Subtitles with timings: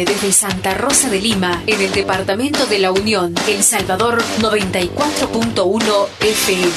[0.00, 6.72] desde Santa Rosa de Lima, en el departamento de la Unión, El Salvador 94.1 FM.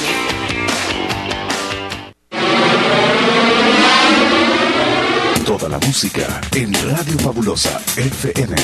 [5.46, 8.54] Toda la música en Radio Fabulosa FM.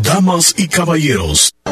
[0.00, 1.50] Damas y caballeros,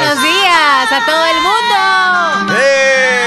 [0.00, 2.54] Buenos días a todo el mundo.
[2.58, 3.20] ¡Eh!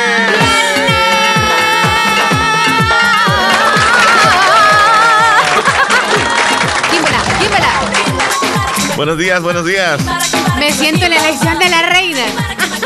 [8.96, 10.00] Buenos días, buenos días.
[10.58, 12.26] Me siento en la elección de la reina.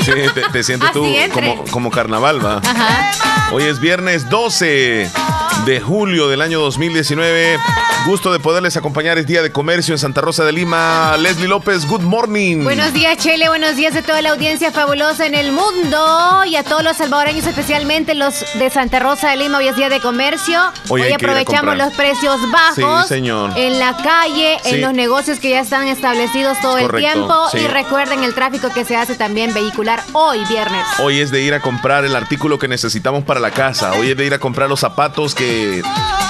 [0.02, 1.56] Sí, te, te sientes tú entre.
[1.56, 2.58] como, como carnaval, va.
[2.58, 3.12] Ajá.
[3.54, 5.10] Hoy es viernes 12
[5.66, 7.58] de julio del año 2019.
[8.06, 9.18] Gusto de poderles acompañar.
[9.18, 11.18] Es Día de Comercio en Santa Rosa de Lima.
[11.18, 12.64] Leslie López, good morning.
[12.64, 13.50] Buenos días, Chele.
[13.50, 17.46] Buenos días a toda la audiencia fabulosa en el mundo y a todos los salvadoreños,
[17.46, 19.58] especialmente los de Santa Rosa de Lima.
[19.58, 20.58] Hoy es día de comercio.
[20.88, 23.08] Hoy aprovechamos los precios bajos.
[23.08, 23.52] Sí, señor.
[23.58, 24.76] En la calle, Sí.
[24.76, 27.50] en los negocios que ya están establecidos todo Correcto, el tiempo.
[27.52, 27.58] sí.
[27.60, 30.86] Y recuerden el tráfico que se hace también vehicular hoy, viernes.
[31.00, 33.92] Hoy es de ir a comprar el artículo que necesitamos para la casa.
[33.94, 35.47] Hoy es de ir a comprar los zapatos que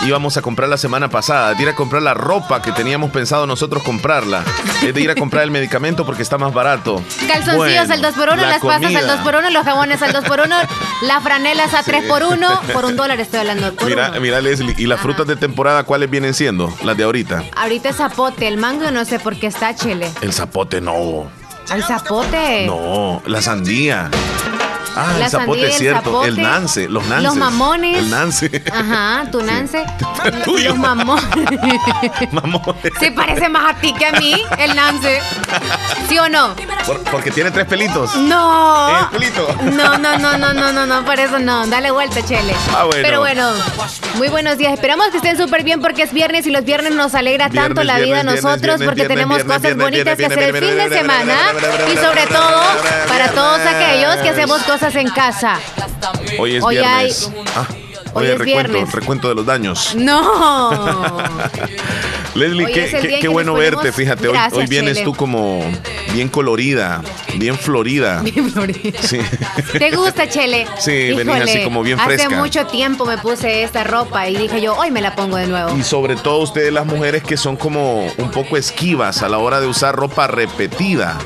[0.05, 1.53] íbamos a comprar la semana pasada.
[1.53, 4.43] De ir a comprar la ropa que teníamos pensado nosotros comprarla.
[4.83, 7.01] Es de ir a comprar el medicamento porque está más barato.
[7.27, 8.99] Calzoncillos Bueno, al 2x1, la las comida.
[8.99, 10.67] al 2x1, los jabones al 2x1,
[11.03, 13.73] las franelas a 3x1, por un dólar estoy hablando.
[13.73, 14.21] Por Mira, uno.
[14.21, 16.71] mira Leslie, ¿y las frutas de temporada cuáles vienen siendo?
[16.83, 17.43] Las de ahorita.
[17.55, 20.09] Ahorita es zapote, el mango no sé por qué está chile.
[20.21, 21.25] El zapote no.
[21.69, 22.65] Al zapote.
[22.65, 24.09] No, la sandía.
[24.97, 26.03] Ah, La el zapote sandía, es el cierto.
[26.03, 27.23] zapote, el nance, los nances.
[27.23, 27.97] Los mamones.
[27.99, 28.63] El nance.
[28.73, 29.85] Ajá, tu nance.
[30.45, 30.69] Tuyo.
[30.69, 31.25] Los mamones.
[32.31, 32.93] Mamones.
[32.99, 35.21] Se parece más a ti que a mí, el nance.
[36.09, 36.55] ¿Sí o no?
[36.86, 38.15] Por- porque tiene tres pelitos.
[38.15, 38.89] No.
[38.89, 39.47] Eh, pelito.
[39.63, 41.65] No, no, no, no, no, no, no, por eso no.
[41.67, 42.55] Dale vuelta, Chele.
[42.75, 43.02] Ah, bueno.
[43.03, 43.52] Pero bueno,
[44.15, 44.73] muy buenos días.
[44.73, 47.83] Esperamos que estén súper bien porque es viernes y los viernes nos alegra Viernes, tanto
[47.83, 50.89] la vida a nosotros viernes, porque viernes, tenemos cosas bonitas que hacer el fin de
[50.89, 51.36] semana
[51.91, 52.61] y sobre todo
[53.07, 55.59] para todos aquellos que hacemos cosas en casa.
[56.39, 57.31] Hoy es Hoy viernes.
[57.55, 57.67] Ah,
[58.13, 58.93] hoy es recuento, viernes.
[58.93, 59.95] recuento de los daños.
[59.95, 61.17] No.
[62.35, 64.27] Leslie, Hoy qué, qué- qué bueno ponemos- verte, fíjate.
[64.27, 65.05] Hoy, Gracias, hoy vienes Chele.
[65.05, 65.63] tú como
[66.13, 67.01] bien colorida,
[67.35, 68.21] bien florida.
[69.01, 69.19] Sí.
[69.77, 70.67] ¿Te gusta, Chele?
[70.79, 72.35] Sí, venís así como bien Hace fresca.
[72.37, 75.75] mucho tiempo me puse esta ropa y dije yo, hoy me la pongo de nuevo.
[75.77, 79.59] Y sobre todo ustedes las mujeres que son como un poco esquivas a la hora
[79.59, 81.17] de usar ropa repetida.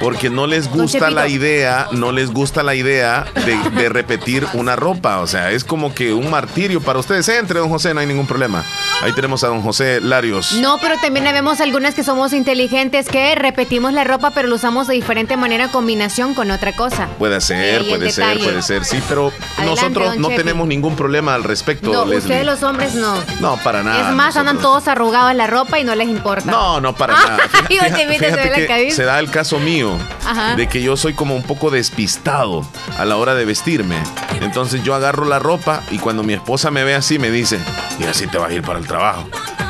[0.00, 4.76] Porque no les gusta la idea, no les gusta la idea de, de repetir una
[4.76, 5.18] ropa.
[5.20, 7.28] O sea, es como que un martirio para ustedes.
[7.28, 8.64] Entre, don José, no hay ningún problema.
[9.02, 10.52] Ahí tenemos a don José Larios.
[10.54, 14.86] No, pero también vemos algunas que somos inteligentes que repetimos la ropa, pero lo usamos
[14.88, 17.06] de diferente manera en combinación con otra cosa.
[17.18, 18.44] Puede ser, puede ser, detalle.
[18.44, 20.36] puede ser, sí, pero Adelante, nosotros no Chepi.
[20.42, 22.18] tenemos ningún problema al respecto, No, Leslie.
[22.18, 23.14] ustedes los hombres no.
[23.40, 24.08] No, para nada.
[24.10, 26.50] es más, andan todos arrugados en la ropa y no les importa.
[26.50, 27.38] No, no para Ah, nada.
[27.68, 30.54] Fíjate, se fíjate ve la que se da el caso mío Ajá.
[30.56, 32.66] de que yo soy como un poco despistado
[32.98, 33.96] a la hora de vestirme.
[34.40, 37.58] Entonces yo agarro la ropa y cuando mi esposa me ve así me dice,
[37.98, 39.28] y así te vas a ir para el trabajo.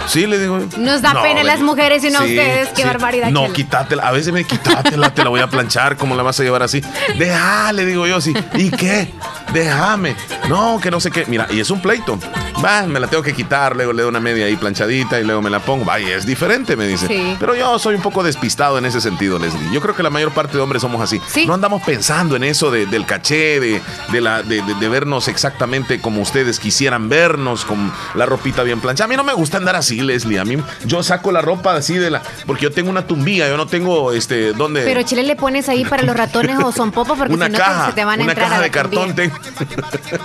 [0.09, 0.59] Sí, le digo.
[0.79, 2.69] Nos da pena las mujeres y no a ustedes.
[2.71, 3.55] Qué barbaridad, No, Chela.
[3.55, 4.03] quítatela.
[4.09, 5.97] A veces me quítatela, te la voy a planchar.
[5.97, 6.83] ¿Cómo la vas a llevar así?
[7.19, 8.35] Deja, le digo yo así.
[8.55, 9.13] ¿Y qué?
[9.53, 10.17] Déjame.
[10.49, 11.25] No, que no sé qué.
[11.27, 12.19] Mira, y es un pleito.
[12.65, 13.77] Va, me la tengo que quitar.
[13.77, 15.85] Luego le doy una media ahí planchadita y luego me la pongo.
[15.85, 17.07] Vaya, es diferente, me dice.
[17.07, 17.37] Sí.
[17.39, 19.71] Pero yo soy un poco despistado en ese sentido, Leslie.
[19.73, 21.21] Yo creo que la mayor parte de hombres somos así.
[21.29, 21.47] Sí.
[21.47, 23.81] No andamos pensando en eso de- del caché, de,
[24.11, 29.05] de la, de- de vernos exactamente como ustedes quisieran vernos, con la ropita bien planchada.
[29.05, 30.39] A mí no me gusta andar así, Leslie.
[30.39, 32.23] A mí, yo saco la ropa así de la.
[32.47, 34.53] Porque yo tengo una tumbilla, yo no tengo este.
[34.53, 34.83] ¿Dónde?
[34.83, 37.59] Pero Chile le pones ahí para los ratones o son popas porque una si no
[37.59, 39.37] caja, se te van a una entrar caja a la de cartón tengo.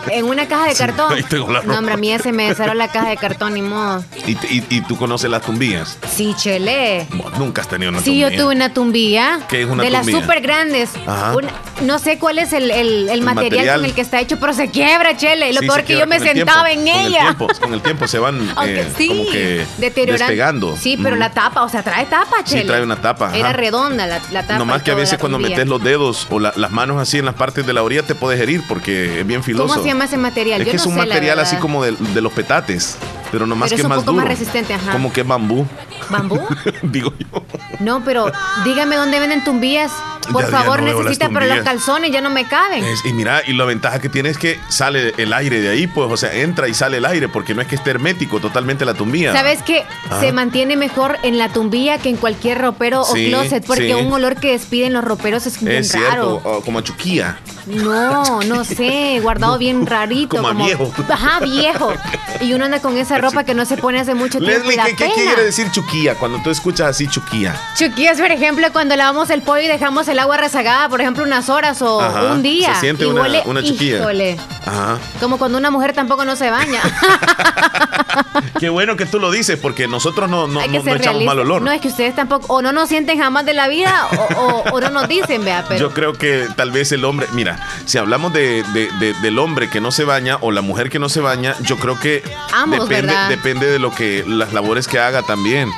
[0.10, 1.14] En una caja de cartón.
[1.14, 1.98] ahí tengo la No, hombre, a ropa.
[1.98, 4.04] mí se me cerró la caja de cartón, ni modo.
[4.28, 5.98] y, y- y tú conoces las tumbillas.
[6.14, 7.08] Sí, Chele.
[7.14, 8.30] Vos nunca has tenido una Sí, tumbilla.
[8.30, 9.40] yo tuve una tumbilla.
[9.50, 10.12] ¿Qué es una de tumbilla?
[10.14, 10.90] las súper grandes.
[11.06, 11.36] Ajá.
[11.36, 13.76] Una- no sé cuál es el, el- el material, material.
[13.78, 15.54] con el que está hecho, pero se quiebra, Chele.
[15.54, 17.22] Lo Sí, peor que yo me sentaba tiempo, en con el ella.
[17.22, 20.26] tiempo, con el tiempo se van Aunque eh, sí, como que deteriorando.
[20.26, 20.78] despegando.
[20.78, 22.66] Sí, pero la tapa, o sea, trae tapa, Sí, Chele.
[22.66, 23.38] trae una tapa, ajá.
[23.38, 24.58] Era redonda la, la tapa.
[24.60, 27.36] Nomás que a veces cuando metes los dedos o la- las manos así en las
[27.36, 29.68] partes de la orilla te puedes herir porque es bien filoso.
[29.68, 30.62] ¿Cómo se llama ese material?
[30.62, 32.98] Es Yo que no es un sé, material así como de, de los petates.
[33.32, 34.26] pero no más Pero que es un más poco duro.
[34.26, 34.92] más resistente, ajá.
[34.92, 35.66] Como que bambú.
[36.10, 36.40] ¿Bambú?
[36.84, 37.44] Digo yo.
[37.80, 38.32] No, pero
[38.64, 39.92] dígame dónde venden tumbías.
[40.32, 42.82] Por Ya, ya favor, no necesita, pero los calzones ya no me caben.
[42.86, 45.86] Es- y mira, y la ventaja que tiene es que sale el aire de ahí,
[45.88, 48.86] pues, o sea, entra y sale el aire, porque no es que esté hermético totalmente
[48.86, 49.34] la tumbía.
[49.34, 49.84] ¿Sabes que
[50.22, 53.66] se mantiene mejor en la tumbilla que en cualquier ropero Sí, o closet?
[53.66, 53.94] Porque sí.
[53.94, 56.36] un olor que despiden los roperos es bien Es cierto, raro.
[56.46, 57.38] o como a chuquía.
[57.66, 60.36] No, no sé, guardado bien rarito.
[60.38, 60.92] Como a viejo.
[61.10, 61.94] Ajá, viejo.
[62.42, 64.68] Y uno anda con esa ropa que no se pone hace mucho tiempo.
[64.68, 67.56] Leslie, ¿qué, qué quiere decir chuquía cuando tú escuchas así chuquía?
[67.78, 71.50] Chuquillas, por ejemplo, cuando lavamos el pollo y dejamos el agua rezagada, por ejemplo, unas
[71.50, 72.74] horas o Ajá, un día.
[72.76, 74.98] Se siente y una, huele, una híjole, Ajá.
[75.20, 76.82] como cuando una mujer tampoco no se baña.
[78.60, 81.62] Qué bueno que tú lo dices, porque nosotros no, no, no- echamos mal olor.
[81.62, 84.08] No, es que ustedes tampoco, o no nos sienten jamás de la vida,
[84.38, 85.80] o, o- o no nos dicen, vea, pero...
[85.80, 87.53] Yo creo que tal vez el hombre, mira,
[87.86, 91.00] si hablamos de, de- de- del hombre que no se baña o la mujer que
[91.00, 95.00] no se baña, yo creo que Ambos, depende, depende de lo que las labores que
[95.00, 95.70] haga también.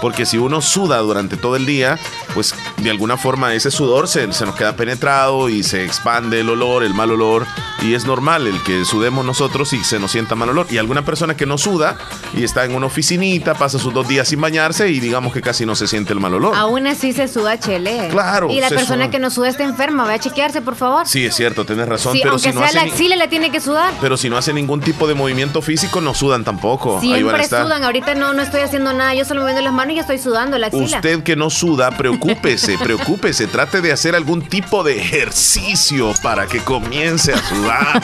[0.00, 1.98] Porque si uno suda durante todo el día,
[2.34, 6.50] pues de alguna forma ese sudor se, se nos queda penetrado y se expande el
[6.50, 7.46] olor, el mal olor.
[7.82, 10.66] Y es normal el que sudemos nosotros y se nos sienta mal olor.
[10.70, 11.96] Y alguna persona que no suda
[12.34, 15.66] y está en una oficinita, pasa sus dos días sin bañarse y digamos que casi
[15.66, 16.54] no se siente el mal olor.
[16.56, 18.08] Aún así se suda chele.
[18.10, 19.10] Claro, Y la persona suda.
[19.10, 20.06] que no suda está enferma.
[20.06, 21.06] Ve a chequearse, por favor.
[21.06, 22.12] Sí, es cierto, tienes razón.
[22.14, 23.92] Sí, pero aunque si no sea hace la axila, le tiene que sudar.
[24.00, 26.98] Pero si no hace ningún tipo de movimiento físico, no sudan tampoco.
[27.00, 27.62] Ahí van a Siempre estar.
[27.64, 27.84] sudan.
[27.84, 29.14] Ahorita no, no estoy haciendo nada.
[29.14, 30.96] Yo solo me viendo las manos y ya estoy sudando la axila.
[30.96, 31.90] Usted que no suda,
[32.24, 33.46] preocúpese, preocúpese.
[33.46, 38.02] Trate de hacer algún tipo de ejercicio para que comience a sudar.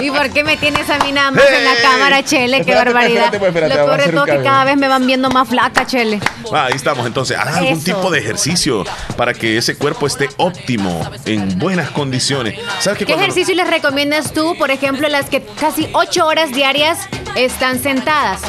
[0.00, 2.56] ¿Y por qué me tienes a mí nada más en la cámara, Chele?
[2.58, 3.24] Qué Espérate, barbaridad.
[3.34, 6.20] espérate, espérate, Lo peor de todo que cada vez me van viendo más flaca, Chele.
[6.52, 7.06] Ah, ahí estamos.
[7.06, 7.84] Entonces, haga algún Eso.
[7.84, 8.84] tipo de ejercicio
[9.16, 12.58] para que ese cuerpo esté óptimo, en buenas condiciones.
[12.80, 16.98] ¿Sabes que ¿Qué ejercicio les recomiendas tú, por ejemplo, las que casi ocho horas diarias
[17.34, 18.40] están sentadas?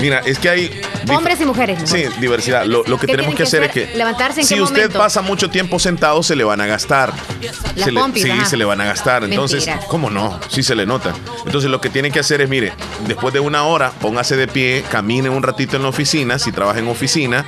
[0.00, 0.80] Mira, es que hay.
[1.08, 1.80] Hombres y mujeres.
[1.80, 1.86] ¿no?
[1.86, 2.64] Sí, diversidad.
[2.64, 3.96] Lo, lo que ¿Qué tenemos que hacer es que.
[3.96, 4.98] ¿Levantarse en si qué usted momento?
[4.98, 7.12] pasa mucho tiempo sentado, se le van a gastar.
[7.76, 9.24] Las Se le- sí, se le van a gastar.
[9.24, 9.86] Entonces, Mentira.
[9.88, 10.38] ¿cómo no?
[10.48, 11.14] Sí se le nota.
[11.44, 12.72] Entonces, lo que tiene que hacer es, mire,
[13.06, 16.78] después de una hora, póngase de pie, camine un ratito en la oficina, si trabaja
[16.78, 17.46] en oficina,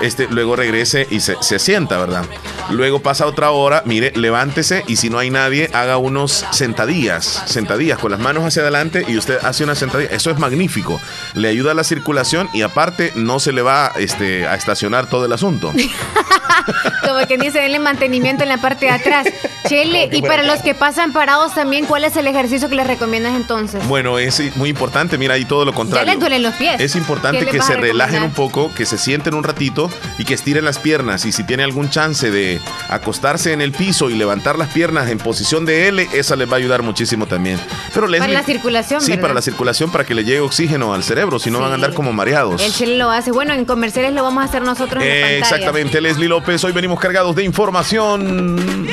[0.00, 2.24] este, luego regrese y se, se sienta, ¿verdad?
[2.70, 7.98] Luego pasa otra hora, mire, levántese y si no hay nadie, haga unos sentadillas, sentadillas
[7.98, 10.10] con las manos hacia adelante y usted hace una sentadilla.
[10.10, 11.00] Eso es magnífico.
[11.34, 15.23] Le ayuda a la circulación y aparte no se le va este, a estacionar todo
[15.26, 15.72] el asunto.
[17.06, 19.26] Como que dice, denle mantenimiento en la parte de atrás.
[19.68, 23.34] Chele, y para los que pasan parados también, ¿cuál es el ejercicio que les recomiendas
[23.34, 23.86] entonces?
[23.86, 26.10] Bueno, es muy importante, mira, y todo lo contrario.
[26.12, 26.80] les duelen los pies.
[26.80, 30.34] Es ¿Qué importante que se relajen un poco, que se sienten un ratito y que
[30.34, 31.24] estiren las piernas.
[31.24, 35.18] Y si tiene algún chance de acostarse en el piso y levantar las piernas en
[35.18, 37.58] posición de L, esa les va a ayudar muchísimo también.
[37.92, 39.22] Pero Leslie- la circulación, Sí, ¿verdad?
[39.22, 41.94] para la circulación, para que le llegue oxígeno al cerebro, si no van a andar
[41.94, 42.62] como mareados.
[42.62, 43.30] El Chele lo hace.
[43.32, 46.64] Bueno, en comerciales lo vamos a hacer nosotros en Eh, exactamente, Leslie López.
[46.64, 48.84] Hoy venimos cargados de información.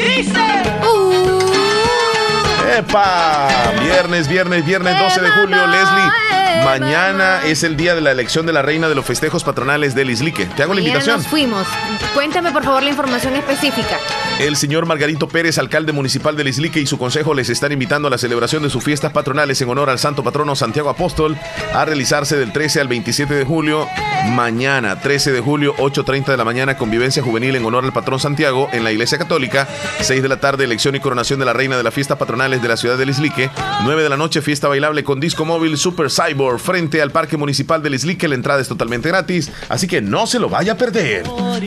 [2.78, 3.74] ¡Epa!
[3.82, 6.41] Viernes, viernes, viernes 12 de julio, Leslie.
[6.64, 10.10] Mañana es el día de la elección de la reina de los festejos patronales del
[10.10, 10.46] Islique.
[10.46, 11.18] Te hago la invitación.
[11.18, 11.68] nos fuimos.
[12.14, 14.00] Cuéntame, por favor, la información específica.
[14.40, 18.12] El señor Margarito Pérez, alcalde municipal del Islique y su consejo les están invitando a
[18.12, 21.38] la celebración de sus fiestas patronales en honor al santo patrono Santiago Apóstol
[21.74, 23.88] a realizarse del 13 al 27 de julio.
[24.30, 28.70] Mañana, 13 de julio, 8.30 de la mañana, convivencia juvenil en honor al patrón Santiago
[28.72, 29.68] en la Iglesia Católica.
[30.00, 32.68] 6 de la tarde, elección y coronación de la reina de las fiestas patronales de
[32.68, 33.50] la ciudad del Islique.
[33.84, 37.82] 9 de la noche, fiesta bailable con disco móvil Super Cyborg frente al Parque Municipal
[37.82, 38.28] del Islique.
[38.28, 41.26] La entrada es totalmente gratis, así que no se lo vaya a perder.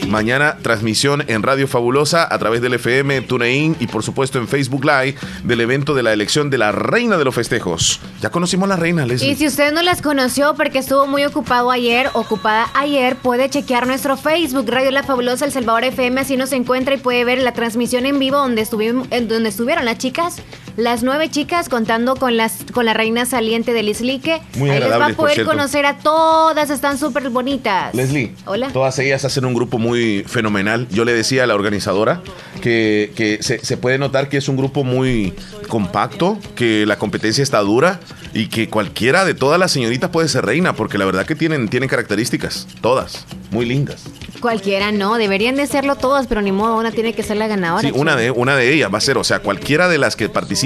[0.09, 4.85] Mañana, transmisión en Radio Fabulosa a través del FM, TuneIn y por supuesto en Facebook
[4.85, 8.01] Live del evento de la elección de la reina de los festejos.
[8.21, 9.31] Ya conocimos a la reina, Leslie.
[9.31, 13.87] Y si usted no las conoció porque estuvo muy ocupado ayer, ocupada ayer, puede chequear
[13.87, 17.53] nuestro Facebook, Radio La Fabulosa El Salvador FM, así nos encuentra y puede ver la
[17.53, 20.37] transmisión en vivo donde estuvieron las chicas,
[20.77, 24.41] las nueve chicas contando con las con la reina saliente del Islique.
[24.57, 27.95] Muy Ahí les va a poder conocer a todas, están súper bonitas.
[27.95, 28.69] Leslie, Hola.
[28.73, 30.89] todas ellas hacen un grupo muy fenomenal.
[30.91, 32.23] Yo le decía a la organizadora
[32.61, 35.35] que, que se, se puede notar que es un grupo muy
[35.69, 38.01] compacto, que la competencia está dura
[38.35, 41.69] y que cualquiera de todas las señoritas puede ser reina, porque la verdad que tienen,
[41.69, 44.05] tienen características, todas, muy lindas.
[44.41, 47.89] Cualquiera no, deberían de serlo todas, pero ni modo, una tiene que ser la ganadora.
[47.89, 50.29] Sí, una de, una de ellas va a ser, o sea, cualquiera de las que
[50.29, 50.64] participan,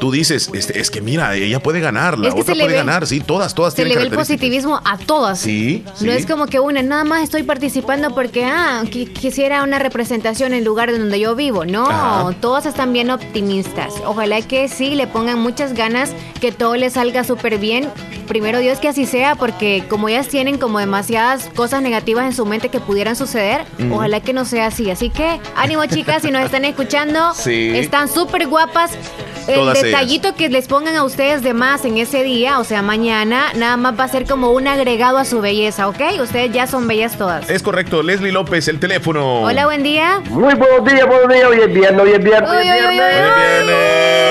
[0.00, 3.54] tú dices, este, es que mira, ella puede ganar, la otra puede ganar, sí, todas,
[3.54, 5.38] todas Se le ve el positivismo a todas.
[5.38, 10.52] Sí, No es como que una, nada más estoy participando porque, ah, quisiera una representación
[10.52, 11.64] en lugar donde yo vivo.
[11.64, 13.94] No, todas están bien optimistas.
[14.04, 17.88] Ojalá que sí le pongan muchas ganas, que todo le salga súper bien.
[18.28, 22.46] Primero Dios que así sea, porque como ellas tienen como demasiadas cosas negativas en su
[22.46, 23.62] mente que pudieran suceder.
[23.90, 24.90] Ojalá que no sea así.
[24.90, 28.92] Así que ánimo chicas, si nos están escuchando, están súper guapas.
[29.48, 33.52] El detallito que les pongan a ustedes de más en ese día, o sea, mañana,
[33.56, 36.00] nada más va a ser como un agregado a su belleza, ¿ok?
[36.20, 37.50] Ustedes ya son bellas todas.
[37.50, 38.02] Es correcto.
[38.02, 39.42] Leslie López, el teléfono.
[39.42, 40.20] Hola, buen día.
[40.30, 41.44] Muy buenos días, buenos días.
[41.48, 42.50] Hoy es viernes, hoy es viernes.
[42.50, 44.22] Hoy es viernes.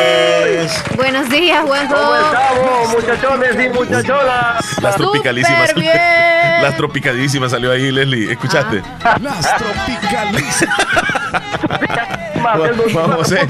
[0.95, 1.95] Buenos días, Juanjo.
[1.95, 4.81] ¿Cómo estamos, muchachones y muchachonas?
[4.81, 5.75] Las tropicalísimas.
[6.61, 8.31] Las tropicalísimas salió ahí, Leslie.
[8.31, 8.83] ¿Escuchaste?
[9.21, 10.77] Las tropicalísimas.
[12.41, 13.47] Juan, José.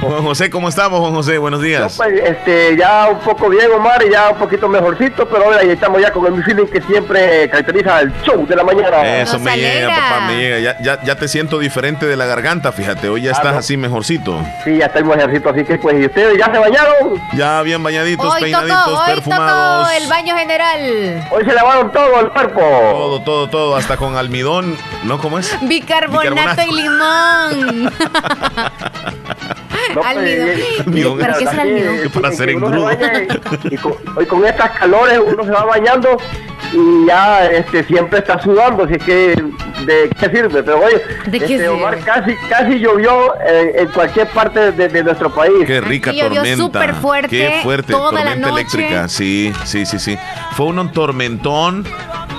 [0.00, 1.38] Juan José, ¿cómo estamos, Juan José?
[1.38, 1.94] Buenos días.
[1.96, 6.00] pues, este, ya un poco bien, Omar, y ya un poquito mejorcito, pero ahora estamos
[6.00, 9.20] ya con el feeling que siempre caracteriza el show de la mañana.
[9.20, 10.58] Eso me llega, papá, me llega.
[10.58, 13.08] Ya, ya, ya, te siento diferente de la garganta, fíjate.
[13.08, 14.38] Hoy ya estás así mejorcito.
[14.64, 17.22] Sí, ya estoy mejorcito, así que pues, ¿y ustedes ya se bañaron?
[17.34, 19.88] Ya bien bañaditos, peinaditos, perfumados.
[19.92, 21.26] el baño general.
[21.30, 22.60] Hoy se lavaron todo el cuerpo.
[22.60, 25.18] Todo, todo, todo, hasta con almidón, ¿no?
[25.18, 25.56] ¿Cómo es?
[25.62, 27.92] Bicarbonato, y limón.
[29.94, 31.18] No, almidón.
[31.18, 31.96] ¿Para qué es el almidón?
[32.12, 32.90] para hacer engrudo.
[33.70, 36.18] Y, con, hoy con estas calores uno se va bañando
[36.72, 39.42] y ya este siempre está sudando, así que
[39.84, 44.72] de qué sirve, pero oye, ¿De qué este, Omar, casi casi llovió en cualquier parte
[44.72, 45.64] de, de, nuestro país.
[45.66, 46.56] Qué rica tormenta.
[46.56, 47.28] súper fuerte.
[47.28, 48.52] Qué fuerte, toda tormenta la noche.
[48.52, 49.08] eléctrica.
[49.08, 50.18] Sí, sí, sí, sí.
[50.52, 51.84] Fue un tormentón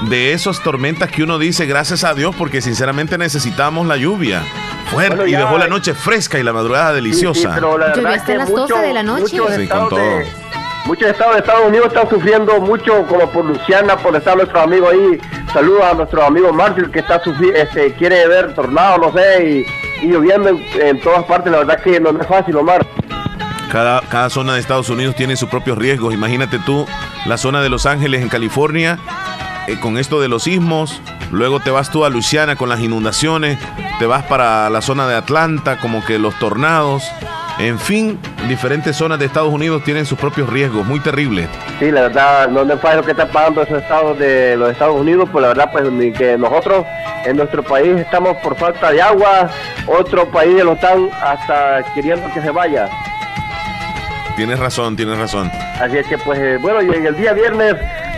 [0.09, 4.43] de esas tormentas que uno dice gracias a Dios porque sinceramente necesitamos la lluvia.
[4.91, 7.39] Fuerte bueno, y dejó la noche fresca y la madrugada deliciosa.
[7.39, 9.37] Sí, sí, pero la verdad hasta las 12 de la noche.
[9.55, 9.99] Sí, con todo.
[9.99, 10.27] De,
[10.85, 14.89] muchos estados de Estados Unidos están sufriendo mucho, como por Luciana, por estar nuestro amigo
[14.89, 15.19] ahí.
[15.53, 17.21] Saludos a nuestro amigo Marshall que está
[17.55, 19.65] este, quiere ver tornados, no sé,
[20.01, 21.51] y, lloviendo en, en, todas partes.
[21.51, 22.85] La verdad que no es fácil, Omar.
[23.71, 26.13] Cada, cada zona de Estados Unidos tiene sus propios riesgos.
[26.13, 26.87] Imagínate tú,
[27.25, 28.97] la zona de Los Ángeles en California,
[29.67, 31.01] eh, con esto de los sismos.
[31.31, 33.59] Luego te vas tú a Luisiana con las inundaciones.
[33.99, 37.03] Te vas para la zona de Atlanta, como que los tornados.
[37.59, 41.49] En fin, diferentes zonas de Estados Unidos tienen sus propios riesgos, muy terribles.
[41.77, 44.95] Sí, la verdad, no es fácil lo que está pagando esos estados de los Estados
[44.95, 46.85] Unidos, pues la verdad, pues ni que nosotros
[47.25, 49.49] en nuestro país estamos por falta de agua,
[49.87, 52.89] otro país lo están hasta queriendo que se vaya.
[54.37, 55.51] Tienes razón, tienes razón.
[55.81, 57.75] Así es que, pues, eh, bueno, y en el día viernes,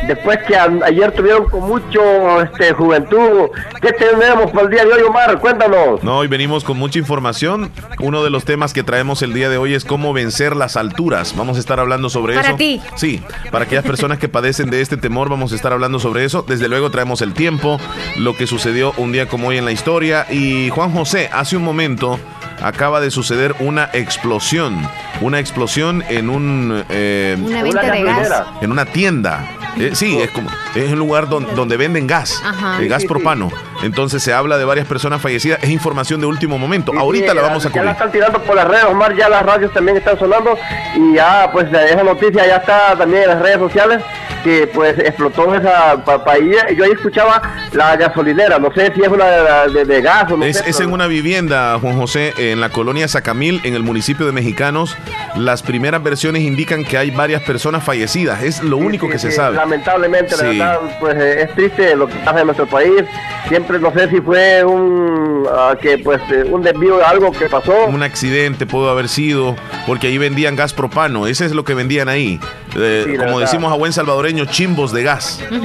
[0.08, 3.50] después que a, ayer tuvieron con mucho este, juventud,
[3.82, 5.40] ¿qué tenemos para el día de hoy, Omar?
[5.40, 6.04] Cuéntanos.
[6.04, 7.72] No, hoy venimos con mucha información.
[8.00, 11.36] Uno de los temas que traemos el día de hoy es cómo vencer las alturas.
[11.36, 12.58] Vamos a estar hablando sobre para eso.
[12.58, 12.82] Ti.
[12.96, 16.44] Sí, para aquellas personas que padecen de este temor, vamos a estar hablando sobre eso.
[16.48, 17.80] Desde luego traemos el tiempo,
[18.18, 20.26] lo que sucedió un día como hoy en la historia.
[20.30, 22.20] Y Juan José, hace un momento
[22.62, 24.88] acaba de suceder una explosión.
[25.22, 26.84] Una explosión en un.
[26.90, 28.44] Eh, una venta de gas.
[28.62, 29.44] En una tienda.
[29.78, 32.44] Eh, sí, es como es un lugar donde, donde venden gas,
[32.82, 33.08] eh, gas Sí, sí.
[33.08, 33.50] propano.
[33.84, 35.60] Entonces se habla de varias personas fallecidas.
[35.64, 36.92] Es información de último momento.
[36.92, 37.92] Sí, Ahorita sí, la vamos a Ya la cubrir.
[37.92, 40.58] están tirando por las redes, Omar, ya las radios también están sonando
[40.96, 44.04] y ya, pues, esa noticia ya está también en las redes sociales
[44.44, 46.56] que, pues, explotó esa pa país.
[46.76, 47.42] Yo ahí escuchaba
[47.74, 50.70] la gasolinera, no sé si es una de, de, de gas o no Es, sé.
[50.70, 54.32] es pero- en una vivienda, Juan José, en la colonia Sacamil, en el municipio de
[54.32, 54.96] Mexicanos.
[55.36, 58.44] Las primeras versiones indican que hay varias personas fallecidas.
[58.44, 59.56] Es lo Sí, único sí, que se sabe.
[59.58, 63.04] Lamentablemente, la verdad, pues eh, es triste lo que pasa en nuestro país.
[63.48, 67.48] Siempre no sé si fue un ah, que pues eh, un desvío de algo que
[67.48, 67.86] pasó.
[67.88, 69.56] Un accidente pudo haber sido,
[69.86, 71.28] porque ahí vendían gas propano.
[71.28, 72.40] Ese es lo que vendían ahí.
[72.78, 73.40] Eh, como verdad.
[73.42, 75.40] decimos a buen salvadoreño, chimbos de gas.
[75.50, 75.62] de es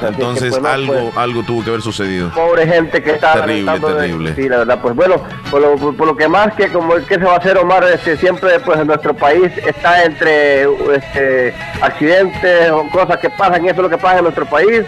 [0.00, 2.30] que, Entonces pues, algo, pues, algo tuvo que haber sucedido.
[2.30, 4.34] pobre gente que está Terrible, de- terrible.
[4.34, 7.24] sí la verdad pues bueno por lo, por, lo que más que como que se
[7.24, 10.62] va a hacer Omar este siempre pues en nuestro país está entre
[10.94, 14.82] este accidentes o cosas que pasan y eso es lo que pasa en nuestro país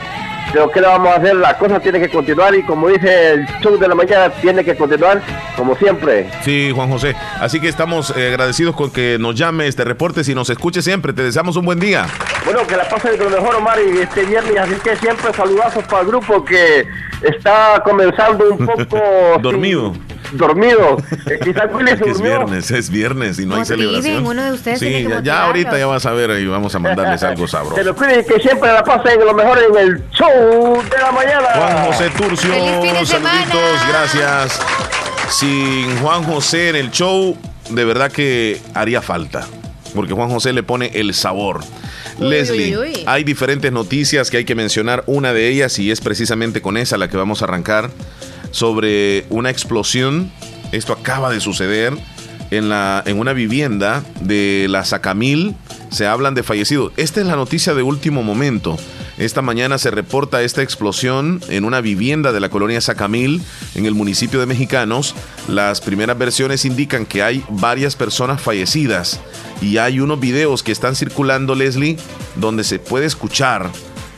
[0.52, 3.46] pero qué le vamos a hacer la cosa tiene que continuar y como dice el
[3.60, 5.20] show de la mañana tiene que continuar
[5.56, 7.14] como siempre Sí, Juan José.
[7.40, 11.12] Así que estamos eh, agradecidos con que nos llames, te reportes y nos escuches siempre.
[11.12, 12.06] Te deseamos un buen día.
[12.44, 15.84] Bueno, que la pasen de lo mejor, Omar, y este viernes, así que siempre saludazos
[15.84, 16.86] para el grupo que
[17.22, 19.00] está comenzando un poco...
[19.40, 19.94] Dormido.
[20.32, 20.96] Dormido.
[21.26, 22.38] Eh, quizás Willy Es se que es durmió.
[22.38, 24.26] viernes, es viernes y no hay celebración.
[24.26, 26.78] uno de ustedes sí, tiene que ya, ahorita ya vas a ver y vamos a
[26.78, 27.82] mandarles algo Se sabroso.
[27.82, 31.46] lo cuiden que siempre la pasen lo mejor en el show de la mañana.
[31.54, 33.46] Juan José Turcio, ¡Feliz fin de semana!
[33.46, 34.60] saluditos, gracias.
[35.30, 37.36] Sin Juan José en el show,
[37.70, 39.46] de verdad que haría falta.
[39.94, 41.60] Porque Juan José le pone el sabor.
[42.18, 43.02] Uy, Leslie, uy, uy.
[43.06, 45.02] hay diferentes noticias que hay que mencionar.
[45.06, 47.90] Una de ellas, y es precisamente con esa la que vamos a arrancar,
[48.50, 50.30] sobre una explosión.
[50.72, 51.94] Esto acaba de suceder
[52.50, 55.54] en, la, en una vivienda de la Sacamil.
[55.90, 56.92] Se hablan de fallecidos.
[56.96, 58.76] Esta es la noticia de último momento.
[59.18, 63.42] Esta mañana se reporta esta explosión en una vivienda de la colonia Sacamil,
[63.74, 65.14] en el municipio de Mexicanos.
[65.46, 69.20] Las primeras versiones indican que hay varias personas fallecidas
[69.60, 71.98] y hay unos videos que están circulando, Leslie,
[72.36, 73.70] donde se puede escuchar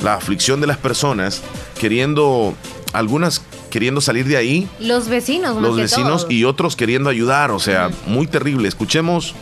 [0.05, 1.43] la aflicción de las personas
[1.81, 2.55] queriendo,
[2.93, 6.31] algunas queriendo salir de ahí, Los vecinos, los vecinos todo.
[6.31, 8.69] y otros queriendo ayudar, o sea, muy terrible.
[8.69, 9.35] Escuchemos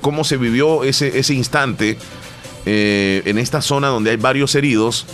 [0.00, 1.98] cómo se vivió ese, ese instante
[2.64, 5.04] eh, en esta zona donde hay varios heridos,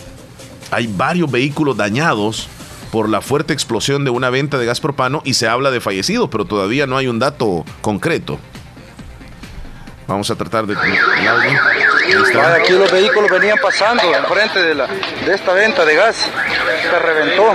[0.71, 2.47] hay varios vehículos dañados
[2.93, 6.29] por la fuerte explosión de una venta de gas propano y se habla de fallecidos,
[6.31, 8.39] pero todavía no hay un dato concreto.
[10.11, 10.73] Vamos a tratar de...
[10.73, 11.59] el audio.
[12.61, 16.17] Aquí los vehículos venían pasando enfrente de, la, de esta venta de gas.
[16.17, 17.53] Se reventó,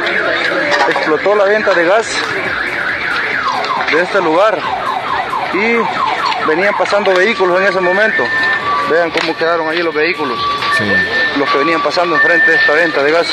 [0.88, 2.06] explotó la venta de gas
[3.92, 4.58] de este lugar.
[5.52, 8.24] Y venían pasando vehículos en ese momento.
[8.90, 10.38] Vean cómo quedaron ahí los vehículos,
[10.78, 10.84] Sí.
[11.38, 13.26] los que venían pasando enfrente de esta venta de gas.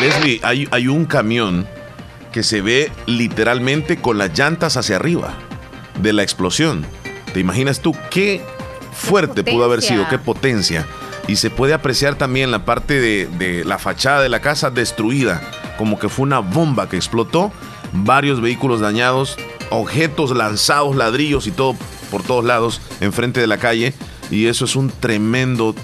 [0.00, 1.66] Leslie, hay, hay un camión
[2.38, 5.34] que se ve literalmente con las llantas hacia arriba
[6.00, 6.86] de la explosión.
[7.34, 8.40] ¿Te imaginas tú qué
[8.92, 10.86] fuerte pudo haber sido, qué potencia?
[11.26, 15.42] Y se puede apreciar también la parte de, de la fachada de la casa destruida,
[15.78, 17.50] como que fue una bomba que explotó,
[17.92, 19.36] varios vehículos dañados,
[19.70, 21.74] objetos lanzados, ladrillos y todo
[22.08, 23.94] por todos lados enfrente de la calle.
[24.30, 25.74] Y eso es un tremendo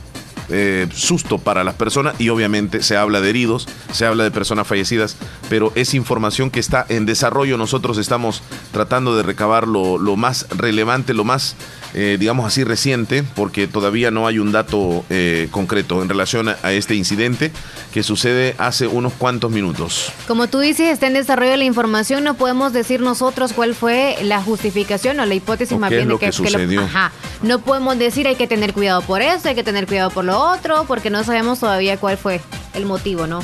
[0.49, 4.67] eh, susto para las personas y obviamente se habla de heridos, se habla de personas
[4.67, 5.17] fallecidas,
[5.49, 7.57] pero es información que está en desarrollo.
[7.57, 11.57] Nosotros estamos tratando de recabar lo, lo más relevante, lo más,
[11.95, 16.57] eh, digamos así, reciente, porque todavía no hay un dato eh, concreto en relación a,
[16.63, 17.51] a este incidente
[17.93, 20.13] que sucede hace unos cuantos minutos.
[20.27, 24.43] Como tú dices, está en desarrollo la información, no podemos decir nosotros cuál fue la
[24.43, 26.83] justificación o la hipótesis más bien de lo que sucedió.
[26.83, 30.25] ajá, no podemos decir hay que tener cuidado por eso, hay que tener cuidado por
[30.25, 32.41] lo otro, porque no sabemos todavía cuál fue
[32.75, 33.41] el motivo, ¿no?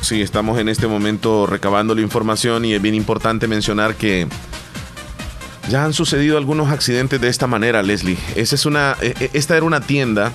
[0.00, 4.26] Sí, estamos en este momento recabando la información y es bien importante mencionar que
[5.68, 8.18] ya han sucedido algunos accidentes de esta manera, Leslie.
[8.34, 10.32] Esa es una, e- e- esta era una tienda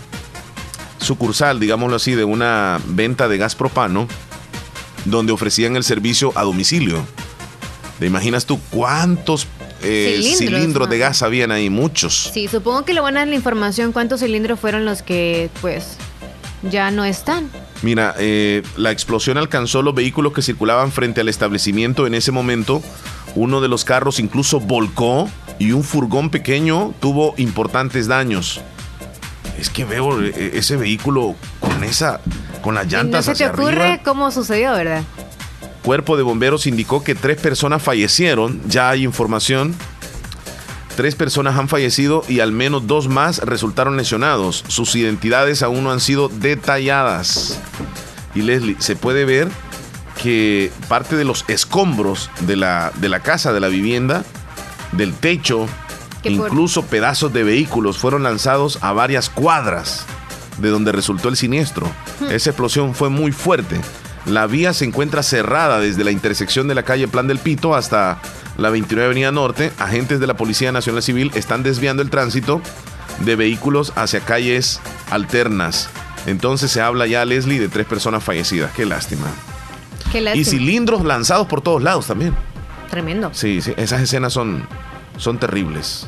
[1.00, 4.08] sucursal, digámoslo así, de una venta de gas propano
[5.06, 7.04] donde ofrecían el servicio a domicilio.
[8.00, 9.48] ¿Te imaginas tú cuántos
[9.86, 11.70] eh, Cilindros, cilindros, de gas habían ahí?
[11.70, 12.32] Muchos.
[12.34, 15.98] Sí, supongo que le van a dar la información cuántos cilindros fueron los que, pues,
[16.64, 17.50] ya no están.
[17.82, 22.82] Mira, eh, la explosión alcanzó los vehículos que circulaban frente al establecimiento en ese momento.
[23.36, 28.62] Uno de los carros incluso volcó y un furgón pequeño tuvo importantes daños.
[29.60, 32.20] Es que veo eh, ese vehículo con esa,
[32.62, 34.04] con las Y no llantas se te ocurre arriba.
[34.04, 35.04] cómo sucedió, ¿verdad?
[35.86, 38.60] Cuerpo de bomberos indicó que tres personas fallecieron.
[38.68, 39.76] Ya hay información.
[40.96, 44.64] Tres personas han fallecido y al menos dos más resultaron lesionados.
[44.68, 47.60] Sus identidades aún no han sido detalladas.
[48.34, 49.48] Y Leslie, se puede ver
[50.24, 54.24] que parte de los escombros de la, de la casa, de la vivienda,
[54.94, 55.68] del techo,
[56.24, 60.06] por- incluso pedazos de vehículos fueron lanzados a varias cuadras
[60.58, 61.88] de donde resultó el siniestro.
[62.32, 63.80] Esa explosión fue muy fuerte.
[64.26, 68.18] La vía se encuentra cerrada desde la intersección de la calle Plan del Pito hasta
[68.58, 69.72] la 29 Avenida Norte.
[69.78, 72.60] Agentes de la Policía Nacional Civil están desviando el tránsito
[73.20, 75.90] de vehículos hacia calles alternas.
[76.26, 78.72] Entonces se habla ya, Leslie, de tres personas fallecidas.
[78.74, 79.28] Qué lástima.
[80.12, 80.46] Qué Y lástima.
[80.46, 82.34] cilindros lanzados por todos lados también.
[82.90, 83.30] Tremendo.
[83.32, 84.68] Sí, sí, esas escenas son,
[85.18, 86.08] son terribles.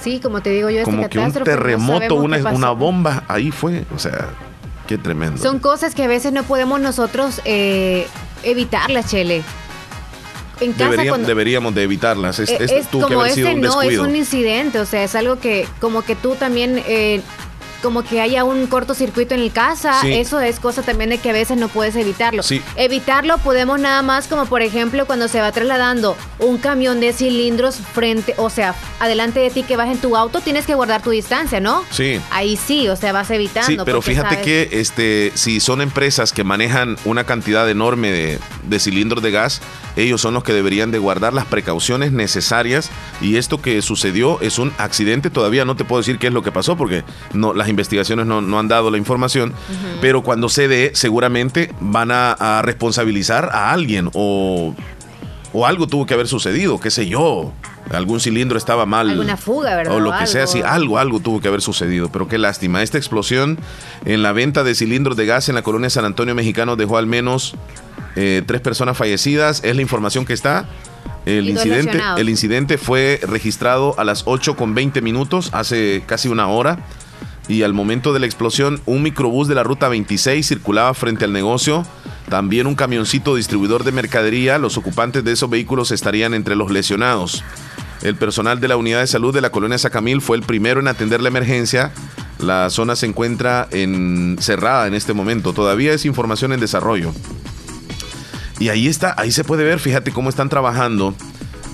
[0.00, 3.84] Sí, como te digo yo, Como que un no terremoto, una, una bomba, ahí fue.
[3.94, 4.28] O sea,
[4.88, 5.40] qué tremendo.
[5.40, 8.08] Son cosas que a veces no podemos nosotros eh,
[8.42, 9.42] evitarlas, Chele.
[10.60, 12.40] En casa Debería- cuando- Deberíamos de evitarlas.
[12.40, 14.02] Es, Eh, es- es que como sido este un no, es descuido.
[14.04, 17.20] un incidente, o sea, es algo que como que tú también eh,
[17.82, 20.00] como que haya un cortocircuito en el casa.
[20.00, 20.12] Sí.
[20.14, 22.42] Eso es cosa también de que a veces no puedes evitarlo.
[22.42, 22.62] Sí.
[22.76, 27.76] Evitarlo podemos nada más como por ejemplo cuando se va trasladando un camión de cilindros
[27.76, 31.10] frente, o sea, adelante de ti que vas en tu auto, tienes que guardar tu
[31.10, 31.84] distancia, ¿no?
[31.90, 32.20] Sí.
[32.30, 33.66] Ahí sí, o sea, vas evitando.
[33.70, 38.38] Sí, pero fíjate sabes- que este, si son empresas que manejan una cantidad enorme de,
[38.64, 39.60] de cilindros de gas,
[39.96, 44.58] ellos son los que deberían de guardar las precauciones necesarias y esto que sucedió es
[44.58, 47.67] un accidente, todavía no te puedo decir qué es lo que pasó porque no, las
[47.68, 49.52] investigaciones no, no han dado la información,
[50.00, 54.74] pero cuando se dé seguramente van a, a responsabilizar a alguien o,
[55.52, 57.52] o algo tuvo que haber sucedido, qué sé yo.
[57.90, 59.08] Algún cilindro estaba mal.
[59.08, 59.94] Alguna fuga, ¿verdad?
[59.94, 62.10] O lo O que sea, sí, algo, algo tuvo que haber sucedido.
[62.12, 62.82] Pero qué lástima.
[62.82, 63.58] Esta explosión
[64.04, 67.06] en la venta de cilindros de gas en la colonia San Antonio Mexicano dejó al
[67.06, 67.54] menos
[68.14, 69.64] eh, tres personas fallecidas.
[69.64, 70.66] Es la información que está.
[71.24, 76.48] El incidente, el incidente fue registrado a las 8 con 20 minutos, hace casi una
[76.48, 76.78] hora.
[77.48, 81.32] Y al momento de la explosión, un microbús de la ruta 26 circulaba frente al
[81.32, 81.84] negocio.
[82.28, 84.58] También un camioncito distribuidor de mercadería.
[84.58, 87.42] Los ocupantes de esos vehículos estarían entre los lesionados.
[88.02, 90.88] El personal de la unidad de salud de la colonia Sacamil fue el primero en
[90.88, 91.90] atender la emergencia.
[92.38, 95.54] La zona se encuentra en, cerrada en este momento.
[95.54, 97.12] Todavía es información en desarrollo.
[98.60, 101.14] Y ahí está, ahí se puede ver, fíjate cómo están trabajando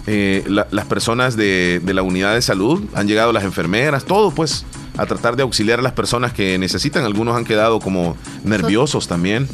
[0.07, 2.85] eh, la- las personas de la unidad de salud.
[2.95, 4.65] Han llegado las enfermeras, todo pues,
[4.97, 7.05] a tratar de auxiliar a las personas que necesitan.
[7.05, 9.49] Algunos han quedado como nerviosos también.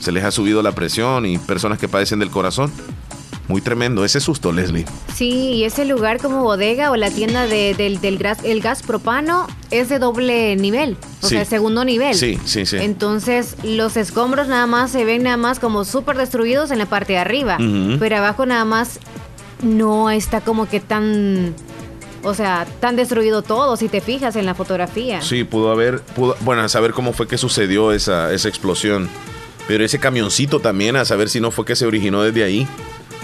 [0.00, 2.70] Se les ha subido la presión y personas que padecen del corazón.
[3.48, 4.84] Muy tremendo, ese susto, Leslie.
[5.14, 8.82] Sí, y ese lugar como bodega o la tienda de- del, del gas, el gas
[8.82, 11.36] propano es de doble nivel, o Sí.
[11.36, 12.16] sea, segundo nivel.
[12.16, 12.78] Sí, sí, sí.
[12.80, 17.12] Entonces, los escombros nada más se ven nada más como súper destruidos en la parte
[17.12, 17.56] de arriba,
[18.00, 18.98] pero abajo nada más
[19.62, 21.54] no está como que tan,
[22.26, 25.22] o sea, tan destruido todo, si te fijas en la fotografía.
[25.22, 29.08] Sí, pudo haber, pudo, bueno, a saber cómo fue que sucedió esa, esa explosión.
[29.68, 32.66] Pero ese camioncito también, a saber si no fue que se originó desde ahí.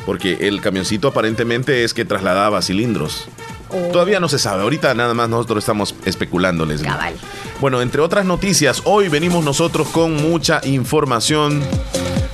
[0.06, 3.26] Porque el camioncito aparentemente es que trasladaba cilindros.
[3.70, 3.90] Oh.
[3.92, 6.88] Todavía no se sabe, ahorita nada más nosotros estamos especulando, Leslie.
[6.88, 7.14] Cabal.
[7.60, 11.62] Bueno, entre otras noticias, hoy venimos nosotros con mucha información.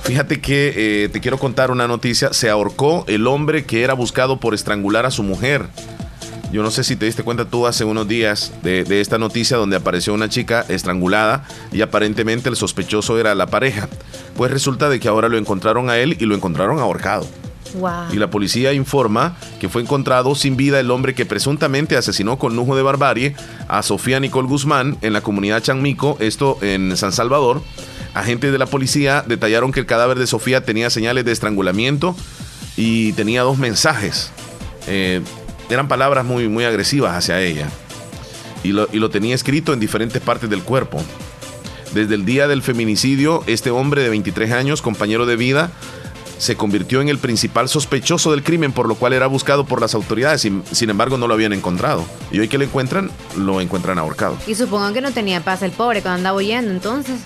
[0.03, 2.33] Fíjate que eh, te quiero contar una noticia.
[2.33, 5.67] Se ahorcó el hombre que era buscado por estrangular a su mujer.
[6.51, 9.57] Yo no sé si te diste cuenta tú hace unos días de, de esta noticia
[9.57, 13.87] donde apareció una chica estrangulada y aparentemente el sospechoso era la pareja.
[14.35, 17.27] Pues resulta de que ahora lo encontraron a él y lo encontraron ahorcado.
[17.75, 18.11] Wow.
[18.13, 22.55] Y la policía informa que fue encontrado sin vida el hombre que presuntamente asesinó con
[22.55, 23.35] lujo de barbarie
[23.67, 27.61] a Sofía Nicole Guzmán en la comunidad Chanmico, esto en San Salvador.
[28.13, 32.15] Agentes de la policía detallaron que el cadáver de Sofía tenía señales de estrangulamiento
[32.75, 34.31] y tenía dos mensajes.
[34.87, 35.21] Eh,
[35.69, 37.67] eran palabras muy, muy agresivas hacia ella.
[38.63, 41.01] Y lo, y lo tenía escrito en diferentes partes del cuerpo.
[41.93, 45.71] Desde el día del feminicidio, este hombre de 23 años, compañero de vida,
[46.39, 49.93] se convirtió en el principal sospechoso del crimen, por lo cual era buscado por las
[49.93, 50.41] autoridades.
[50.41, 52.05] Sin, sin embargo, no lo habían encontrado.
[52.31, 54.37] Y hoy que lo encuentran, lo encuentran ahorcado.
[54.47, 57.19] Y supongo que no tenía paz el pobre cuando andaba huyendo, entonces.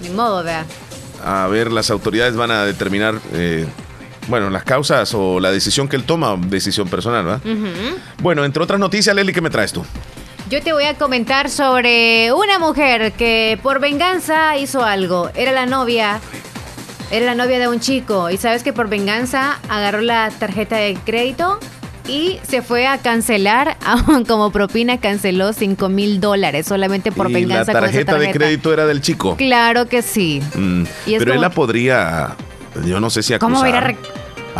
[0.00, 0.66] Ni modo, vea.
[1.24, 3.66] A ver, las autoridades van a determinar, eh,
[4.28, 7.40] bueno, las causas o la decisión que él toma, decisión personal, ¿verdad?
[8.22, 9.84] Bueno, entre otras noticias, Leli, ¿qué me traes tú?
[10.50, 15.30] Yo te voy a comentar sobre una mujer que por venganza hizo algo.
[15.34, 16.20] Era la novia.
[17.10, 18.30] Era la novia de un chico.
[18.30, 21.58] Y sabes que por venganza agarró la tarjeta de crédito
[22.06, 23.76] y se fue a cancelar.
[24.26, 28.38] Como propina canceló 5 mil dólares solamente por y la venganza con tarjeta de tarjeta.
[28.38, 29.36] crédito era del chico.
[29.36, 30.40] Claro que sí.
[30.54, 30.84] Mm,
[31.18, 32.36] pero él la podría,
[32.86, 33.50] yo no sé si acusar.
[33.50, 33.96] ¿Cómo va a ir a re-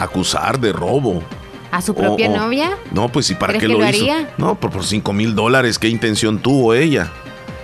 [0.02, 1.22] acusar de robo.
[1.70, 2.70] ¿A su propia O- o- novia?
[2.92, 4.02] No, pues ¿y para ¿Crees qué que lo, lo hizo?
[4.10, 4.30] haría?
[4.38, 7.12] No, por, por 5 mil dólares, ¿qué intención tuvo ella?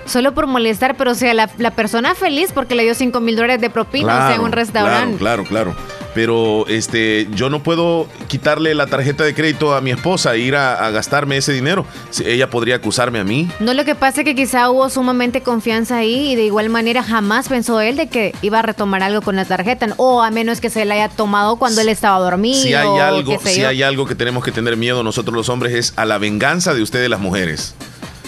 [0.05, 3.37] Solo por molestar, pero o sea, la, la persona feliz porque le dio 5 mil
[3.37, 5.17] dólares de propina, o sea, en un restaurante.
[5.17, 6.04] Claro, claro, claro.
[6.15, 10.57] Pero este, yo no puedo quitarle la tarjeta de crédito a mi esposa e ir
[10.57, 11.87] a, a gastarme ese dinero.
[12.25, 13.49] Ella podría acusarme a mí.
[13.61, 17.03] No, lo que pasa es que quizá hubo sumamente confianza ahí y de igual manera
[17.03, 20.61] jamás pensó él de que iba a retomar algo con la tarjeta o a menos
[20.61, 22.63] que se la haya tomado cuando él estaba dormido.
[22.63, 23.69] Si hay algo, si yo.
[23.69, 26.83] hay algo que tenemos que tener miedo nosotros los hombres es a la venganza de
[26.83, 27.75] ustedes las mujeres.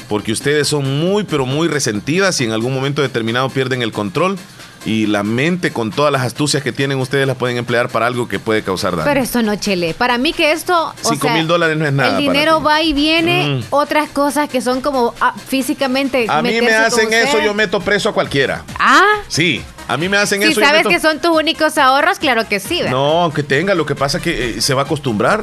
[0.08, 4.38] Porque ustedes son muy, pero muy resentidas y en algún momento determinado pierden el control
[4.86, 8.28] y la mente con todas las astucias que tienen ustedes las pueden emplear para algo
[8.28, 9.04] que puede causar daño.
[9.04, 9.92] Pero esto no, Chele.
[9.94, 10.94] Para mí que esto...
[11.02, 13.58] o Cinco sea, mil dólares no es nada El dinero va y viene.
[13.58, 13.64] Mm.
[13.70, 16.26] Otras cosas que son como ah, físicamente...
[16.28, 18.62] a mí me hacen eso, yo meto preso a cualquiera.
[18.78, 20.60] Ah, Sí, a mí me hacen si eso.
[20.60, 22.76] yo sabes meto- que son tus únicos ahorros, claro que sí.
[22.78, 22.92] ¿verdad?
[22.92, 25.42] No, aunque tenga, lo que pasa es que eh, se va a acostumbrar.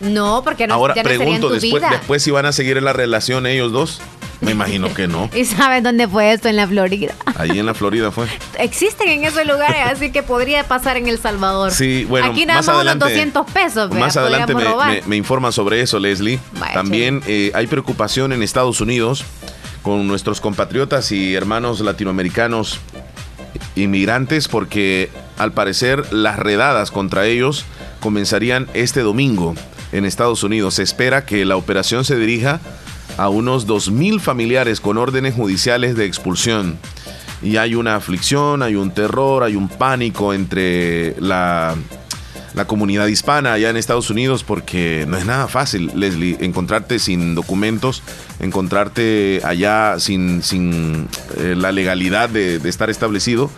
[0.00, 1.90] No, porque no, Ahora ya no en pregunto, tu después, vida.
[1.90, 4.00] después si van a seguir en la relación ellos dos.
[4.40, 5.30] Me imagino que no.
[5.34, 6.48] ¿Y sabes dónde fue esto?
[6.48, 7.14] En la Florida.
[7.36, 8.26] Ahí en la Florida fue.
[8.58, 11.72] Existen en esos lugares, así que podría pasar en El Salvador.
[11.72, 13.90] Sí, bueno, Aquí nada más más, adelante, unos 200 pesos.
[13.90, 16.38] vea, Más adelante me, me, me informan sobre eso, Leslie.
[16.58, 19.24] Vaya, También eh, hay preocupación en Estados Unidos
[19.82, 22.80] con nuestros compatriotas y hermanos latinoamericanos
[23.76, 27.64] inmigrantes porque al parecer las redadas contra ellos
[28.00, 29.54] comenzarían este domingo
[29.92, 30.74] en Estados Unidos.
[30.74, 32.60] Se espera que la operación se dirija
[33.16, 36.78] a unos 2.000 familiares con órdenes judiciales de expulsión.
[37.42, 41.74] Y hay una aflicción, hay un terror, hay un pánico entre la,
[42.54, 47.34] la comunidad hispana allá en Estados Unidos porque no es nada fácil, Leslie, encontrarte sin
[47.34, 48.02] documentos,
[48.40, 53.50] encontrarte allá sin, sin eh, la legalidad de, de estar establecido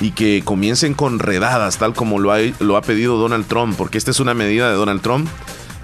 [0.00, 3.98] y que comiencen con redadas, tal como lo ha, lo ha pedido Donald Trump, porque
[3.98, 5.28] esta es una medida de Donald Trump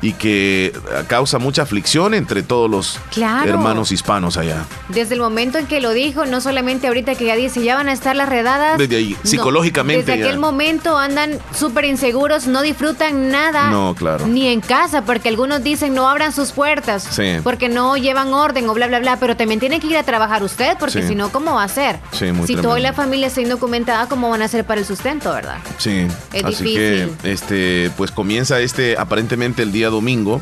[0.05, 0.71] y que
[1.09, 3.49] causa mucha aflicción entre todos los Claro.
[3.49, 4.65] hermanos hispanos allá.
[4.91, 7.89] Desde el momento en que lo dijo, no solamente ahorita que ya dice, ya van
[7.89, 8.77] a estar las redadas.
[8.77, 10.27] Desde ahí, no, psicológicamente desde ya.
[10.27, 13.71] aquel momento andan súper inseguros, no disfrutan nada.
[13.71, 14.27] No, claro.
[14.27, 17.03] Ni en casa, porque algunos dicen no abran sus puertas.
[17.11, 17.37] Sí.
[17.43, 19.17] Porque no llevan orden o bla, bla, bla.
[19.19, 21.09] Pero también tiene que ir a trabajar usted, porque Sí.
[21.09, 21.99] si no, ¿cómo va a ser?
[22.13, 22.63] Sí, muy si tremendo.
[22.69, 25.57] toda la familia está indocumentada, ¿cómo van a hacer para el sustento, verdad?
[25.79, 27.17] Sí, Es así difícil.
[27.23, 30.41] que este, pues comienza este aparentemente el día domingo,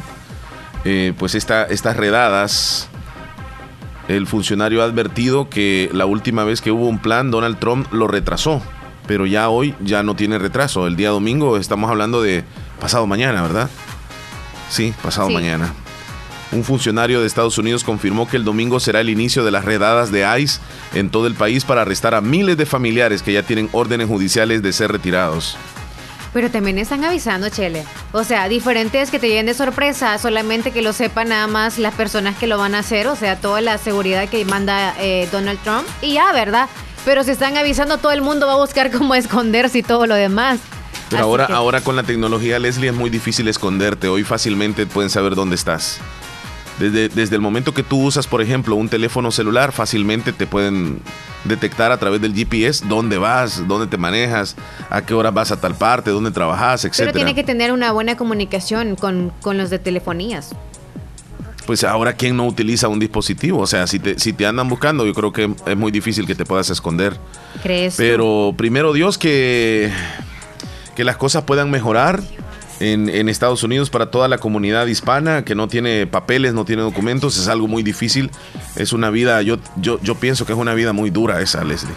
[0.84, 2.88] eh, pues esta, estas redadas.
[4.08, 8.08] El funcionario ha advertido que la última vez que hubo un plan, Donald Trump lo
[8.08, 8.60] retrasó,
[9.06, 10.86] pero ya hoy ya no tiene retraso.
[10.88, 12.42] El día domingo estamos hablando de
[12.80, 13.70] pasado mañana, ¿verdad?
[14.68, 15.34] Sí, pasado Sí.
[15.34, 15.72] mañana.
[16.50, 20.10] Un funcionario de Estados Unidos confirmó que el domingo será el inicio de las redadas
[20.12, 20.60] de ICE
[20.94, 24.62] en todo el país para arrestar a miles de familiares que ya tienen órdenes judiciales
[24.62, 25.56] de ser retirados.
[26.32, 27.84] Pero también están avisando, Chele.
[28.12, 31.78] O sea, diferente es que te lleguen de sorpresa, solamente que lo sepan nada más
[31.78, 35.28] las personas que lo van a hacer, o sea, toda la seguridad que manda eh,
[35.30, 35.86] Donald Trump.
[36.00, 36.68] Y ya, ¿verdad?
[37.04, 40.14] Pero si están avisando, todo el mundo va a buscar cómo esconderse y todo lo
[40.14, 40.58] demás.
[41.10, 44.08] Pero Así ahora, que- ahora con la tecnología, Leslie, es muy difícil esconderte.
[44.08, 45.98] Hoy fácilmente pueden saber dónde estás.
[46.78, 51.00] Desde, desde el momento que tú usas, por ejemplo, un teléfono celular, fácilmente te pueden
[51.44, 54.56] detectar a través del GPS dónde vas, dónde te manejas,
[54.90, 57.12] a qué hora vas a tal parte, dónde trabajas, Pero etcétera.
[57.12, 60.54] tiene que tener una buena comunicación con, con los de telefonías.
[61.66, 63.60] Pues ahora, ¿quién no utiliza un dispositivo?
[63.60, 66.34] O sea, si te, si te andan buscando, yo creo que es muy difícil que
[66.34, 67.16] te puedas esconder.
[67.96, 69.92] Pero primero Dios que,
[70.96, 72.20] que las cosas puedan mejorar
[72.82, 76.82] en, en Estados Unidos para toda la comunidad hispana que no tiene papeles, no tiene
[76.82, 78.30] documentos, es algo muy difícil.
[78.76, 81.94] Es una vida, yo, yo, yo pienso que es una vida muy dura esa, Leslie.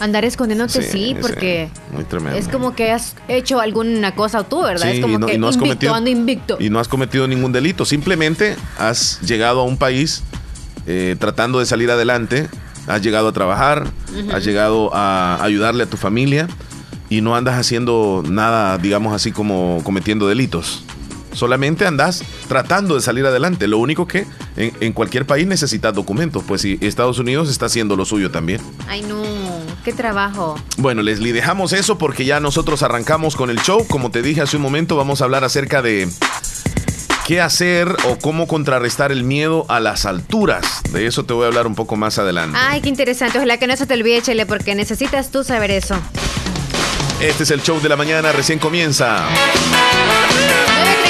[0.00, 2.04] Andar escondiéndote, sí, sí, porque muy
[2.38, 4.86] es como que has hecho alguna cosa tú, ¿verdad?
[4.92, 6.56] Sí, es como y no- que y no has invicto, cometido- ando invicto.
[6.60, 10.22] Y no has cometido ningún delito, simplemente has llegado a un país
[10.86, 12.48] eh, tratando de salir adelante,
[12.86, 13.88] has llegado a trabajar,
[14.32, 16.46] has llegado a ayudarle a tu familia
[17.08, 20.84] y no andas haciendo nada, digamos así como cometiendo delitos.
[21.32, 23.68] Solamente andas tratando de salir adelante.
[23.68, 27.96] Lo único que en, en cualquier país necesitas documentos, pues si Estados Unidos está haciendo
[27.96, 28.60] lo suyo también.
[28.88, 29.22] Ay, no,
[29.84, 30.56] qué trabajo.
[30.78, 33.86] Bueno, Leslie, dejamos eso porque ya nosotros arrancamos con el show.
[33.88, 36.08] Como te dije hace un momento, vamos a hablar acerca de
[37.26, 40.82] qué hacer o cómo contrarrestar el miedo a las alturas.
[40.92, 42.58] De eso te voy a hablar un poco más adelante.
[42.58, 43.36] Ay, qué interesante.
[43.36, 45.94] Ojalá que no se te olvide, Chele, porque necesitas tú saber eso.
[47.20, 49.26] Este es el show de la mañana, recién comienza.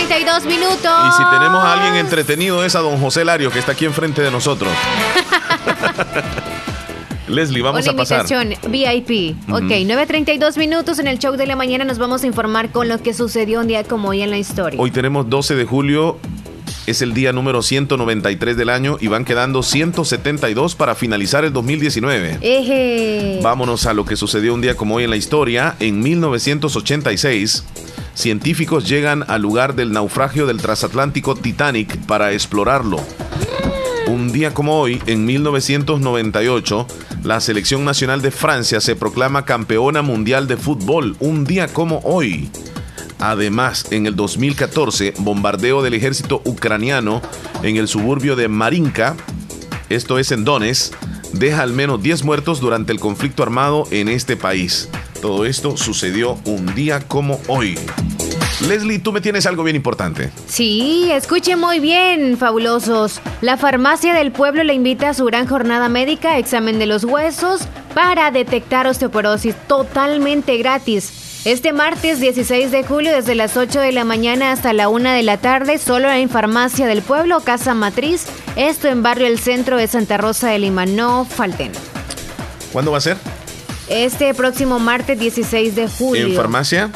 [0.08, 0.90] 9.32 minutos.
[1.08, 4.22] Y si tenemos a alguien entretenido es a don José Lario, que está aquí enfrente
[4.22, 4.72] de nosotros.
[7.28, 8.20] Leslie, vamos Una a pasar.
[8.22, 9.36] invitación VIP.
[9.52, 13.02] Ok, 9.32 minutos en el show de la mañana nos vamos a informar con lo
[13.02, 14.80] que sucedió un día como hoy en la historia.
[14.80, 16.18] Hoy tenemos 12 de julio,
[16.88, 22.38] es el día número 193 del año y van quedando 172 para finalizar el 2019.
[22.40, 23.40] Eje.
[23.42, 25.76] Vámonos a lo que sucedió un día como hoy en la historia.
[25.80, 27.64] En 1986,
[28.14, 32.98] científicos llegan al lugar del naufragio del transatlántico Titanic para explorarlo.
[34.06, 36.86] Un día como hoy, en 1998,
[37.22, 41.16] la selección nacional de Francia se proclama campeona mundial de fútbol.
[41.20, 42.48] Un día como hoy.
[43.18, 47.20] Además, en el 2014, bombardeo del ejército ucraniano
[47.62, 49.16] en el suburbio de Marinka,
[49.88, 50.94] esto es en Donetsk,
[51.32, 54.88] deja al menos 10 muertos durante el conflicto armado en este país.
[55.20, 57.76] Todo esto sucedió un día como hoy.
[58.66, 60.30] Leslie, tú me tienes algo bien importante.
[60.46, 63.20] Sí, escuchen muy bien, fabulosos.
[63.40, 67.62] La farmacia del pueblo le invita a su gran jornada médica, examen de los huesos,
[67.94, 71.27] para detectar osteoporosis totalmente gratis.
[71.44, 75.22] Este martes 16 de julio, desde las 8 de la mañana hasta la 1 de
[75.22, 79.86] la tarde, solo en Farmacia del Pueblo, Casa Matriz, esto en Barrio El Centro de
[79.86, 80.84] Santa Rosa de Lima.
[80.84, 81.72] No falten.
[82.72, 83.16] ¿Cuándo va a ser?
[83.88, 86.26] Este próximo martes 16 de julio.
[86.26, 86.90] ¿En farmacia?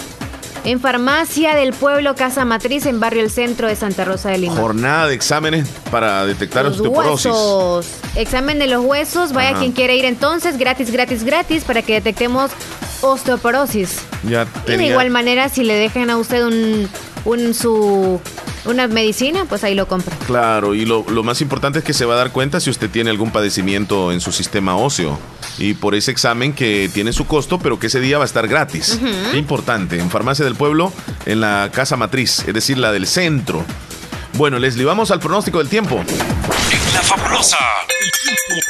[0.64, 4.54] En Farmacia del Pueblo, Casa Matriz, en Barrio El Centro de Santa Rosa de Lima.
[4.54, 7.26] Jornada de exámenes para detectar Los osteoporosis.
[7.32, 7.86] huesos.
[8.14, 9.32] Examen de los huesos.
[9.32, 9.58] Vaya Ajá.
[9.58, 12.52] quien quiere ir entonces, gratis, gratis, gratis, para que detectemos
[13.02, 13.98] osteoporosis.
[14.28, 16.88] Ya Y de igual manera, si le dejan a usted un,
[17.24, 18.20] un su
[18.64, 20.16] una medicina, pues ahí lo compra.
[20.26, 22.88] Claro, y lo, lo más importante es que se va a dar cuenta si usted
[22.88, 25.18] tiene algún padecimiento en su sistema óseo.
[25.58, 28.48] Y por ese examen que tiene su costo, pero que ese día va a estar
[28.48, 28.98] gratis.
[29.30, 29.98] Qué importante.
[29.98, 30.92] En Farmacia del Pueblo,
[31.26, 33.64] en la casa matriz, es decir, la del centro.
[34.34, 36.02] Bueno, Leslie, vamos al pronóstico del tiempo.
[36.72, 37.58] En la fabulosa.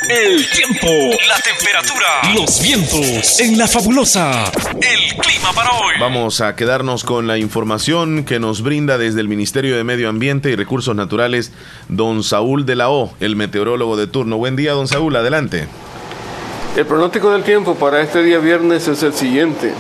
[0.09, 0.88] El tiempo,
[1.29, 3.38] la temperatura, los vientos.
[3.38, 4.51] En la fabulosa.
[4.81, 5.95] El clima para hoy.
[6.01, 10.51] Vamos a quedarnos con la información que nos brinda desde el Ministerio de Medio Ambiente
[10.51, 11.53] y Recursos Naturales,
[11.88, 14.37] don Saúl de la O, el meteorólogo de turno.
[14.37, 15.69] Buen día, don Saúl, adelante.
[16.77, 19.73] El pronóstico del tiempo para este día viernes es el siguiente.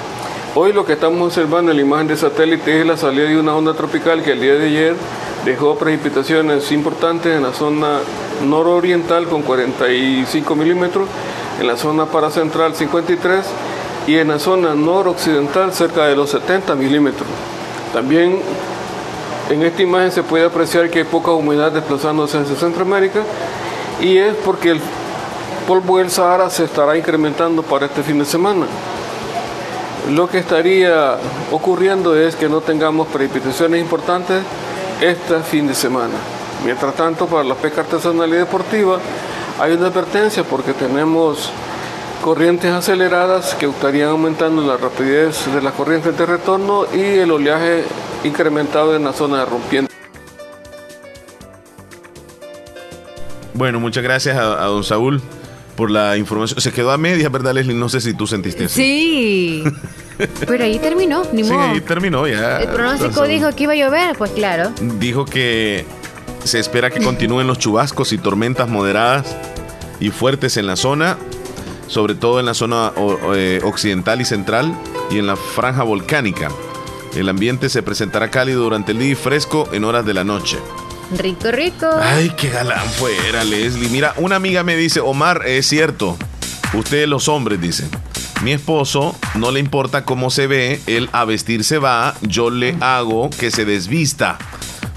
[0.54, 3.56] Hoy lo que estamos observando en la imagen de satélite es la salida de una
[3.56, 4.94] onda tropical que el día de ayer
[5.46, 8.00] dejó precipitaciones importantes en la zona
[8.44, 11.08] nororiental con 45 milímetros,
[11.58, 13.46] en la zona paracentral 53
[14.06, 17.28] y en la zona noroccidental cerca de los 70 milímetros.
[17.94, 18.38] También
[19.48, 23.22] en esta imagen se puede apreciar que hay poca humedad desplazándose hacia Centroamérica
[24.02, 24.80] y es porque el
[25.66, 28.66] polvo del Sahara se estará incrementando para este fin de semana.
[30.10, 31.16] Lo que estaría
[31.52, 34.42] ocurriendo es que no tengamos precipitaciones importantes
[35.00, 36.14] este fin de semana.
[36.64, 38.98] Mientras tanto, para la pesca artesanal y deportiva
[39.60, 41.50] hay una advertencia porque tenemos
[42.22, 47.84] corrientes aceleradas que estarían aumentando la rapidez de las corrientes de retorno y el oleaje
[48.24, 49.94] incrementado en la zona de rompiente.
[53.54, 55.20] Bueno, muchas gracias a, a don Saúl
[55.82, 56.60] por la información.
[56.60, 57.74] Se quedó a medias, ¿verdad, Leslie?
[57.74, 58.76] No sé si tú sentiste eso.
[58.76, 59.64] Sí.
[60.46, 61.60] Pero ahí terminó, ni Sí, modo.
[61.72, 62.60] ahí terminó ya.
[62.60, 64.70] El pronóstico dijo que iba a llover, pues claro.
[65.00, 65.84] Dijo que
[66.44, 69.34] se espera que continúen los chubascos y tormentas moderadas
[69.98, 71.18] y fuertes en la zona,
[71.88, 72.92] sobre todo en la zona
[73.34, 74.72] eh, occidental y central
[75.10, 76.48] y en la franja volcánica.
[77.16, 80.58] El ambiente se presentará cálido durante el día y fresco en horas de la noche.
[81.18, 81.86] Rico, rico.
[82.00, 83.88] Ay, qué galán fuera, Leslie.
[83.88, 86.16] Mira, una amiga me dice, Omar, es cierto.
[86.74, 87.90] Ustedes los hombres dicen.
[88.42, 92.76] Mi esposo no le importa cómo se ve, él a vestir se va, yo le
[92.80, 94.36] hago que se desvista,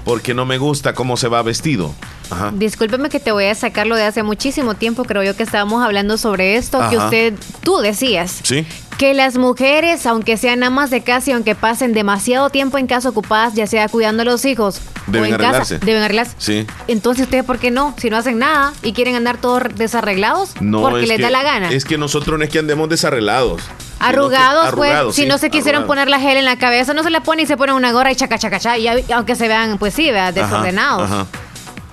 [0.04, 1.94] porque no me gusta cómo se va vestido.
[2.28, 2.50] Ajá.
[2.52, 6.18] Discúlpeme que te voy a sacarlo de hace muchísimo tiempo, creo yo que estábamos hablando
[6.18, 8.40] sobre esto, que usted, tú decías.
[8.42, 8.66] Sí.
[8.98, 13.10] Que las mujeres, aunque sean amas de casa y aunque pasen demasiado tiempo en casa
[13.10, 15.74] ocupadas, ya sea cuidando a los hijos Deben o en arreglarse.
[15.74, 16.34] casa, deben arreglarse.
[16.38, 16.66] Sí.
[16.88, 17.94] Entonces, ¿ustedes por qué no?
[17.98, 21.30] Si no hacen nada y quieren andar todos desarreglados, No, porque es les que- da
[21.30, 21.70] la gana.
[21.72, 23.60] Es que nosotros no es que andemos desarreglados.
[23.62, 25.86] que- Arrugados, pues, si no se quisieron arrugados.
[25.88, 28.12] poner la gel en la cabeza, no se la ponen y se ponen una gorra
[28.12, 30.36] y chaca, chaca, chaca, y aunque se vean, pues sí, ¿verdad?
[30.38, 31.02] Ajá, desordenados.
[31.10, 31.26] ajá.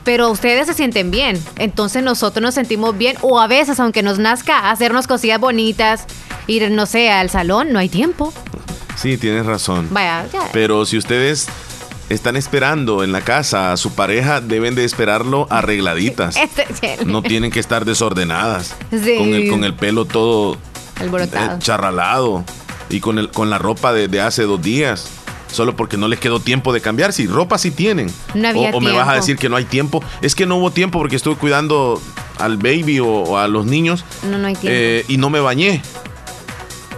[0.05, 4.19] Pero ustedes se sienten bien, entonces nosotros nos sentimos bien, o a veces, aunque nos
[4.19, 6.05] nazca hacernos cosillas bonitas,
[6.47, 8.33] ir, no sé, al salón, no hay tiempo.
[8.95, 9.87] Sí, tienes razón.
[9.91, 10.49] Vaya, ya.
[10.53, 11.47] Pero si ustedes
[12.09, 16.35] están esperando en la casa a su pareja, deben de esperarlo arregladitas.
[16.69, 18.75] Este, No tienen que estar desordenadas.
[18.91, 19.15] Sí.
[19.17, 20.57] Con, el, con el pelo todo
[20.99, 21.55] Alborotado.
[21.55, 22.43] eh, charralado.
[22.89, 25.07] Y con, el, con la ropa de, de hace dos días.
[25.51, 27.13] Solo porque no les quedó tiempo de cambiar.
[27.13, 28.11] Si ropa sí tienen.
[28.35, 30.03] No había o, o me vas a decir que no hay tiempo.
[30.21, 31.99] Es que no hubo tiempo porque estuve cuidando
[32.39, 34.03] al baby o, o a los niños.
[34.29, 34.69] No, no hay tiempo.
[34.71, 35.81] eh, y no me bañé.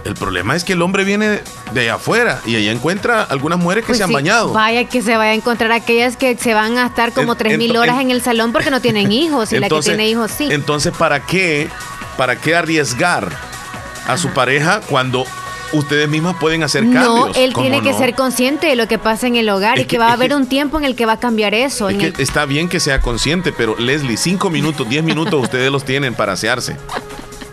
[0.06, 1.40] El problema es que el hombre viene
[1.72, 4.52] de allá afuera y allá encuentra algunas mujeres que Pues se han sí, bañado.
[4.52, 7.76] Vaya que se vaya a encontrar aquellas que se van a estar como tres mil
[7.76, 10.46] horas en- el salón porque no tienen hijos y la que Entonces- tiene hijos sí.
[10.50, 11.68] Entonces, ¿para qué,
[12.16, 13.30] para qué arriesgar
[14.06, 15.24] a su pareja cuando
[15.72, 16.92] ustedes mismas pueden hacer No,
[17.22, 17.36] cambios?
[17.36, 17.98] él ¿Cómo tiene que no?
[17.98, 20.12] ser consciente de lo que pasa en el hogar Es y que, que- va a
[20.12, 21.88] haber que- un tiempo en el que va a cambiar eso.
[21.88, 25.42] Es en que el- está bien que sea consciente, pero Leslie, cinco minutos, diez minutos
[25.42, 26.76] ustedes los tienen para asearse,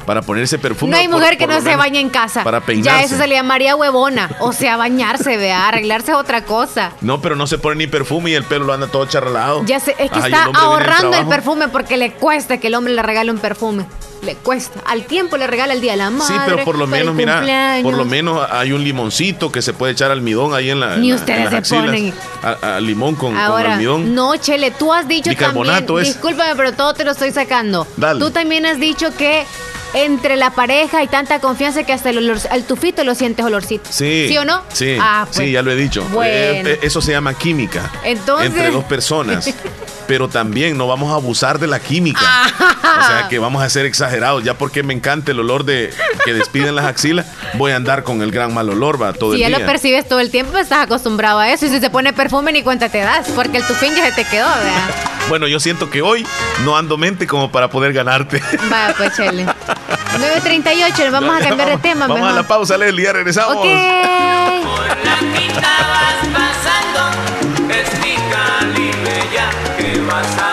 [0.05, 0.91] para ponerse perfume.
[0.91, 2.43] No hay por- mujer que por no se bañe en casa.
[2.43, 3.05] Para Ya peinarse.
[3.05, 4.29] eso se le llamaría huevona.
[4.39, 6.91] O sea, bañarse, vea, arreglarse es otra cosa.
[7.01, 9.63] No, pero no se pone ni perfume y el pelo lo anda todo charralado.
[9.65, 12.75] Ya sé, es que Ajá, está el ahorrando el perfume porque le cuesta que el
[12.75, 13.85] hombre le regale un perfume.
[14.21, 14.79] Le cuesta.
[14.85, 16.33] Al tiempo le regala el día de la madre.
[16.33, 17.83] Sí, pero por lo menos, mira, cumpleaños.
[17.83, 20.95] por lo menos hay un limoncito que se puede echar almidón ahí en la.
[20.95, 22.13] Ni en la- ustedes en se ponen.
[22.41, 24.15] A, a limón con, almidón.
[24.15, 26.07] no, Chele, tú has dicho también, es.
[26.07, 27.85] discúlpame, pero todo te lo estoy sacando.
[27.97, 28.21] Dale.
[28.21, 29.45] Tú también has dicho que
[29.93, 33.89] entre la pareja hay tanta confianza que hasta el, olor, el tufito lo sientes olorcito.
[33.91, 34.25] Sí.
[34.27, 34.61] ¿Sí o no?
[34.71, 35.37] Sí, Ah, pues.
[35.37, 36.03] sí, ya lo he dicho.
[36.11, 36.31] Bueno.
[36.33, 37.91] Eh, eh, eso se llama química.
[38.03, 39.53] Entonces- Entre dos personas.
[40.05, 42.19] Pero también no vamos a abusar de la química.
[42.19, 44.43] O sea que vamos a ser exagerados.
[44.43, 45.93] Ya porque me encanta el olor de
[46.25, 49.39] que despiden las axilas, voy a andar con el gran mal olor, va, todo Si
[49.39, 49.67] ya el lo día.
[49.67, 51.67] percibes todo el tiempo, estás acostumbrado a eso.
[51.67, 54.25] Y si se pone perfume, ni cuenta te das, porque el tufín ya se te
[54.29, 54.89] quedó, ¿verdad?
[55.29, 56.27] Bueno, yo siento que hoy
[56.65, 58.43] no ando mente como para poder ganarte.
[58.69, 59.45] Vaya, pues, Chele.
[60.19, 62.35] 9.38, vamos a cambiar de tema, Vamos a mejor.
[62.41, 63.55] la pausa, Leslie, ya regresamos.
[63.57, 63.65] Ok.
[67.69, 70.52] Es mi Calibella que vas atravesando.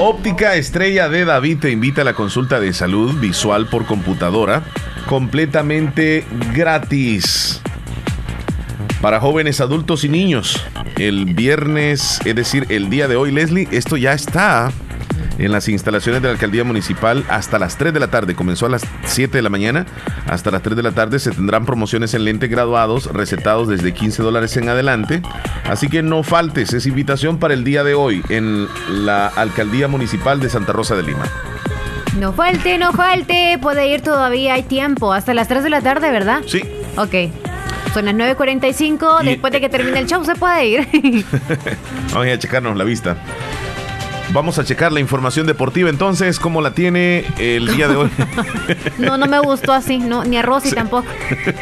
[0.00, 4.64] Óptica Estrella de David te invita a la consulta de salud visual por computadora
[5.06, 7.62] completamente gratis
[9.00, 10.60] para jóvenes, adultos y niños.
[10.96, 14.72] El viernes, es decir, el día de hoy, Leslie, esto ya está
[15.38, 18.34] en las instalaciones de la alcaldía municipal hasta las 3 de la tarde.
[18.34, 19.86] Comenzó a las 7 de la mañana.
[20.26, 24.22] Hasta las 3 de la tarde se tendrán promociones en lentes graduados, recetados desde 15
[24.22, 25.22] dólares en adelante.
[25.64, 30.40] Así que no faltes, es invitación para el día de hoy en la alcaldía municipal
[30.40, 31.24] de Santa Rosa de Lima.
[32.18, 33.58] No falte, no falte.
[33.60, 35.12] Puede ir todavía, hay tiempo.
[35.12, 36.42] Hasta las 3 de la tarde, ¿verdad?
[36.46, 36.60] Sí.
[36.96, 37.32] Ok.
[37.92, 39.22] Son las 9.45.
[39.22, 40.88] Y- Después de que termine el show, se puede ir.
[42.12, 43.16] Vamos a checarnos la vista.
[44.34, 48.10] Vamos a checar la información deportiva entonces, cómo la tiene el día de hoy.
[48.98, 49.98] No, no me gustó así.
[49.98, 51.06] No, ni a Rosy tampoco.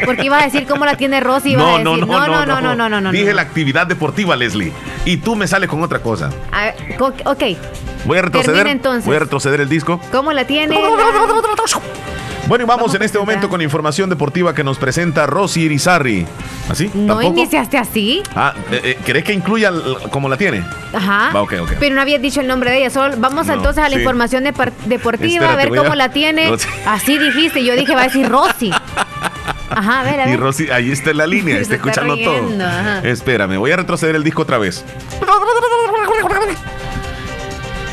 [0.06, 1.50] Porque iba a decir cómo la tiene Rosy.
[1.52, 3.12] Iba a No, decir, no, no, no, no, no, no, no, no.
[3.12, 4.72] Dije la actividad deportiva, Leslie.
[5.04, 6.30] Y tú me sales con otra cosa.
[6.50, 7.42] A ver, ok.
[8.06, 8.56] Voy a retroceder.
[8.56, 9.04] Termina entonces.
[9.04, 10.00] Voy a retroceder el disco.
[10.10, 10.74] ¿Cómo la tiene?
[12.48, 16.26] Bueno, y vamos, en este momento con información deportiva que nos presenta Rosy Irizarry.
[16.68, 16.90] ¿Así?
[16.92, 17.38] ¿No ¿Tampoco?
[17.38, 18.22] iniciaste así?
[18.34, 19.70] Ah, eh, eh, ¿querés que incluya
[20.10, 20.62] como la tiene?
[20.92, 21.30] Ajá.
[21.34, 21.72] Va, ok, ok.
[21.78, 22.90] Pero no habías dicho el nombre de ella.
[22.90, 24.00] Solo vamos No, entonces a la sí.
[24.00, 26.52] información depor- deportiva, Espérate, a ver a- cómo la tiene.
[26.86, 27.64] Así dijiste.
[27.64, 28.70] Yo dije, va a decir Rosy.
[29.70, 30.34] Ajá, a ver, a ver.
[30.34, 32.48] Y Rosy, ahí está en la línea, está escuchando todo.
[32.62, 33.00] ajá.
[33.08, 34.84] Espérame, voy a retroceder el disco otra vez.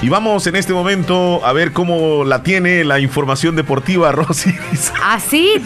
[0.01, 4.55] Y vamos en este momento a ver cómo la tiene la información deportiva Rosy.
[5.03, 5.61] Así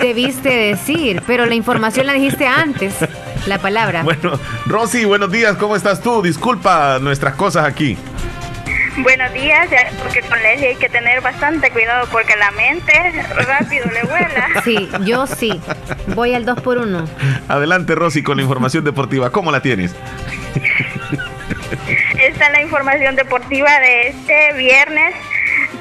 [0.00, 2.94] debiste decir, pero la información la dijiste antes.
[3.46, 4.02] La palabra.
[4.02, 6.22] Bueno, Rosy, buenos días, ¿cómo estás tú?
[6.22, 7.98] Disculpa nuestras cosas aquí.
[8.96, 9.68] Buenos días,
[10.02, 12.92] porque con Leslie hay que tener bastante cuidado porque la mente
[13.46, 14.48] rápido le vuela.
[14.64, 15.60] Sí, yo sí.
[16.14, 17.04] Voy al 2 por 1
[17.48, 19.30] Adelante, Rosy, con la información deportiva.
[19.30, 19.94] ¿Cómo la tienes?
[22.52, 25.14] La información deportiva de este viernes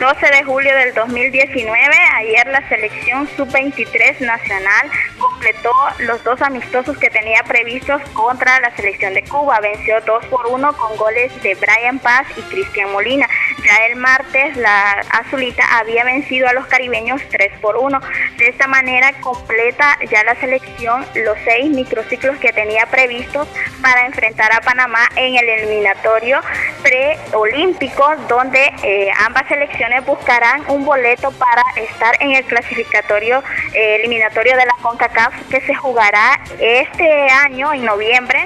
[0.04, 1.96] 12 de julio del 2019.
[2.16, 9.14] Ayer la selección sub-23 nacional completó los dos amistosos que tenía previstos contra la selección
[9.14, 9.62] de Cuba.
[9.62, 13.30] Venció 2 por 1 con goles de Brian Paz y Cristian Molina.
[13.66, 18.02] Ya el martes la azulita había vencido a los caribeños 3 por 1.
[18.38, 23.48] De esta manera completa ya la selección los seis microciclos que tenía previstos
[23.82, 26.42] para enfrentar a Panamá en el eliminatorio
[26.82, 34.56] preolímpico, donde eh, ambas selecciones buscarán un boleto para estar en el clasificatorio eh, eliminatorio
[34.58, 38.46] de la CONCACAF que se jugará este año en noviembre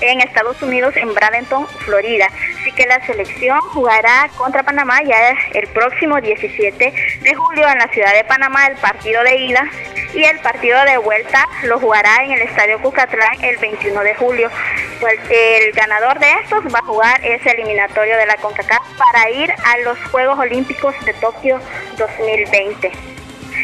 [0.00, 2.28] en Estados Unidos, en Bradenton, Florida.
[2.60, 6.92] Así que la selección jugará contra Panamá ya el próximo 17
[7.22, 9.64] de julio en la ciudad de Panamá, el partido de ida,
[10.14, 14.50] y el partido de vuelta lo jugará en el Estadio Cucatlán el 21 de julio.
[15.00, 19.50] Pues el ganador de estos va a jugar ese eliminatorio de la CONCACAF para ir
[19.52, 21.60] a los Juegos Olímpicos de Tokio
[21.98, 22.92] 2020.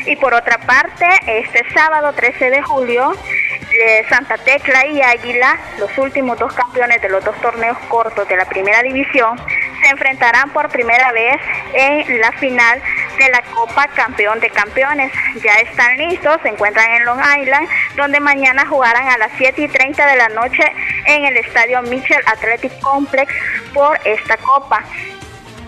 [0.07, 3.13] Y por otra parte, este sábado 13 de julio,
[3.81, 8.37] eh, Santa Tecla y Águila, los últimos dos campeones de los dos torneos cortos de
[8.37, 9.39] la primera división,
[9.83, 11.41] se enfrentarán por primera vez
[11.73, 12.83] en la final
[13.23, 15.13] de la Copa Campeón de Campeones.
[15.43, 19.69] Ya están listos, se encuentran en Long Island, donde mañana jugarán a las 7 y
[19.69, 20.65] 30 de la noche
[21.07, 23.33] en el estadio Mitchell Athletic Complex
[23.73, 24.83] por esta Copa.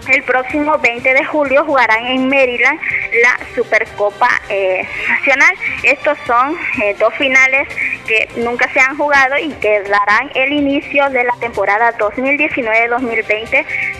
[0.08, 2.78] El próximo 20 de julio jugarán en Maryland
[3.22, 5.54] la Supercopa eh, Nacional.
[5.82, 7.68] Estos son eh, dos finales
[8.06, 13.50] que nunca se han jugado y que darán el inicio de la temporada 2019-2020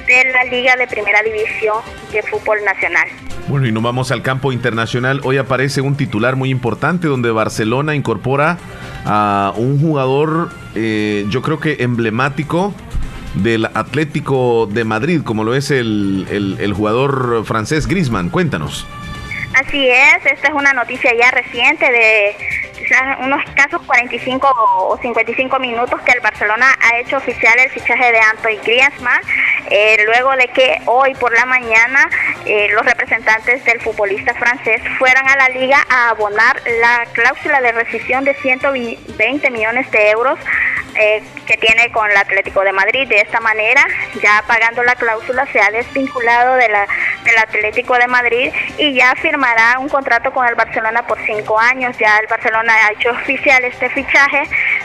[0.06, 1.78] de la Liga de Primera División
[2.12, 3.08] de Fútbol Nacional.
[3.48, 5.20] Bueno, y nos vamos al campo internacional.
[5.24, 8.58] Hoy aparece un titular muy importante donde Barcelona incorpora
[9.04, 12.74] a un jugador, eh, yo creo que emblemático
[13.34, 18.30] del Atlético de Madrid, como lo es el, el- jugador francés Griezmann.
[18.30, 18.86] Cuéntanos.
[19.64, 22.36] Así es, esta es una noticia ya reciente de
[23.20, 28.18] unos casos 45 o 55 minutos que el Barcelona ha hecho oficial el fichaje de
[28.18, 29.20] Antoine Griezmann,
[29.70, 32.08] eh, luego de que hoy por la mañana
[32.46, 37.72] eh, los representantes del futbolista francés fueran a la liga a abonar la cláusula de
[37.72, 40.38] rescisión de 120 millones de euros
[40.96, 43.08] eh, que tiene con el Atlético de Madrid.
[43.08, 43.84] De esta manera,
[44.22, 46.86] ya pagando la cláusula, se ha desvinculado de la,
[47.24, 51.96] del Atlético de Madrid y ya firmará un contrato con el Barcelona por cinco años.
[51.98, 54.42] Ya el Barcelona ha hecho oficial este fichaje,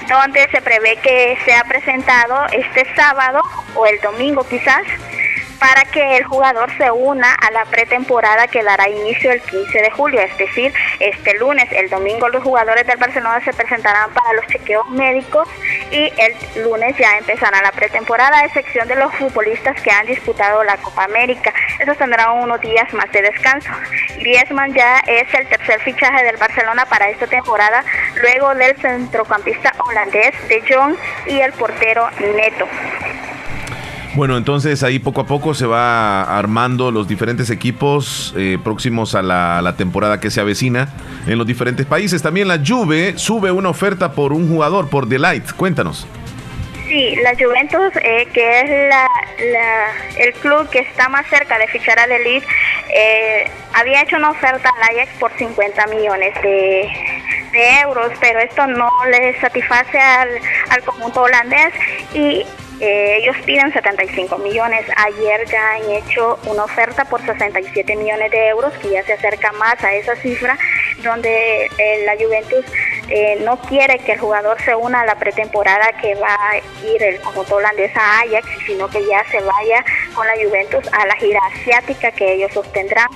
[0.08, 3.42] donde se prevé que sea presentado este sábado
[3.76, 4.84] o el domingo quizás
[5.60, 9.92] para que el jugador se una a la pretemporada que dará inicio el 15 de
[9.92, 14.48] julio, es decir, este lunes, el domingo los jugadores del Barcelona se presentarán para los
[14.48, 15.48] chequeos médicos
[15.92, 20.64] y el lunes ya empezará la pretemporada, a excepción de los futbolistas que han disputado
[20.64, 21.54] la Copa América.
[21.80, 23.70] Esos tendrán unos días más de descanso.
[24.18, 27.84] Griezmann ya es el tercer fichaje del Barcelona para esta temporada,
[28.22, 30.96] luego del centrocampista holandés De Jong
[31.28, 32.68] y el portero Neto.
[34.16, 39.22] Bueno, entonces ahí poco a poco se va armando los diferentes equipos eh, próximos a
[39.22, 40.90] la, temporada que se avecina
[41.28, 42.22] en los diferentes países.
[42.22, 45.52] También la Juve sube una oferta por un jugador, por Delight.
[45.54, 46.08] Cuéntanos.
[46.88, 49.08] Sí, la Juventus, eh, que es la,
[49.52, 52.44] la- el club que está más cerca de fichar a Delit,
[52.92, 56.90] eh, había hecho una oferta al Ajax por 50 millones de,
[57.52, 60.30] de euros, pero esto no le satisface al,
[60.72, 61.74] al conjunto holandés
[62.16, 62.44] y
[62.80, 64.86] eh, ellos piden 75 millones.
[64.96, 69.52] Ayer ya han hecho una oferta por 67 millones de euros, que ya se acerca
[69.54, 70.58] más a esa cifra,
[71.04, 72.66] donde eh, la Juventus
[73.10, 77.04] eh, no quiere que el jugador se una a la pretemporada que va a ir
[77.04, 81.16] el conjunto holandés a Ajax, sino que ya se vaya con la Juventus a la
[81.16, 83.08] gira asiática que ellos sostendrán.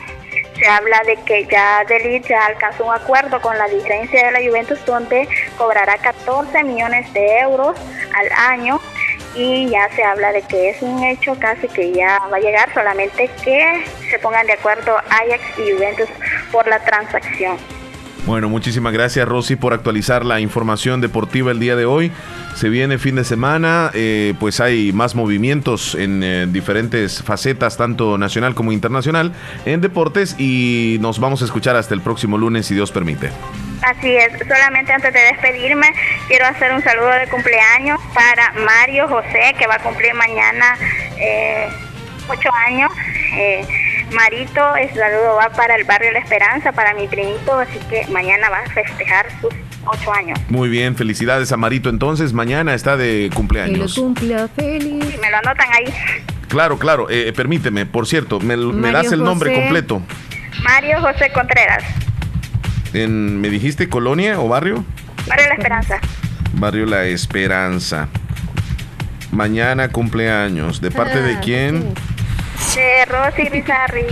[0.57, 4.47] Se habla de que ya Delit ya alcanzó un acuerdo con la dirigencia de la
[4.47, 7.78] Juventus donde cobrará 14 millones de euros
[8.16, 8.80] al año
[9.36, 12.73] y ya se habla de que es un hecho casi que ya va a llegar,
[12.73, 16.09] solamente que se pongan de acuerdo Ajax y Juventus
[16.51, 17.57] por la transacción.
[18.26, 22.09] Bueno, muchísimas gracias Rosy por actualizar la información deportiva el día de hoy.
[22.55, 28.17] Se viene fin de semana, eh, pues hay más movimientos en eh, diferentes facetas, tanto
[28.17, 29.34] nacional como internacional,
[29.65, 33.30] en deportes y nos vamos a escuchar hasta el próximo lunes, si Dios permite.
[33.82, 35.88] Así es, solamente antes de despedirme,
[36.30, 40.78] quiero hacer un saludo de cumpleaños para Mario José, que va a cumplir mañana
[41.19, 41.67] eh,
[42.30, 42.89] ocho años.
[43.36, 43.67] Eh,
[44.14, 48.49] Marito, el saludo va para el barrio La Esperanza, para mi primito, así que mañana
[48.49, 49.53] va a festejar sus
[49.86, 50.39] ocho años.
[50.49, 53.95] Muy bien, felicidades a Marito entonces, mañana está de Que lo cumpleaños.
[53.95, 55.20] cumpla feliz.
[55.20, 55.93] Me lo anotan ahí,
[56.47, 58.55] Claro, claro, eh, permíteme, por cierto, me,
[58.91, 60.03] das el nombre completo.
[60.64, 61.84] Mario José Contreras,
[62.93, 64.86] En, ¿Me dijiste colonia o barrio?
[65.28, 65.99] barrio La Esperanza.
[66.53, 68.07] Barrio La Esperanza.
[69.32, 70.80] Mañana cumpleaños.
[70.80, 71.95] ¿De parte de Ah, quién?
[72.76, 74.06] De Rosy Rizarri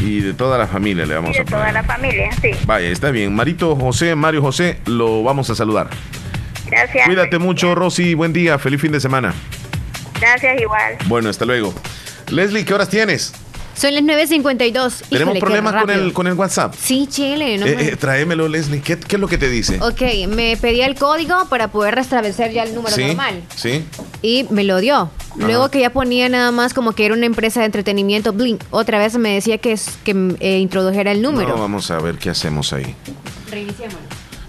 [0.00, 1.74] Y de toda la familia le vamos de a toda poner.
[1.74, 2.50] la familia, sí.
[2.64, 3.34] Vaya, está bien.
[3.34, 5.88] Marito José, Mario José, lo vamos a saludar.
[6.66, 7.06] Gracias.
[7.06, 8.14] Cuídate mucho, Rosy.
[8.14, 8.58] Buen día.
[8.58, 9.32] Feliz fin de semana.
[10.20, 10.96] Gracias igual.
[11.06, 11.72] Bueno, hasta luego.
[12.28, 13.32] Leslie, ¿qué horas tienes?
[13.76, 14.72] Son las 9.52.
[14.72, 16.74] Tenemos Híjole, problemas con el, con el WhatsApp.
[16.80, 17.58] Sí, chile.
[17.58, 18.80] No Eh, me- eh, tráemelo, Leslie.
[18.80, 19.78] ¿Qué, qué es lo que te dice?
[19.82, 23.04] Ok, me pedía el código para poder restablecer ya el número ¿Sí?
[23.04, 23.42] normal.
[23.54, 23.84] ¿Sí?
[24.22, 25.10] Y me lo dio.
[25.36, 28.62] Luego que ya ponía nada más como que era una empresa de entretenimiento, Blink.
[28.70, 31.50] Otra vez me decía que, es, que eh, introdujera el número.
[31.50, 32.94] No, vamos a ver qué hacemos ahí.
[33.50, 33.98] Reiniciémoslo.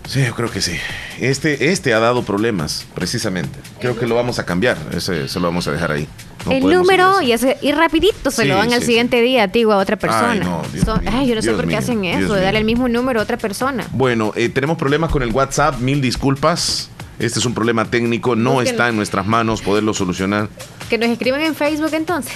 [0.07, 0.77] Sí, yo creo que sí.
[1.19, 3.59] Este, este ha dado problemas, precisamente.
[3.81, 4.77] Creo que lo vamos a cambiar.
[4.95, 6.07] Ese se lo vamos a dejar ahí.
[6.47, 9.43] No el número y, ese- y rapidito se Sí, lo dan al sí, siguiente día
[9.43, 10.31] a ti o a otra persona.
[10.31, 12.33] Ay, no, Dios Son- mío, ay, yo no sé por qué mío, hacen Dios eso,
[12.33, 13.85] de darle el mismo número a otra persona.
[13.91, 16.89] Bueno, eh, tenemos problemas con el WhatsApp, mil disculpas.
[17.19, 18.69] Este es un problema técnico, no Búsquenlo.
[18.71, 20.49] está en nuestras manos poderlo solucionar.
[20.87, 22.31] Que nos escriban en Facebook entonces.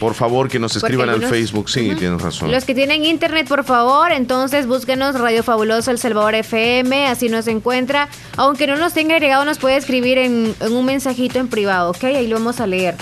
[0.00, 1.70] Por favor, que nos escriban al Facebook.
[1.70, 1.98] Sí, Ujú.
[2.00, 2.50] tienes razón.
[2.50, 7.46] Los que tienen internet, por favor, entonces búsquenos Radio Fabuloso El Salvador FM, así nos
[7.46, 8.08] encuentra.
[8.36, 12.02] Aunque no nos tenga agregado, nos puede escribir en, en un mensajito en privado, ¿ok?
[12.04, 12.96] Ahí lo vamos a leer.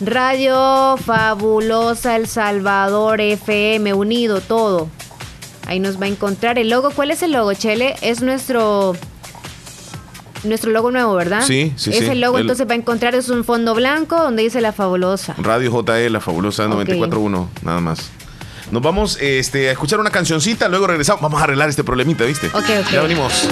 [0.00, 4.88] Radio Fabulosa El Salvador FM, unido todo.
[5.66, 6.90] Ahí nos va a encontrar el logo.
[6.90, 7.96] ¿Cuál es el logo, Chele?
[8.00, 8.94] Es nuestro
[10.44, 11.42] nuestro logo nuevo, ¿verdad?
[11.44, 12.04] Sí, sí, es sí.
[12.06, 15.34] el logo, El- entonces va a encontrar es un fondo blanco donde dice la fabulosa.
[15.38, 18.10] Radio JE, la fabulosa 94.1, nada más.
[18.70, 21.22] Nos vamos este, a escuchar una cancioncita, luego regresamos.
[21.22, 22.48] Vamos a arreglar este problemita, ¿viste?
[22.48, 22.92] Ok, ok.
[22.92, 23.48] Ya venimos.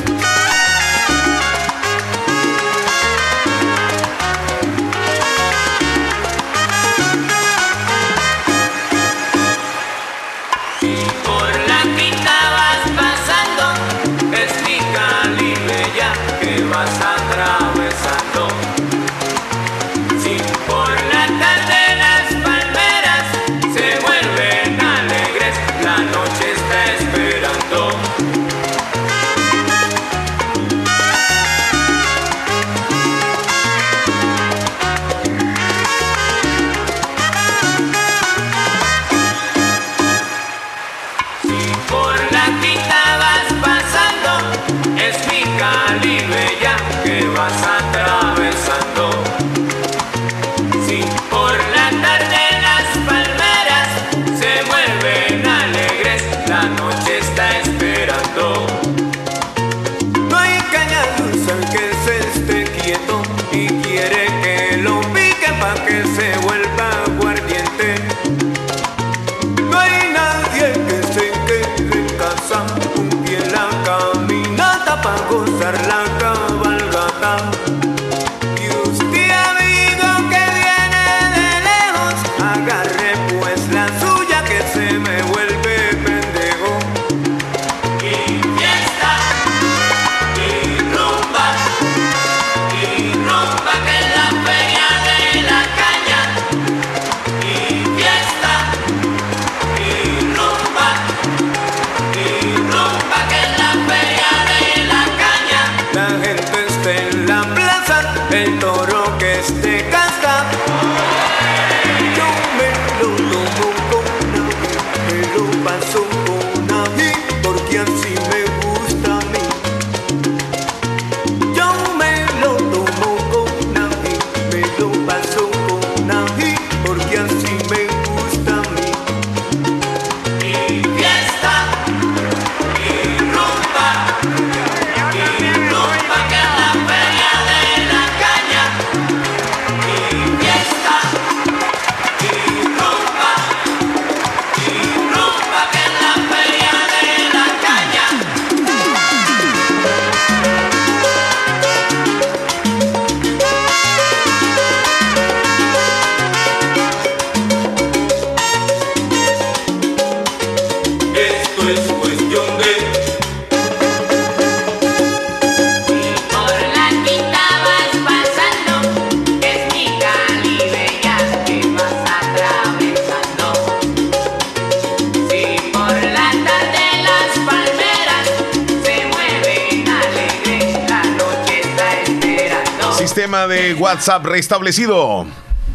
[183.78, 185.26] WhatsApp restablecido.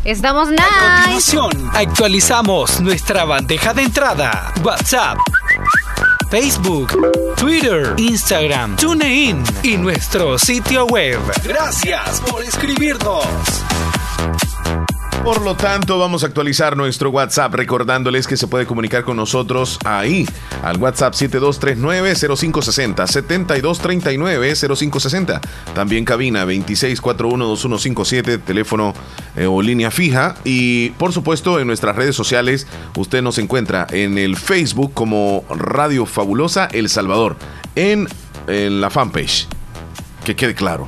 [0.04, 0.64] Estamos A nice.
[0.80, 4.54] continuación, actualizamos nuestra bandeja de entrada.
[4.64, 5.18] WhatsApp,
[6.32, 11.20] Facebook, Twitter, Instagram, TuneIn y nuestro sitio web.
[11.44, 13.26] Gracias por escribirnos.
[15.24, 19.78] Por lo tanto, vamos a actualizar nuestro WhatsApp recordándoles que se puede comunicar con nosotros
[19.86, 20.26] ahí
[20.64, 25.40] al WhatsApp 7239-0560, 7239-0560.
[25.76, 28.96] También cabina 2641-2157, teléfono
[29.36, 30.34] eh, o línea fija.
[30.44, 32.66] Y por supuesto, en nuestras redes sociales,
[32.98, 37.36] usted nos encuentra en el Facebook como Radio Fabulosa El Salvador,
[37.76, 38.08] en,
[38.48, 39.48] en la fanpage.
[40.26, 40.88] Que quede claro.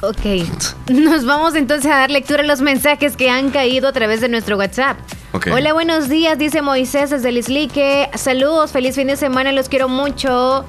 [0.00, 0.46] Ok.
[0.90, 4.28] Nos vamos entonces a dar lectura a los mensajes que han caído a través de
[4.28, 4.98] nuestro WhatsApp.
[5.52, 8.08] Hola, buenos días, dice Moisés desde Lislique.
[8.14, 10.64] Saludos, feliz fin de semana, los quiero mucho.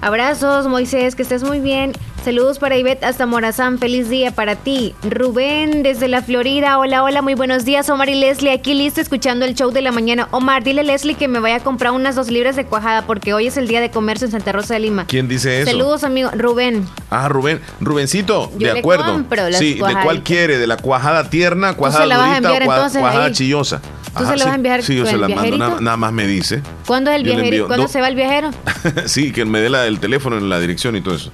[0.00, 1.92] Abrazos, Moisés, que estés muy bien.
[2.24, 4.94] Saludos para Ivette hasta Morazán, feliz día para ti.
[5.02, 7.90] Rubén desde la Florida, hola, hola, muy buenos días.
[7.90, 10.28] Omar y Leslie, aquí listo escuchando el show de la mañana.
[10.30, 13.34] Omar, dile a Leslie que me vaya a comprar unas dos libras de cuajada porque
[13.34, 15.04] hoy es el día de comercio en Santa Rosa de Lima.
[15.08, 15.72] ¿Quién dice eso?
[15.72, 16.30] Saludos, amigo.
[16.32, 16.86] Rubén.
[17.10, 17.60] Ah, Rubén.
[17.80, 19.04] Rubencito, Yo de le acuerdo.
[19.06, 20.58] compro las sí, ¿de cuál quiere?
[20.58, 23.32] ¿De la cuajada tierna, cuajada durita enviar o cua- entonces cuajada ahí?
[23.32, 23.80] chillosa?
[24.16, 25.58] ¿Tú se la vas a enviar Sí, yo se la mando.
[25.58, 26.62] Nada, nada más me dice.
[26.86, 27.66] ¿Cuándo es el viajero?
[27.66, 28.50] ¿Cuándo se va el viajero?
[29.06, 31.32] sí, que me dé la, el teléfono en la dirección y todo eso.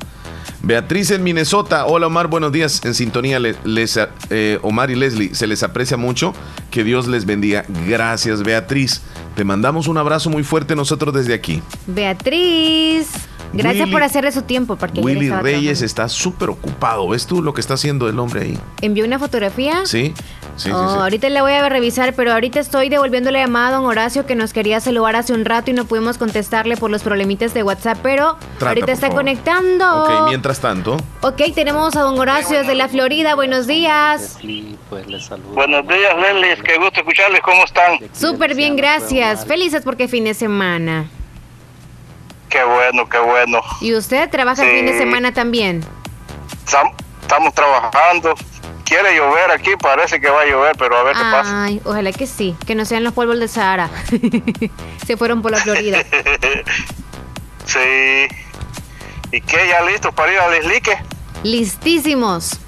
[0.63, 1.87] Beatriz en Minnesota.
[1.87, 2.85] Hola Omar, buenos días.
[2.85, 3.99] En sintonía, le- les,
[4.31, 6.35] eh, Omar y Leslie, se les aprecia mucho.
[6.71, 7.65] Que Dios les bendiga.
[7.87, 9.01] Gracias, Beatriz.
[9.37, 11.63] Te mandamos un abrazo muy fuerte nosotros desde aquí.
[11.87, 13.09] Beatriz.
[13.53, 14.77] Gracias Willy- por hacerle su tiempo.
[14.77, 17.09] Porque Willy Reyes está súper ocupado.
[17.09, 18.59] ¿Ves tú lo que está haciendo el hombre ahí?
[18.83, 19.87] Envió una fotografía.
[19.87, 20.13] Sí,
[20.59, 20.99] sí, Oh, sí.
[21.01, 24.35] Ahorita le voy a revisar, pero ahorita estoy devolviendo la llamada a don Horacio que
[24.35, 27.99] nos quería saludar hace un rato y no pudimos contestarle por los problemitos de WhatsApp,
[28.03, 29.23] pero Trata, ahorita está favor.
[29.23, 30.05] conectando.
[30.05, 30.97] Ok, mientras tanto.
[31.23, 33.35] Ok, tenemos a don Horacio desde la Florida.
[33.35, 34.39] Buenos días.
[35.55, 36.57] Buenos días, Leslie.
[36.65, 37.41] Qué gusto escucharles.
[37.41, 37.99] ¿Cómo están?
[38.13, 39.47] Súper bien, gracias.
[39.47, 41.09] Felices porque fin de semana.
[42.49, 43.61] Qué bueno, qué bueno.
[43.81, 45.85] ¿Y usted trabaja el fin de semana también?
[46.67, 46.93] Sam-
[47.23, 48.35] Estamos trabajando.
[48.89, 51.65] Quiere llover aquí, parece que va a llover, pero a ver qué pasa.
[51.65, 53.91] Ay, ojalá que sí, que no sean los polvos de Sahara.
[55.07, 55.99] Se fueron por la Florida.
[57.67, 58.29] sí.
[59.31, 59.69] ¿Y qué?
[59.69, 60.97] ¿Ya listos para ir al Leslique?
[61.43, 62.59] Listísimos.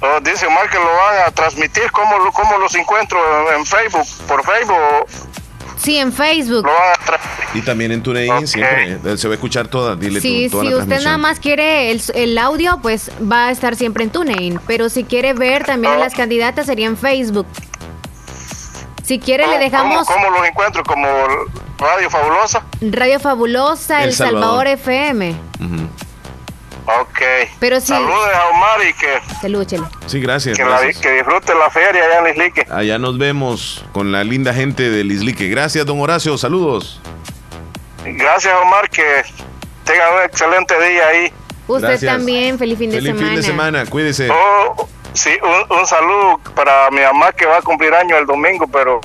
[0.00, 1.90] Oh, dice Omar que lo van a transmitir.
[1.90, 3.18] ¿Cómo, lo- cómo los encuentro
[3.50, 4.06] en, en Facebook?
[4.28, 5.06] ¿Por Facebook?
[5.78, 6.66] Sí, en Facebook.
[6.66, 6.93] Lo van a
[7.54, 9.96] Y también en TuneIn siempre eh, se va a escuchar toda.
[9.96, 13.46] Dile Sí, tú, toda si la usted nada más quiere el, el audio, pues va
[13.46, 14.60] a estar siempre en TuneIn.
[14.66, 17.46] Pero si quiere ver también a las candidatas, sería en Facebook.
[19.02, 20.82] Si quiere, le dejamos ¿Cómo, cómo los encuentro?
[20.82, 21.06] ¿Como
[21.78, 22.64] Radio Fabulosa?
[22.80, 24.66] Radio Fabulosa, El, El Salvador.
[24.66, 24.66] Salvador.
[24.68, 25.34] FM.
[26.86, 27.18] Ok.
[27.60, 27.88] Pero sí.
[27.88, 29.84] Saludes a Omar y que, Salud, Chele.
[30.06, 30.56] Sí, gracias.
[30.56, 30.98] que, la- gracias.
[30.98, 32.66] que disfrute la feria allá en Leslique.
[32.70, 35.48] Allá nos vemos con la linda gente de Lislique.
[35.48, 36.36] Gracias, don Horacio.
[36.36, 37.00] Saludos.
[38.04, 39.22] Gracias, Omar, que
[39.84, 41.32] tenga un excelente día ahí.
[41.66, 42.12] Usted Gracias.
[42.12, 43.26] también, feliz fin de Feliz semana.
[43.28, 43.86] fin de semana.
[43.86, 44.28] Cuídese.
[44.30, 48.66] Oh, sí, un, un saludo para mi mamá que va a cumplir año el domingo,
[48.66, 49.00] pero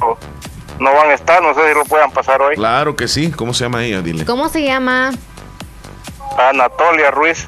[0.77, 2.55] no van a estar, no sé si lo puedan pasar hoy.
[2.55, 3.31] Claro que sí.
[3.31, 4.01] ¿Cómo se llama ella?
[4.01, 4.25] Dile.
[4.25, 5.11] ¿Cómo se llama?
[6.37, 7.47] Anatolia Ruiz,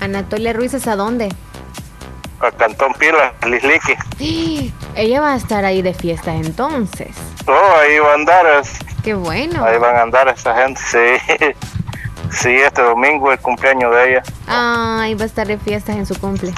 [0.00, 1.28] Anatolia Ruiz, ¿es a dónde?
[2.40, 3.96] a Cantón Pila, Lislique.
[4.94, 7.08] Ella va a estar ahí de fiesta entonces.
[7.46, 9.64] Oh, ahí va a andar, es- Qué bueno.
[9.64, 11.44] ahí van a andar esa gente, sí.
[12.30, 14.22] Sí, este domingo es el cumpleaños de ella.
[14.46, 16.50] Ay, va a estar de fiestas en su cumple.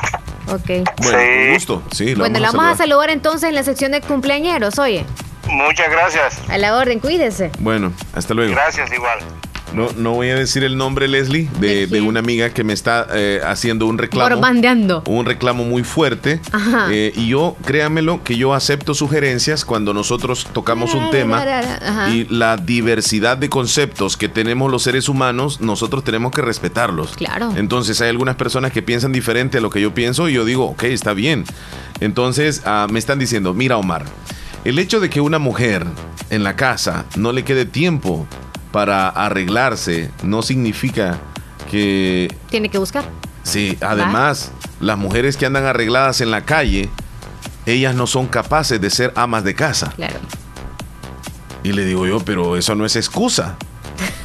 [0.48, 0.66] Ok.
[1.00, 1.82] Bueno, con gusto.
[1.92, 2.76] Sí, lo bueno, vamos la vamos a saludar.
[2.76, 5.04] saludar entonces en la sección de cumpleañeros, oye.
[5.48, 6.40] Muchas gracias.
[6.50, 7.52] A la orden, cuídese.
[7.60, 8.52] Bueno, hasta luego.
[8.52, 9.20] Gracias igual.
[9.74, 13.06] No, no voy a decir el nombre, Leslie, de, de una amiga que me está
[13.12, 14.30] eh, haciendo un reclamo.
[14.30, 15.02] Borbandeando.
[15.06, 16.40] Un reclamo muy fuerte.
[16.52, 16.88] Ajá.
[16.90, 21.42] Eh, y yo, créamelo, que yo acepto sugerencias cuando nosotros tocamos un tema.
[21.42, 22.10] Ajá.
[22.10, 27.12] Y la diversidad de conceptos que tenemos los seres humanos, nosotros tenemos que respetarlos.
[27.16, 27.52] Claro.
[27.56, 30.66] Entonces hay algunas personas que piensan diferente a lo que yo pienso y yo digo,
[30.66, 31.44] ok, está bien.
[32.00, 34.04] Entonces ah, me están diciendo, mira Omar,
[34.64, 35.86] el hecho de que una mujer
[36.30, 38.26] en la casa no le quede tiempo
[38.72, 41.18] para arreglarse no significa
[41.70, 43.04] que Tiene que buscar.
[43.42, 46.88] Sí, además, las mujeres que andan arregladas en la calle,
[47.66, 49.92] ellas no son capaces de ser amas de casa.
[49.96, 50.16] Claro.
[51.62, 53.56] Y le digo yo, pero eso no es excusa.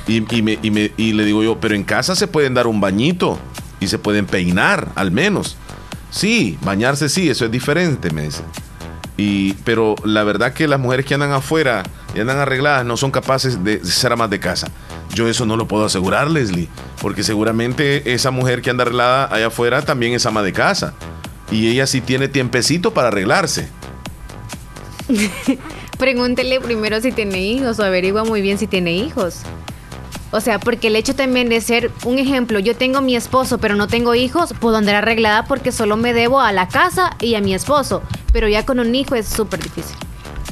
[0.08, 2.68] Y, y me- y me- y le digo yo, pero en casa se pueden dar
[2.68, 3.40] un bañito
[3.80, 5.58] y se pueden peinar, al menos.
[6.12, 8.42] Sí, bañarse sí, eso es diferente, me dice.
[9.18, 11.84] Y, pero la verdad que las mujeres que andan afuera
[12.16, 14.68] y andan arregladas no son capaces de ser amas de casa.
[15.14, 16.70] Yo eso no lo puedo asegurar, Leslie,
[17.02, 20.94] porque seguramente esa mujer que anda arreglada allá afuera también es ama de casa.
[21.52, 23.70] Y ella sí tiene tiempecito para arreglarse.
[26.00, 29.42] Pregúntele primero si tiene hijos o averigua muy bien si tiene hijos.
[30.32, 33.76] O sea, porque el hecho también de ser un ejemplo, yo tengo mi esposo pero
[33.76, 37.42] no tengo hijos, puedo andar arreglada porque solo me debo a la casa y a
[37.42, 38.02] mi esposo.
[38.34, 39.96] Pero ya con un hijo es súper difícil.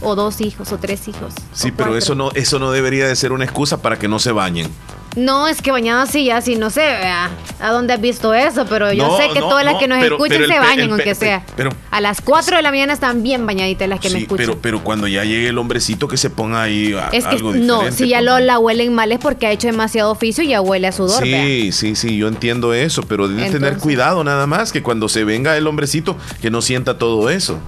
[0.03, 1.33] O dos hijos o tres hijos.
[1.53, 4.31] Sí, pero eso no, eso no debería de ser una excusa para que no se
[4.31, 4.69] bañen.
[5.15, 7.29] No, es que bañado así ya sí, no sé ¿a,
[7.59, 9.87] a dónde has visto eso, pero yo No, sé que no, todas las no, que
[9.87, 11.45] nos pero- escuchan pero se bañan, aunque sea.
[11.55, 14.45] Pero, A las 4 de la mañana están bien bañaditas las que me sí, escuchan.
[14.47, 17.53] pero, pero cuando ya llegue el hombrecito que se ponga ahí a- es que algo
[17.53, 20.47] no, si ya pues, lo la huelen mal es porque ha hecho demasiado oficio y
[20.47, 21.21] ya huele a sudor.
[21.21, 25.23] Sí, sí, sí, yo entiendo eso, pero debe tener cuidado nada más que cuando se
[25.25, 27.59] venga el hombrecito que no sienta todo eso.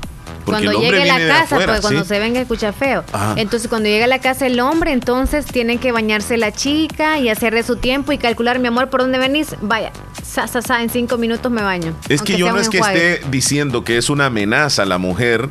[0.46, 2.08] Porque Cuando llegue a la casa, afuera, pues cuando ¿sí?
[2.08, 3.04] se venga escucha feo.
[3.12, 3.34] Ajá.
[3.38, 7.30] Entonces cuando llega a la casa el hombre, entonces tienen que bañarse la chica y
[7.30, 9.56] hacer de su tiempo y calcular, mi amor, ¿por dónde venís?
[9.62, 9.92] Vaya,
[10.24, 11.94] sa, sa, sa, en cinco minutos me baño.
[12.10, 15.50] Es que yo no es que esté diciendo que es una amenaza a la mujer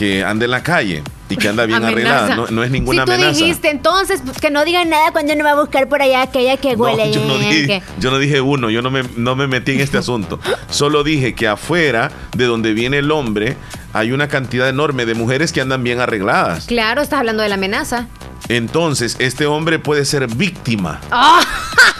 [0.00, 2.24] que anda en la calle y que anda bien Amenaza.
[2.24, 2.34] arreglada.
[2.36, 3.38] No, no es ninguna si tú amenaza.
[3.38, 6.56] dijiste entonces pues, que no digan nada cuando no va a buscar por allá aquella
[6.56, 7.12] que No, huele.
[7.12, 9.80] yo, no dije, que- yo no dije uno, yo no me, no me metí en
[9.80, 10.40] este asunto.
[10.70, 13.58] Solo dije que afuera de donde viene el hombre
[13.92, 16.64] hay una cantidad enorme de mujeres que andan bien arregladas.
[16.64, 18.06] Claro, estás hablando de la amenaza.
[18.48, 20.98] Entonces, este hombre puede ser víctima.
[21.10, 21.42] ¡Ah!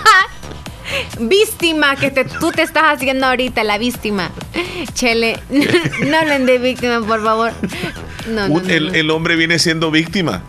[1.19, 4.31] víctima que te- tú te estás haciendo ahorita, la víctima.
[4.95, 7.53] Chele, no hablen de víctima, por favor.
[8.29, 10.43] No, no, el, hombre viene siendo víctima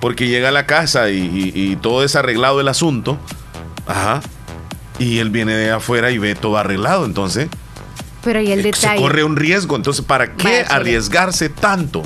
[0.00, 3.18] porque llega a la casa y, y- y todo desarreglado el asunto.
[3.86, 4.20] Ajá.
[4.98, 7.04] Y él viene de afuera y ve todo arreglado.
[7.04, 7.48] Entonces,
[8.22, 9.00] Pero y el se detalle.
[9.00, 9.76] corre un riesgo.
[9.76, 12.02] Entonces, ¿para qué arriesgarse tanto?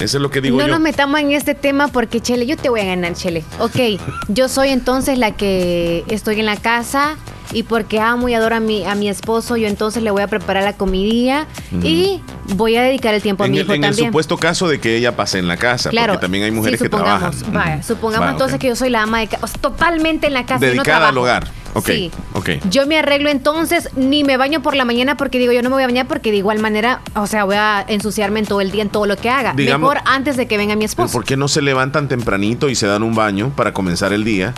[0.00, 0.72] Eso es lo que digo no yo.
[0.72, 3.44] nos metamos en este tema porque, Chele, yo te voy a ganar, Chele.
[3.58, 7.16] Ok, yo soy entonces la que estoy en la casa
[7.52, 10.26] y porque amo y adoro a mi, a mi esposo, yo entonces le voy a
[10.26, 11.46] preparar la comidilla
[11.82, 12.20] y
[12.54, 14.96] voy a dedicar el tiempo a mi el, hijo en el supuesto caso de que
[14.96, 17.32] ella pase en la casa, Claro, porque también hay mujeres sí, que trabajan.
[17.32, 20.64] supongamos, Vaya, supongamos entonces que yo soy la ama de casa, totalmente en la casa.
[20.66, 21.48] no Dedicada al hogar.
[21.78, 22.10] Ok, Sí.
[22.34, 22.50] ok.
[22.70, 25.74] Yo me arreglo entonces, ni me baño por la mañana porque digo, yo no me
[25.76, 28.70] voy a bañar porque de igual manera, o sea, voy a ensuciarme en todo el
[28.70, 29.54] día en todo lo que haga.
[29.54, 31.12] Digamos- Mejor antes de que venga mi esposo.
[31.12, 34.54] ¿Por qué no se levantan tempranito y se dan un baño para comenzar el día?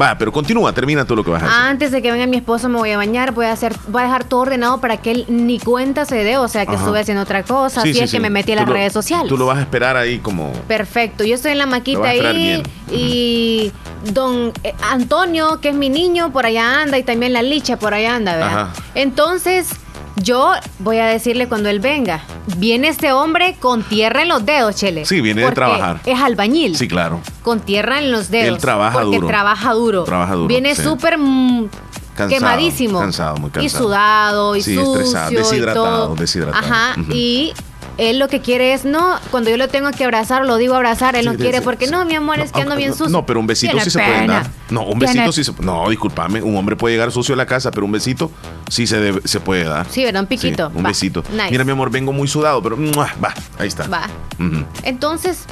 [0.00, 1.60] Va, pero continúa, termina tú lo que vas a hacer.
[1.70, 4.04] Antes de que venga mi esposo me voy a bañar, voy a hacer, voy a
[4.06, 6.80] dejar todo ordenado para que él ni cuenta se dé, o sea que Ajá.
[6.82, 8.16] estuve haciendo otra cosa, Sí, si sí, es sí.
[8.16, 9.28] que me metí a Tú las lo- redes sociales.
[9.28, 10.50] Tú lo vas a esperar ahí como...
[10.66, 13.70] Perfecto, yo estoy en la maquita ahí y
[14.12, 17.92] don eh, Antonio, que es mi niño, por allá anda y también la licha por
[17.94, 18.60] allá anda, ¿verdad?
[18.70, 18.72] Ajá.
[18.94, 19.68] Entonces,
[20.16, 22.20] yo voy a decirle cuando él venga,
[22.56, 25.04] viene este hombre con tierra en los dedos, Chele.
[25.04, 26.00] Sí, viene de trabajar.
[26.04, 26.76] Es albañil.
[26.76, 27.20] Sí, claro.
[27.42, 28.48] Con tierra en los dedos.
[28.56, 29.28] Él trabaja porque duro.
[29.28, 30.04] trabaja duro.
[30.04, 31.68] Trabaja duro, Viene súper mm,
[32.14, 33.00] Cansado, quemadísimo.
[33.00, 33.84] cansado, muy Y cansado.
[33.84, 36.14] sudado, y Sí, sucio, estresado, y deshidratado, todo.
[36.16, 36.64] deshidratado.
[36.64, 37.52] Ajá, y
[37.98, 41.14] él lo que quiere es, no, cuando yo lo tengo que abrazar, lo digo abrazar,
[41.14, 43.08] él Sí, no quiere porque no, mi amor, es que ando bien sucio.
[43.10, 44.46] No, pero un besito Tiene sí se puede dar.
[44.70, 46.40] No, un Tiene- besito sí se No, discúlpame.
[46.42, 48.30] Un hombre puede llegar sucio a la casa, pero un besito
[48.68, 49.86] sí se, debe- se puede dar.
[49.90, 50.22] Sí, ¿verdad?
[50.22, 50.70] Un piquito.
[50.74, 50.88] Un Va.
[50.88, 51.22] besito.
[51.32, 51.50] Nice.
[51.50, 53.86] Mira, mi amor, vengo muy sudado, pero va, ahí está.
[53.88, 54.08] Va.
[54.82, 55.44] Entonces,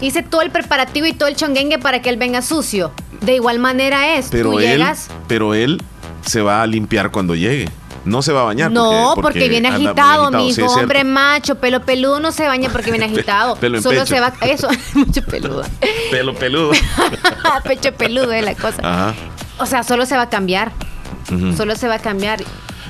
[0.00, 2.92] hice todo el preparativo y todo el chonguengue para que él venga sucio.
[3.20, 5.08] De igual manera es, Pero tú él, llegas...
[5.28, 5.82] pero él
[6.24, 7.68] se va a limpiar cuando llegue.
[8.04, 8.70] No se va a bañar.
[8.72, 13.06] No, porque, viene agitado, mi sí, hombre macho, pelo peludo no se baña porque viene
[13.12, 13.56] agitado.
[13.56, 14.14] Pelo en Solo pecho.
[14.14, 15.64] se va, eso, mucho peludo.
[16.10, 16.72] Pelo peludo.
[17.64, 18.80] Pecho peludo es la cosa.
[18.82, 19.14] Ajá.
[19.58, 20.72] O sea, solo se va a cambiar,
[21.56, 22.40] solo se va a cambiar.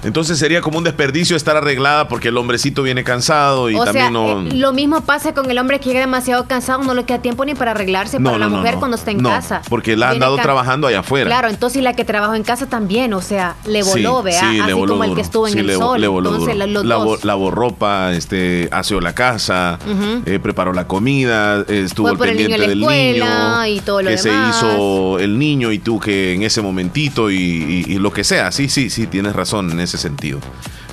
[0.03, 4.07] Entonces sería como un desperdicio estar arreglada porque el hombrecito viene cansado y o también
[4.07, 4.43] sea, no.
[4.47, 7.45] eh, lo mismo pasa con el hombre que llega demasiado cansado, no le queda tiempo
[7.45, 9.63] ni para arreglarse No, para la no, no, mujer cuando está en casa.
[9.69, 11.27] porque la han dado trabajando allá afuera.
[11.27, 14.57] Claro, entonces la que trabajó en casa también, o sea, le voló, Sí, vea, sí,
[14.57, 16.01] le así voló como el que estuvo en el le, sol.
[16.01, 16.67] le voló entonces, duro.
[16.67, 17.25] la- los lavó, dos.
[17.25, 19.79] lavó ropa, este, aseó la casa,
[20.27, 23.81] eh, preparó la comida, estuvo Fue al por el niño pendiente la del niño, y
[23.81, 24.57] todo lo que demás.
[24.57, 28.25] se hizo el niño y tú que en ese momentito y, y- y lo que
[28.25, 28.51] sea.
[28.53, 30.41] Sí, sí, sí, tienes razón en ese sentido.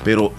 [0.03, 0.33] Pero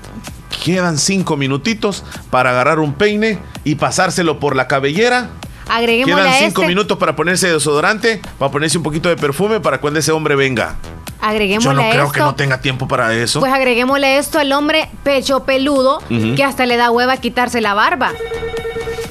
[0.65, 5.31] quedan cinco minutitos para agarrar un peine y pasárselo por la cabellera.
[5.67, 10.01] Quedan cinco este, minutos para ponerse desodorante, para ponerse un poquito de perfume para cuando
[10.01, 10.77] ese hombre venga.
[11.21, 12.13] Yo agreguémosle no a creo esto.
[12.13, 13.41] que no tenga tiempo para eso.
[13.41, 18.13] Pues agreguémosle esto al hombre pecho peludo que hasta le da hueva quitarse la barba.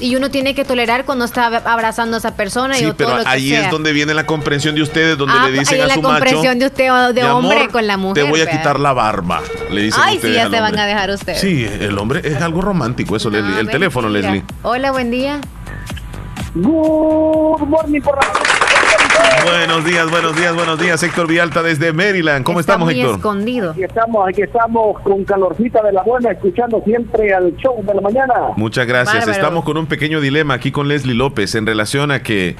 [0.00, 3.16] Y uno tiene que tolerar cuando está abrazando a esa persona y sí, todo pero
[3.18, 3.64] lo que ahí sea.
[3.64, 5.94] es donde viene la comprensión de ustedes, donde Ah, le dicen ahí a es la
[5.94, 6.12] su macho.
[6.14, 8.22] comprensión de usted o de "Mi hombre amor, con la mujer.
[8.24, 8.56] Te voy a vea.
[8.56, 9.40] quitar la barba.
[9.70, 11.40] Le dicen Ay, sí, ya se van a dejar ustedes.
[11.40, 13.58] Sí, el hombre es algo romántico, eso, Leslie.
[13.58, 14.32] El Ah, teléfono, mentira.
[14.34, 14.54] Leslie.
[14.62, 15.40] Hola, buen día.
[16.54, 18.67] Good morning por la
[19.44, 21.02] Buenos días, buenos días, buenos días.
[21.02, 22.44] Héctor Vialta desde Maryland.
[22.44, 23.16] ¿Cómo Está estamos, muy Héctor?
[23.16, 23.70] escondido.
[23.72, 28.00] Aquí estamos, aquí estamos con calorcita de la buena, escuchando siempre al show de la
[28.00, 28.34] mañana.
[28.56, 29.14] Muchas gracias.
[29.20, 29.32] Bárbaro.
[29.32, 32.56] Estamos con un pequeño dilema aquí con Leslie López en relación a que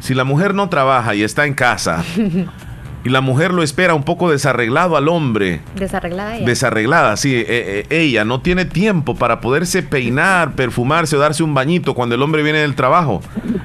[0.00, 2.02] si la mujer no trabaja y está en casa
[3.04, 6.46] y la mujer lo espera un poco desarreglado al hombre, Desarreglada ella.
[6.46, 11.54] desarreglada, sí, eh, eh, ella no tiene tiempo para poderse peinar, perfumarse o darse un
[11.54, 13.20] bañito cuando el hombre viene del trabajo.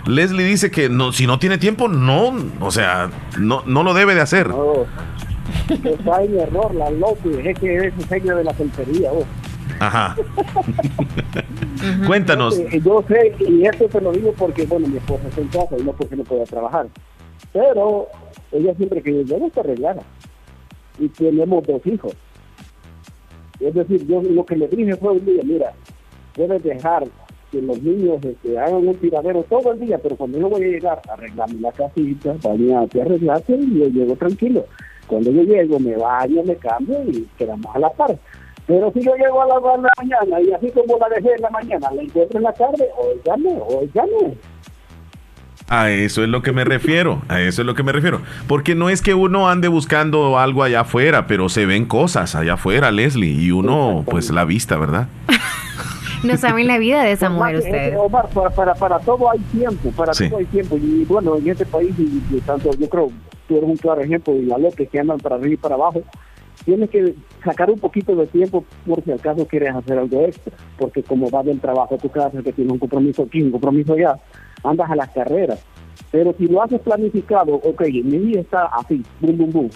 [0.05, 3.09] Leslie dice que no, si no tiene tiempo, no, o sea,
[3.39, 4.49] no, no lo debe de hacer.
[4.49, 4.85] No,
[5.69, 9.11] está en error, la López, es que es un genio de la soltería.
[9.11, 9.25] vos.
[9.79, 10.15] Ajá.
[12.07, 12.57] Cuéntanos.
[12.83, 15.83] Yo sé, y esto te lo digo porque, bueno, mi esposa está en casa y
[15.83, 16.87] no porque no pueda trabajar.
[17.57, 18.07] Pero
[18.51, 20.03] ella siempre que yo no está arreglada.
[20.99, 22.13] Y tenemos dos hijos.
[23.59, 25.73] Es decir, yo lo que le dije fue un día, mira,
[26.35, 27.07] debes dejar
[27.51, 30.67] que los niños este, hagan un tiradero todo el día, pero cuando yo voy a
[30.67, 34.65] llegar arreglarme la casita, bañarte, arreglarte, y yo llego tranquilo.
[35.07, 38.19] Cuando yo llego, me baño, me cambio y quedamos a la par.
[38.67, 41.33] Pero si yo llego a las dos de la mañana y así como la dejé
[41.33, 44.37] en la mañana, la encuentro en la tarde, oígame, oígame.
[45.69, 48.21] A eso es lo que me refiero, a eso es lo que me refiero.
[48.47, 52.53] Porque no es que uno ande buscando algo allá afuera, pero se ven cosas allá
[52.53, 55.07] afuera, Leslie, y uno pues la vista, ¿verdad?
[56.23, 57.95] No saben la vida de esa mujer Omar, eh, ustedes.
[57.95, 60.27] Omar, para, para, para todo hay tiempo, para Sí.
[60.27, 60.75] todo hay tiempo.
[60.75, 63.11] Y bueno, en este país, y, y tanto yo creo,
[63.47, 66.01] tú eres un claro ejemplo, y la López que andan para arriba y para abajo,
[66.65, 67.13] tienes que
[67.45, 71.45] sacar un poquito de tiempo por si acaso quieres hacer algo extra, porque como vas
[71.45, 74.15] del trabajo a tu casa, que tienes un compromiso aquí, un compromiso allá,
[74.67, 75.59] andas a las carreras.
[76.11, 79.69] Pero si lo haces planificado, ok, mi día está así, bum, bum, bum,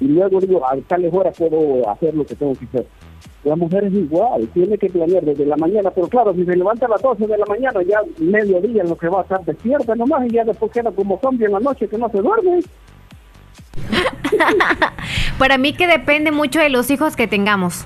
[0.00, 2.86] y luego digo, a tales horas puedo hacer lo que tengo que hacer.
[3.44, 6.86] La mujer es igual, tiene que planear desde la mañana, pero claro, si se levanta
[6.86, 9.94] a las 12 de la mañana, ya mediodía en lo que va a estar despierta
[9.96, 12.60] nomás, y ya después queda como zombie en la noche que no se duerme.
[15.38, 17.84] Para mí que depende mucho de los hijos que tengamos.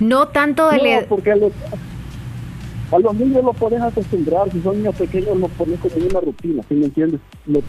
[0.00, 1.00] No tanto de...
[1.00, 1.52] No, porque los,
[2.90, 6.62] a los niños los puedes acostumbrar, si son niños pequeños los pones como una rutina,
[6.68, 7.20] ¿sí me entiendes?
[7.46, 7.60] Lo-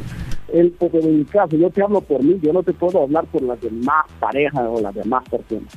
[0.54, 3.26] el, porque en mi caso, yo te hablo por mí, yo no te puedo hablar
[3.26, 5.72] por las demás parejas o las demás personas.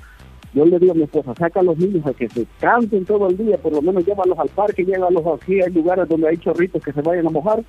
[0.54, 3.28] Yo le digo a mi esposa, saca a los niños a que se canten todo
[3.28, 6.82] el día, por lo menos llévalos al parque, llévalos aquí, hay lugares donde hay chorritos
[6.82, 7.62] que se vayan a mojar,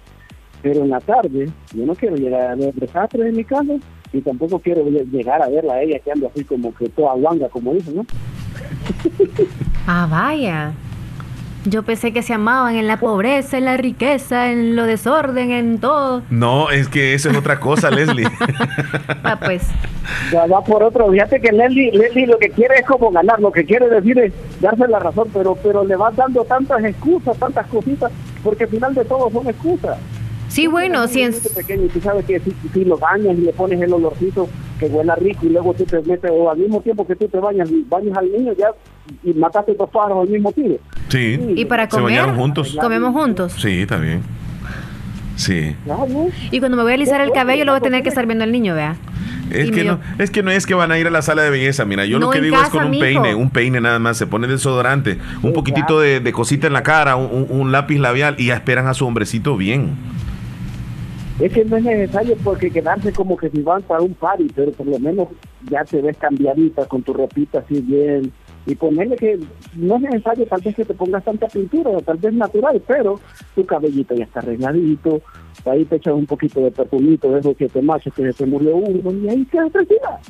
[0.62, 3.74] pero en la tarde yo no quiero llegar a ver desastres en mi casa
[4.14, 7.14] y tampoco quiero lle- llegar a verla a ella que anda así como que toda
[7.16, 8.06] guanga, como dicen, ¿no?
[9.88, 10.72] Ah, vaya.
[11.66, 15.80] Yo pensé que se amaban en la pobreza, en la riqueza, en lo desorden, en
[15.80, 16.22] todo.
[16.30, 18.28] No, es que eso es otra cosa, Leslie.
[19.24, 19.64] Ah, pues.
[20.32, 21.10] Ya va por otro.
[21.10, 24.34] Fíjate que Leslie, Leslie lo que quiere es como ganar, lo que quiere decir es
[24.60, 28.12] darse la razón, pero pero le vas dando tantas excusas, tantas cositas,
[28.44, 29.98] porque al final de todo son excusas.
[30.54, 31.34] Sí, bueno, si en...
[31.56, 34.48] pequeño y tú sabes que si, si lo bañas y le pones el olorcito
[34.80, 37.40] que huela rico y luego tú te metes, o al mismo tiempo que tú te
[37.40, 38.68] bañas, bañas al niño ya
[39.24, 40.76] y mataste dos pájaros al mismo tiro.
[41.10, 41.40] Sí.
[41.56, 42.06] ¿Y para ¿Se comer?
[42.06, 42.78] bañaron juntos?
[42.80, 43.54] Comemos juntos.
[43.58, 44.22] Sí, está bien.
[45.36, 45.76] Sí.
[46.52, 48.44] Y cuando me voy a alisar el cabello, lo voy a tener que estar viendo
[48.44, 48.96] al niño, vea.
[49.50, 51.42] Es Y que, no, es que no es que van a ir a la sala
[51.42, 53.02] de belleza, mira, yo No, lo que en digo es casa, con un mijo.
[53.04, 56.84] peine, un peine nada más, se pone desodorante, un poquitito de, de cosita en la
[56.84, 59.96] cara, un, un- un lápiz labial y ya esperan a su hombrecito bien.
[61.44, 64.72] Es que no es necesario porque quedarse como que si van para un party, pero
[64.72, 65.28] por lo menos
[65.70, 68.32] ya te ves cambiadita con tu ropita así bien.
[68.66, 69.38] Y ponerle que
[69.76, 73.20] no es necesario tal vez que te pongas tanta pintura, tal vez natural, pero
[73.56, 75.22] tu cabellito ya está arregladito,
[75.66, 78.46] ahí te echas un poquito de perfumito de esos que te machos que se te
[78.46, 80.22] murió uno y ahí quedas tranquila.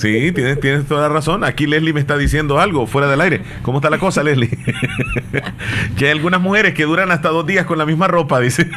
[0.00, 1.44] Sí, tienes, tienes toda la razón.
[1.44, 3.42] Aquí Leslie me está diciendo algo fuera del aire.
[3.62, 4.50] ¿Cómo está la cosa, Leslie?
[5.96, 8.68] que hay algunas mujeres que duran hasta dos días con la misma ropa, dice.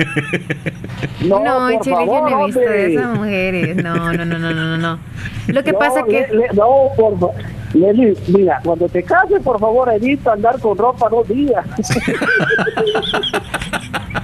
[1.21, 3.75] No, No, por Chile, yo favor, no he visto de esas mujeres.
[3.83, 4.99] No, no, no, no, no, no, no.
[5.47, 6.27] Lo que No, pasa que...
[6.31, 7.31] Le- le- no, por favor.
[7.73, 11.63] Leslie, mira, cuando te cases, por favor, evita andar con ropa dos días.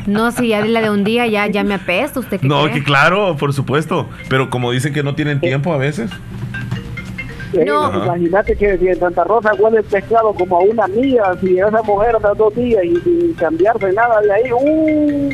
[0.05, 2.63] No, si ya de la de un día ya, ya me apesta, ¿usted qué No,
[2.63, 2.75] cree?
[2.75, 4.07] que claro, por supuesto.
[4.29, 6.09] Pero como dicen que no tienen tiempo a veces.
[6.39, 6.66] Thank you.
[7.65, 7.85] No.
[7.85, 8.05] Ajá.
[8.05, 11.81] Imagínate que si en Santa Rosa huele el pescado como a una mía, si esa
[11.83, 15.29] mujer anda dos días y sin cambiarse nada de ahí, ¡uh!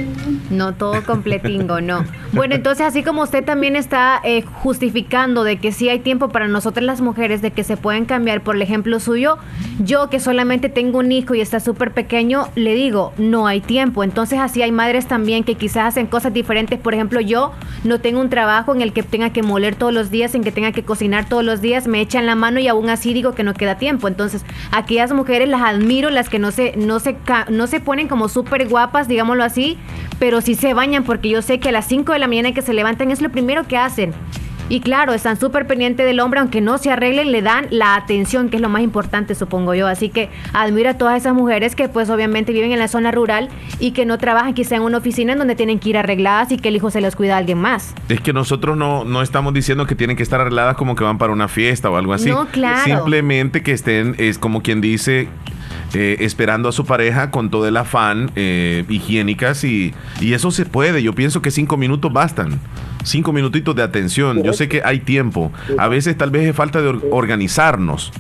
[0.50, 2.06] No, todo completingo, no.
[2.34, 6.48] Bueno, entonces así como usted también está eh, justificando de que sí hay tiempo para
[6.48, 9.38] nosotras las mujeres, de que se pueden cambiar por el ejemplo suyo,
[9.84, 14.04] yo que solamente tengo un hijo y está súper pequeño, le digo, no hay tiempo.
[14.04, 16.80] Entonces así hay madres también que quizás hacen cosas diferentes.
[16.80, 17.52] Por ejemplo, yo
[17.84, 20.52] no tengo un trabajo en el que tenga que moler todos los días, en que
[20.52, 23.44] tenga que cocinar todos los días, me echan la mano y aún así digo que
[23.44, 24.08] no queda tiempo.
[24.08, 27.18] Entonces, aquellas mujeres las admiro, las que no se, no se,
[27.50, 29.78] no se ponen como súper guapas, digámoslo así,
[30.20, 32.62] pero sí se bañan porque yo sé que a las 5 de la mañana que
[32.62, 34.14] se levantan es lo primero que hacen.
[34.74, 38.50] Y claro, están súper pendientes del hombre, aunque no se arreglen, le dan la atención,
[38.50, 39.86] que es lo más importante, supongo yo.
[39.86, 43.50] Así que admiro a todas esas mujeres que pues obviamente viven en la zona rural
[43.80, 46.58] y que no trabajan quizá en una oficina en donde tienen que ir arregladas y
[46.58, 47.94] que el hijo se los cuida a alguien más.
[48.10, 51.20] Es que nosotros no, no estamos diciendo que tienen que estar arregladas como que van
[51.20, 52.32] para una fiesta o algo así.
[52.32, 52.84] No, claro.
[52.84, 55.28] Simplemente que estén, es como quien dice,
[55.94, 60.66] eh, esperando a su pareja con todo el afán, eh, higiénicas y, y eso se
[60.66, 61.04] puede.
[61.04, 62.60] Yo pienso que cinco minutos bastan.
[63.04, 64.44] Cinco minutitos de atención.
[64.44, 65.52] Yo sé que hay tiempo.
[65.78, 68.12] A veces tal vez es falta de or- organizarnos.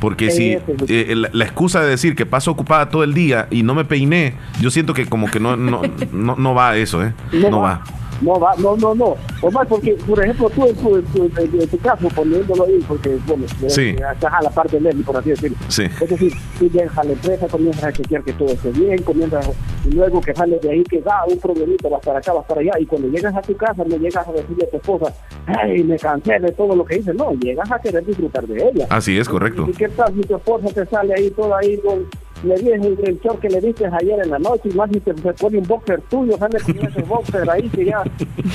[0.00, 0.58] Porque si
[0.88, 3.84] eh, la, la excusa de decir que paso ocupada todo el día y no me
[3.86, 5.80] peiné, yo siento que como que no, no,
[6.12, 7.14] no, no va eso, ¿eh?
[7.50, 7.82] No, va.
[8.22, 9.14] No va, no, no, no.
[9.42, 12.82] Omar, porque, por ejemplo, tú en tu, en tu- en- en tu caso, poniéndolo ahí,
[12.88, 13.90] porque, bueno, Sí.
[13.90, 15.56] estás a la parte de Leslie, por así decirlo.
[15.68, 15.82] Sí.
[15.84, 19.50] Es decir, tú a la empresa, comienzas a chequear que todo esté bien, comienzas,
[19.84, 22.60] y luego que sales de ahí, que da un problemita, vas para acá, vas para
[22.62, 25.14] allá, y cuando llegas a tu casa, no llegas a decirle a tu esposa,
[25.46, 28.86] ay, me cansé de todo lo que hice, no, llegas a querer disfrutar de ella.
[28.88, 29.66] Así es, correcto.
[29.68, 32.06] ¿Y qué tal si tu esposa te sale ahí toda ahí con
[32.44, 35.14] le dices el, short que le diste ayer en la noche y más si te,
[35.14, 38.02] te pone un boxer tuyo, sale con ese boxer ahí que ya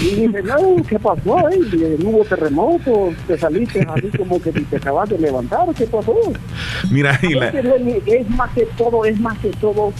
[0.01, 0.57] y dices, no,
[0.87, 1.59] ¿qué pasó ahí?
[2.03, 3.09] ¿No hubo terremoto?
[3.27, 5.67] ¿Te saliste así como que te acabas de levantar?
[5.75, 6.15] ¿Qué pasó?
[6.91, 9.91] Mira, y la- Es, más que todo, es más que todo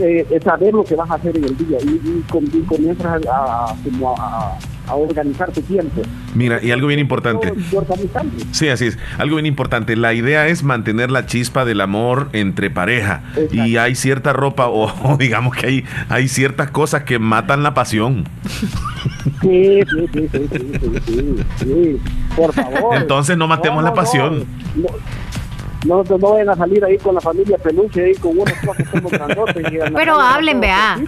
[0.00, 2.24] eh, eh, saber lo que vas a hacer en el día y, y,
[2.58, 4.58] y comienzas a, a- como a- a
[4.88, 6.02] organizar tu tiempo.
[6.34, 7.52] Mira, y algo bien importante.
[8.50, 8.98] Sí, así es.
[9.18, 9.96] Algo bien importante.
[9.96, 13.22] La idea es mantener la chispa del amor entre pareja.
[13.50, 17.74] Y hay cierta ropa, o, o digamos que hay, hay ciertas cosas que matan la
[17.74, 18.24] pasión.
[19.40, 22.00] Sí, sí, sí, sí, sí, sí, sí, sí.
[22.36, 22.96] Por favor.
[22.96, 24.44] Entonces no matemos No, la pasión.
[24.76, 24.88] No,
[25.84, 28.88] no, no, no vayan a salir ahí con la familia peluche, ahí con unos cosas
[28.88, 29.66] como grandotes.
[29.94, 30.98] Pero hablen, vea.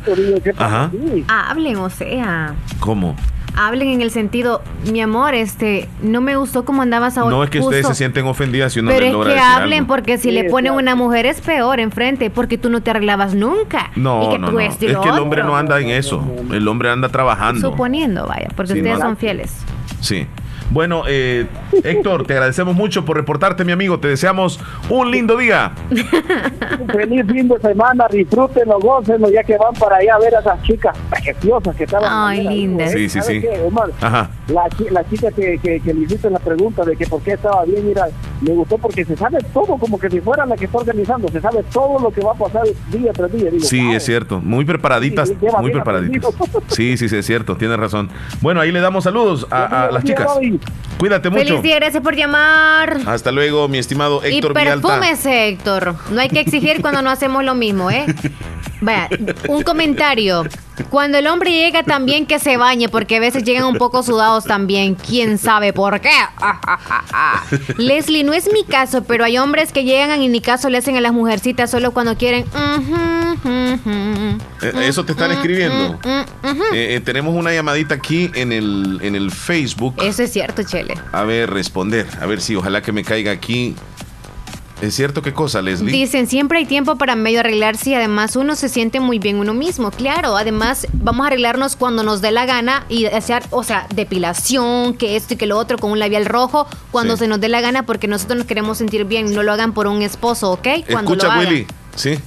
[1.29, 2.55] Hablen, o sea.
[2.81, 3.17] ¿Cómo?
[3.57, 7.31] Hablen en el sentido, mi amor, este, no me gustó cómo andabas ahora.
[7.37, 9.53] No es que ustedes se sienten ofendidas si uno Pero les es logra que decir
[9.53, 9.87] hablen, algo.
[9.89, 13.91] porque si le ponen una mujer es peor enfrente, porque tú no te arreglabas nunca.
[13.95, 14.61] y No, que no, tú no.
[14.61, 15.23] y Es que el otro.
[15.23, 16.21] hombre no anda en eso.
[16.53, 17.61] El hombre anda trabajando.
[17.71, 19.05] Suponiendo, vaya, porque Sí, ustedes no.
[19.05, 19.53] son fieles.
[20.01, 20.27] Sí.
[20.71, 21.47] Bueno, eh,
[21.85, 23.99] Héctor, te agradecemos mucho por reportarte, mi amigo.
[24.01, 24.59] Te deseamos
[24.91, 25.73] un lindo día.
[26.93, 30.63] Feliz fin de semana, disfrútenlo, gócenlo, ya que van para allá a ver a esas
[30.63, 32.11] chicas preciosas que estaban.
[32.13, 32.91] Ay, lindas.
[32.93, 32.99] ¿eh?
[32.99, 33.47] Sí, sí, ¿Sabe sí.
[33.67, 33.91] Omar?
[34.01, 34.31] Ajá.
[34.49, 37.65] La, la chica que, que, que le hiciste la pregunta de que por qué estaba
[37.65, 38.07] bien, mira,
[38.41, 41.41] me gustó porque se sabe todo, como que si fuera la que está organizando, se
[41.41, 43.51] sabe todo lo que va a pasar día tras día.
[43.51, 44.41] Digo, Sí, es cierto.
[44.41, 45.29] Muy preparaditas.
[45.29, 46.35] Sí, Muy preparaditas.
[46.35, 46.63] aprendido.
[46.69, 47.57] Sí, sí, sí, es cierto.
[47.57, 48.11] Tienes razón.
[48.41, 50.27] Bueno, ahí le damos saludos a, a las chicas.
[50.99, 51.45] Cuídate mucho.
[51.45, 52.99] Feliz día, gracias por llamar.
[53.07, 54.89] Hasta luego, mi estimado Héctor y Villalta.
[54.89, 55.97] perfúmese, Héctor.
[56.11, 58.07] No hay que exigir cuando no hacemos lo mismo, ¿eh?
[58.85, 59.09] Vaya,
[59.49, 60.45] un comentario.
[60.91, 64.45] Cuando el hombre llega también que se bañe, porque a veces llegan un poco sudados
[64.45, 64.95] también.
[64.95, 66.11] ¿Quién sabe por qué?
[67.79, 70.97] Leslie, no es mi caso, pero hay hombres que llegan y ni caso le hacen
[70.97, 72.45] a las mujercitas solo cuando quieren.
[74.63, 75.99] Eh, Eso te están escribiendo.
[76.05, 79.95] Eh, eh, tenemos una llamadita aquí en el, en el Facebook.
[80.03, 80.95] Eso es cierto, Chele.
[81.13, 82.07] A ver, responder.
[82.21, 83.75] A ver si ojalá que me caiga aquí.
[84.83, 85.93] ¿Es cierto qué cosa, Leslie?
[85.93, 89.55] Dicen, siempre hay tiempo para medio arreglarse y además uno se siente muy bien uno
[89.55, 89.91] mismo.
[89.91, 94.95] Claro, además vamos a arreglarnos cuando nos dé la gana y hacer, o sea, depilación,
[94.95, 97.21] que esto y que lo otro, con un labial rojo, cuando Sí.
[97.21, 99.33] se nos dé la gana porque nosotros nos queremos sentir bien.
[99.33, 100.67] No lo hagan por un esposo, ¿ok?
[100.91, 101.47] Cuando lo Escucha, hagan.
[101.47, 101.67] Willy.
[101.95, 102.19] Sí.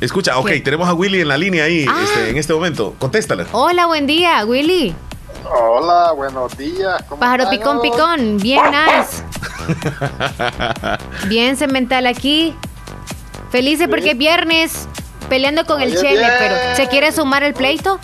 [0.00, 0.60] Escucha, ok, ¿Qué?
[0.60, 2.00] tenemos a Willy en la línea ahí Ah.
[2.02, 2.94] este, en este momento.
[2.98, 3.46] Contéstala.
[3.52, 4.94] Hola, buen día, Willy.
[5.44, 7.02] Hola, buenos días.
[7.08, 8.36] ¿Cómo Pájaro están picón, picón.
[8.38, 9.24] Bien, nice.
[11.28, 12.54] Bien cemental aquí.
[13.50, 14.88] Felices porque es viernes.
[15.28, 16.30] Peleando con el Chele, bien.
[16.38, 18.00] pero ¿se quiere sumar el pleito?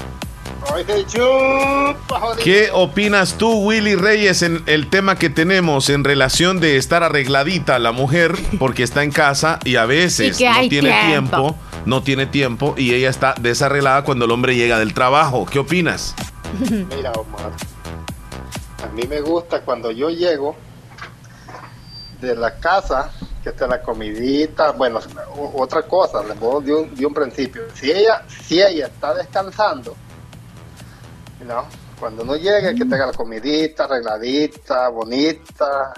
[2.42, 7.78] ¿Qué opinas tú, Willy Reyes, en el tema que tenemos en relación de estar arregladita
[7.78, 11.08] la mujer porque está en casa y a veces Y no tiene tiempo.
[11.08, 15.46] tiempo, no tiene tiempo y ella está desarreglada cuando el hombre llega del trabajo?
[15.46, 16.14] ¿Qué opinas?
[16.96, 17.52] Mira, Omar.
[18.82, 20.56] A mí me gusta cuando yo llego
[22.20, 23.10] de la casa,
[23.42, 25.00] que está la comidita, bueno,
[25.54, 27.62] otra cosa, le voy de un, un principio.
[27.74, 29.94] Si ella, si ella está descansando,
[31.46, 31.66] ¿no?
[31.98, 35.92] cuando uno llegue, que tenga la comidita arregladita, bonita,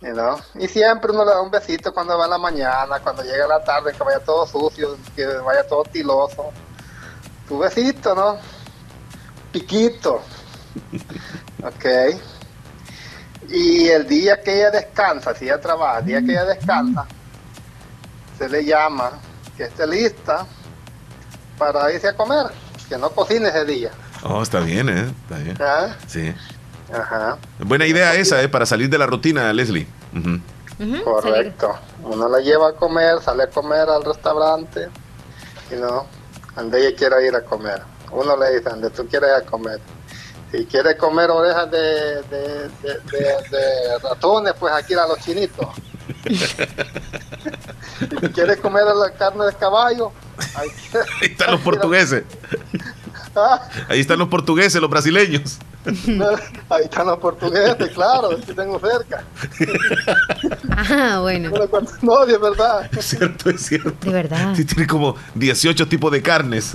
[0.00, 0.38] you know.
[0.54, 3.62] y siempre uno le da un besito cuando va en la mañana, cuando llega la
[3.62, 6.50] tarde, que vaya todo sucio, que vaya todo tiloso.
[7.48, 8.36] Tu besito, ¿no?
[9.58, 10.22] Piquito.
[11.62, 11.84] Ok.
[13.48, 17.06] Y el día que ella descansa, si ella trabaja, el día que ella descansa,
[18.36, 19.12] se le llama
[19.56, 20.46] que esté lista
[21.56, 22.46] para irse a comer,
[22.88, 23.90] que no cocine ese día.
[24.22, 25.12] Oh, está bien, ¿eh?
[25.22, 25.56] Está bien.
[25.60, 25.96] ¿Ah?
[26.06, 26.32] Sí.
[26.92, 27.38] Ajá.
[27.58, 28.48] Buena idea esa, ¿eh?
[28.48, 29.88] Para salir de la rutina, Leslie.
[31.02, 31.76] Correcto.
[32.04, 34.88] Uno la lleva a comer, sale a comer al restaurante
[35.72, 36.06] y no,
[36.54, 37.82] donde ella quiera ir a comer.
[38.12, 39.80] Uno le dice, donde tú a comer.
[40.50, 45.66] Si quieres comer orejas de, de, de, de- de ratones, pues aquí a los chinitos.
[47.98, 50.12] Si quieres comer la carne de caballo,
[50.54, 50.68] ahí,
[51.20, 52.24] Ahí están los portugueses.
[53.34, 55.58] Ah, Ahí están los portugueses, los brasileños.
[56.70, 59.24] ahí están los portugueses, claro, aquí tengo cerca.
[60.76, 61.50] Ah, bueno.
[62.02, 62.88] No, de verdad.
[62.96, 63.94] Es cierto, es cierto.
[64.06, 64.54] De verdad.
[64.54, 66.72] Sí, tiene como 18 tipos de carnes.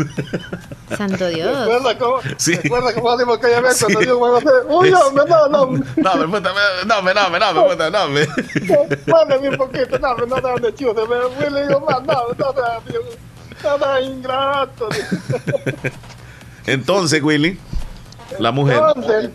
[0.97, 1.57] Santo Dios.
[1.68, 2.55] ¿Recuerda cómo, Sí.
[2.55, 4.45] ¿recuerda cómo decimos aquella vez cuando Sí.
[4.45, 4.74] me?
[4.76, 7.61] Uy, Es- hombre, no, no, No, me puta, me- no, me, no, me, no, me,
[7.70, 8.28] puta, no, me.
[9.07, 12.82] mándame un poquito, no, no, no, de chute, me Willy, digo, más, no, no, no,
[13.64, 14.89] no, no, ingrato.
[16.66, 17.59] Entonces, Willy,
[18.40, 18.82] la mujer.
[18.96, 19.30] Entonces,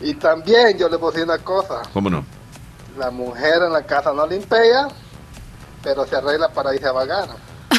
[0.00, 2.24] y también yo le puse una cosa, ¿Cómo no?
[2.98, 4.88] la mujer en la casa no limpia,
[5.82, 7.28] pero se arregla para irse a vagar.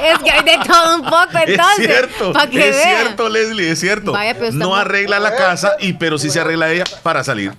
[0.00, 1.78] Es que hay de todo un poco entonces.
[1.78, 2.96] es cierto, Para que es vean.
[3.04, 4.12] cierto, Leslie, es cierto.
[4.12, 7.52] Vaya, pero no arregla la casa, y pero sí se arregla ella para salir.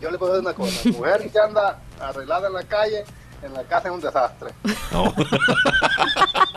[0.00, 3.04] Yo le puedo decir una cosa, la mujer que anda arreglada en la calle,
[3.42, 4.50] en la casa es un desastre.
[4.90, 5.12] No.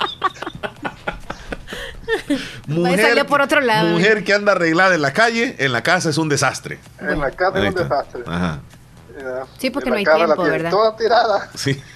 [2.68, 3.90] Mujer, salió por otro lado.
[3.90, 6.80] mujer que anda arreglada en la calle, en la casa es un desastre.
[7.00, 8.24] En la casa es un desastre.
[8.28, 8.60] Ajá.
[9.58, 10.72] Sí, porque En no hay tiempo, ¿verdad?
[10.72, 11.50] Toda tirada.
[11.56, 11.82] Sí.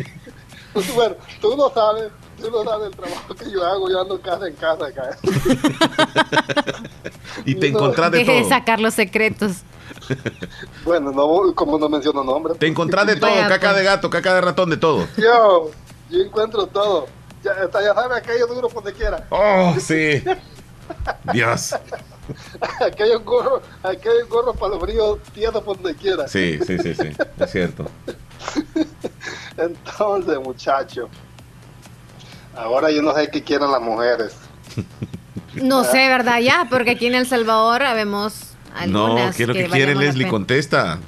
[0.93, 2.09] Bueno, tú no sabes,
[2.39, 5.17] tú no sabes el trabajo que yo hago, yo ando casa en casa acá.
[7.45, 8.49] Y te encontrás de Deje de todo.
[8.49, 9.53] sacar los secretos.
[10.85, 12.57] Bueno, no, como no menciono nombres.
[12.59, 13.77] Te encontrás de todo, Vaya, caca pues.
[13.77, 15.07] de gato, caca de ratón, de todo.
[15.17, 15.71] Yo,
[16.09, 17.07] yo encuentro todo.
[17.43, 19.25] Ya, ya sabes, aquellos duros por donde quiera.
[19.29, 20.23] Oh, sí.
[21.33, 21.75] Dios.
[22.85, 26.27] aquellos gorros, aquellos gorros para los fríos tiesos por donde quiera.
[26.27, 27.09] Sí, sí, sí, sí.
[27.39, 27.85] Es cierto.
[29.57, 31.09] Entonces, muchacho,
[32.55, 34.35] ahora yo no sé qué quieren las mujeres.
[35.55, 36.39] No sé, ¿verdad?
[36.39, 38.53] Ya, porque aquí en El Salvador vemos
[38.87, 40.27] No, algunas ¿qué es lo que, valen quiere Leslie?
[40.27, 40.99] Contesta.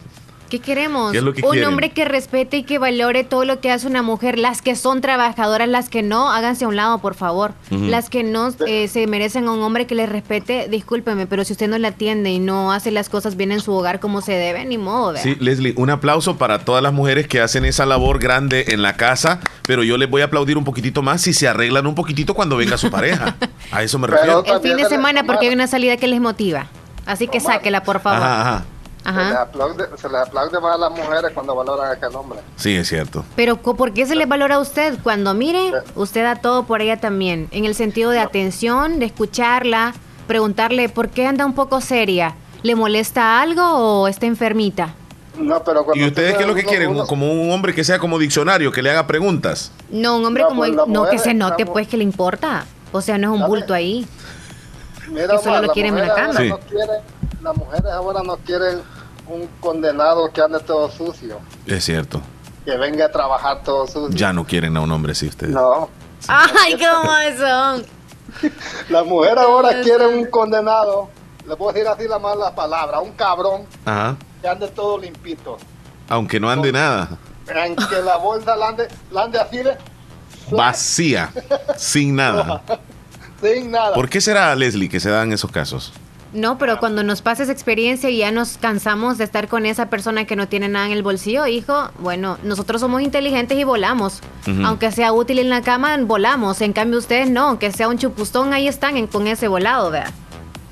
[0.51, 1.13] ¿Qué queremos?
[1.13, 1.69] ¿Qué es lo que un quieren?
[1.69, 4.37] hombre que respete y que valore todo lo que hace una mujer.
[4.37, 7.53] Las que son trabajadoras, las que no, háganse a un lado, por favor.
[7.69, 11.53] Las que no eh, se merecen a un hombre que les respete, discúlpeme, pero si
[11.53, 14.33] usted no la atiende y no hace las cosas bien en su hogar como se
[14.33, 15.23] debe, ni modo, vea.
[15.23, 18.97] Sí, Leslie, un aplauso para todas las mujeres que hacen esa labor grande en la
[18.97, 22.33] casa, pero yo les voy a aplaudir un poquitito más si se arreglan un poquitito
[22.33, 23.37] cuando venga su pareja.
[23.71, 24.43] A eso me refiero.
[24.45, 26.67] El fin de semana porque hay una salida que les motiva.
[27.05, 28.21] Así que sáquela, por favor.
[28.21, 28.65] Ajá, ajá.
[29.03, 29.41] Se les, Ajá.
[29.41, 32.39] aplaude, se les aplaude más a las mujeres cuando valoran a aquel hombre.
[32.55, 33.25] Sí, es cierto.
[33.35, 34.97] Pero ¿por qué se le valora a usted?
[35.01, 39.93] Cuando mire, usted da todo por ella también, en el sentido de atención, de escucharla,
[40.27, 42.35] preguntarle por qué anda un poco seria.
[42.63, 44.93] ¿Le molesta algo o está enfermita?
[45.35, 46.89] No, pero cuando ¿Y ustedes qué es lo que uno- quieren?
[46.91, 49.71] uno- Como un hombre que sea como diccionario, que le haga preguntas.
[49.89, 52.65] No, un hombre No, como pues, no mujer que se note pues que le importa.
[52.91, 54.05] O sea, no es un bulto ahí.
[55.09, 56.33] Mira, que solo Omar, lo las quieren en la cama.
[56.39, 56.49] Sí.
[56.49, 57.01] no quieren-
[57.41, 58.81] las mujeres ahora no quieren
[59.27, 62.21] un condenado que ande todo sucio, Es cierto.
[62.65, 64.09] que venga a trabajar todo sucio.
[64.15, 65.53] Ya no quieren a un hombre así ustedes.
[65.53, 65.89] No,
[66.27, 67.85] Ay, cómo son.
[68.89, 71.09] las mujeres ahora quieren un condenado,
[71.47, 74.15] le puedo decir así la mala palabra, un cabrón Ajá.
[74.41, 75.57] que ande todo limpito.
[76.09, 77.17] Aunque no ande nada.
[77.47, 79.77] En que la bolsa la ande, la ande así de,
[80.51, 81.31] Vacía.
[81.77, 82.61] Sin nada.
[83.41, 83.93] sin nada.
[83.93, 85.91] ¿Por qué será, Leslie, que se dan esos casos?
[86.33, 89.87] No, pero cuando nos pasa esa experiencia y ya nos cansamos de estar con esa
[89.89, 94.21] persona que no tiene nada en el bolsillo, hijo, bueno, nosotros somos inteligentes y volamos.
[94.63, 96.61] Aunque sea útil en la cama, volamos.
[96.61, 100.09] En cambio, ustedes no, aunque sea un chupustón, ahí están en- con ese volado, vea.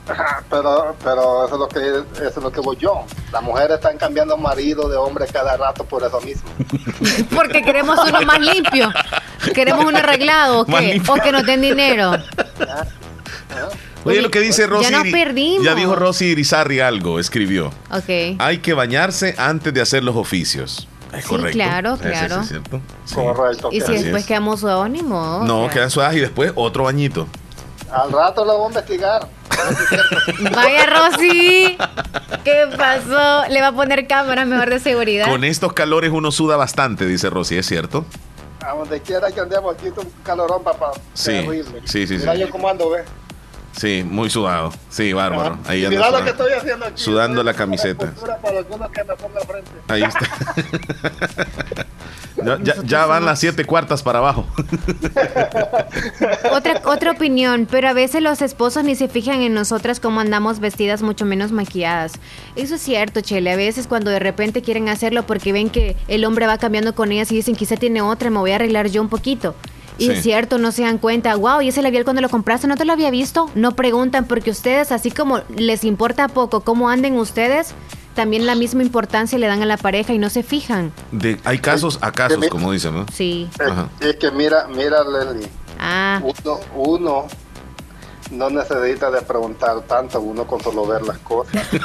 [0.49, 1.79] Pero, pero eso es lo que
[2.25, 3.03] eso es lo que voy yo.
[3.31, 6.49] Las mujeres están cambiando marido de hombre cada rato por eso mismo.
[7.35, 8.89] Porque queremos uno más limpio.
[9.53, 11.13] Queremos uno arreglado, ¿o limpio.
[11.13, 12.13] O que nos den dinero.
[14.05, 14.91] Oye, lo que dice Rosy.
[14.91, 15.63] ya nos perdimos.
[15.65, 17.67] Ya dijo Rosy Irizarri algo, escribió.
[17.91, 18.37] Ok.
[18.39, 20.87] Hay que bañarse antes de hacer los oficios.
[21.13, 21.53] Es Sí, correcto.
[21.53, 22.41] claro, Sí, sí, sí, claro.
[22.41, 22.81] es cierto.
[23.05, 23.15] Sí.
[23.15, 23.69] Correcto.
[23.71, 24.25] Y si después es.
[24.27, 25.43] quedamos suados, ni modo.
[25.43, 25.73] No, o sea.
[25.73, 27.27] quedan suaves y después otro bañito.
[27.91, 29.27] Al rato lo voy a investigar.
[30.55, 31.77] Vaya, Rosy.
[32.43, 33.47] ¿Qué pasó?
[33.49, 35.27] Le va a poner cámaras mejor de seguridad.
[35.27, 38.05] Con estos calores uno suda bastante, dice Rosy, ¿es cierto?
[38.61, 40.91] A donde quiera que andemos aquí un calorón, papá.
[41.13, 41.81] Sí, Terrible.
[41.85, 42.39] sí, sí, Mira sí.
[42.41, 43.03] yo cómo ando, ve.
[43.75, 44.73] Sí, muy sudado.
[44.89, 45.57] Sí, bárbaro.
[45.67, 47.01] Ahí Y anda mira lo que sudando, estoy haciendo aquí.
[47.01, 48.07] sudando la camiseta.
[48.11, 49.71] Postura Para algunos que me pongan frente.
[49.87, 51.85] Ahí está.
[52.41, 54.45] Ya, ya- ya van las siete cuartas para abajo.
[56.53, 60.59] Otra, otra opinión, pero a veces los esposos ni se fijan en nosotras como andamos
[60.61, 62.13] vestidas mucho menos maquilladas.
[62.55, 63.51] Eso es cierto, Chele.
[63.51, 67.11] A veces cuando de repente quieren hacerlo porque ven que el hombre va cambiando con
[67.11, 69.55] ellas y dicen quizá tiene otra, me voy a arreglar yo un poquito.
[69.99, 70.11] Y Sí.
[70.13, 72.85] es cierto, no se dan cuenta, wow, ¿y ese labial cuando lo compraste no te
[72.85, 73.49] lo había visto?
[73.55, 77.73] No preguntan porque ustedes, así como les importa poco cómo anden ustedes,
[78.15, 80.91] también la misma importancia le dan a la pareja y no se fijan.
[81.11, 83.05] De, hay casos a casos, como dicen, ¿no?
[83.13, 83.47] Sí.
[83.59, 83.89] Ajá.
[83.99, 85.47] Es que mira, mira, Leslie.
[85.79, 86.21] Ah.
[86.23, 87.27] Uno, uno
[88.31, 91.55] no necesita de preguntar tanto, uno con solo ver las cosas.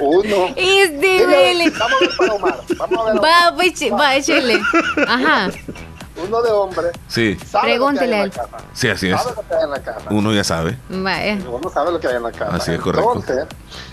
[0.00, 0.54] Uno.
[0.56, 1.70] Dile.
[1.78, 2.60] Vamos a ver para Omar.
[2.78, 3.22] Vamos a ver.
[3.22, 3.54] Va, Omar.
[3.54, 5.12] pues, va.
[5.14, 5.50] Ajá.
[6.16, 6.86] Uno de hombre.
[7.08, 8.48] Sí, Sabe Pregúntele a lo que hay él.
[8.48, 8.64] en la casa.
[8.72, 9.20] sí, así es.
[9.20, 10.00] Sabe lo que hay en la casa.
[10.10, 10.78] Uno ya sabe.
[10.88, 11.38] Vaya.
[11.50, 12.54] Uno sabe lo que hay en la casa.
[12.56, 13.12] Así es correcto.
[13.16, 13.46] Entonces,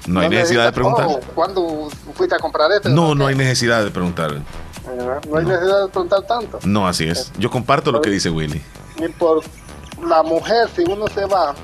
[0.07, 1.07] No hay necesidad de preguntar.
[1.09, 2.89] Oh, ¿Cuándo fuiste a comprar esto?
[2.89, 4.31] No, no hay necesidad de preguntar.
[4.33, 4.41] Eh,
[5.29, 6.59] No hay necesidad de preguntar tanto.
[6.63, 7.31] No, así es.
[7.39, 8.61] Yo comparto lo que dice Willy.
[8.99, 9.41] Ni por
[10.05, 11.55] la mujer, si uno se va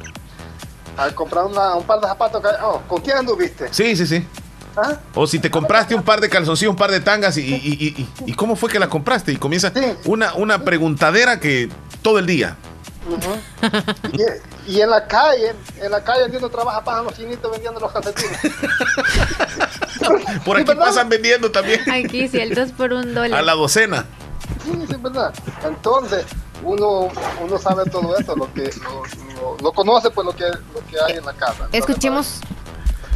[0.98, 3.72] a comprar una- un par de zapatos, oh, ¿con quién anduviste?
[3.72, 4.26] Sí, sí, sí.
[4.78, 5.00] ¿Ah?
[5.16, 8.02] O si te compraste un par de calzoncillos, un par de tangas y, y, y-
[8.02, 9.72] y- y cómo fue que la compraste y comienza
[10.06, 11.70] una, una preguntadera que
[12.04, 12.56] todo el día.
[14.68, 17.80] Y, y en la calle, en la calle donde uno trabaja, pasan los chinitos vendiendo
[17.80, 18.38] los calcetines.
[20.46, 23.40] Por aquí pasan vendiendo también Aquí, si el 2 por un dólar.
[23.40, 24.06] a la docena.
[24.64, 25.34] Sí, sí, es verdad.
[25.66, 26.26] Entonces,
[26.64, 27.10] uno,
[27.42, 29.04] uno sabe todo eso, lo que lo,
[29.42, 31.68] lo- lo conoce pues lo que, lo que hay en la casa.
[31.72, 32.40] Escuchemos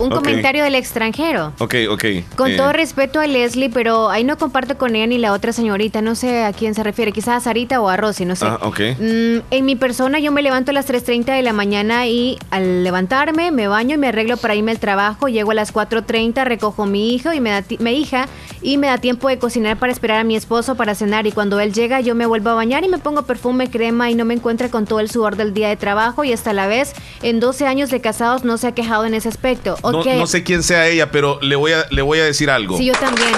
[0.02, 1.54] un comentario del extranjero.
[1.60, 2.06] Ok, ok.
[2.36, 5.54] Con eh, todo respeto a Leslie, pero ahí no comparto con ella ni la otra
[5.54, 8.46] señorita, no sé a quién se refiere, quizás a Sarita o a Rosy, no sé.
[8.46, 8.80] Ah, ok.
[9.00, 12.84] Mm, en mi persona yo me levanto a las 3.30 de la mañana y al
[12.84, 16.84] levantarme me baño y me arreglo para irme al trabajo, llego a las 4.30, recojo
[16.84, 18.28] a mi hijo y me da mi hija
[18.62, 21.60] y me da tiempo de cocinar para esperar a mi esposo para cenar y cuando
[21.60, 24.34] él llega yo me vuelvo a bañar y me pongo perfume, crema y no me
[24.34, 27.66] encuentre con todo el sudor del día de trabajo y hasta la vez en 12
[27.68, 29.78] años de casados no se ha quejado en ese aspecto.
[30.00, 30.08] Ok.
[30.16, 32.78] no sé quién sea ella, pero le voy a, le voy a decir algo.
[32.78, 33.30] Sí, yo también.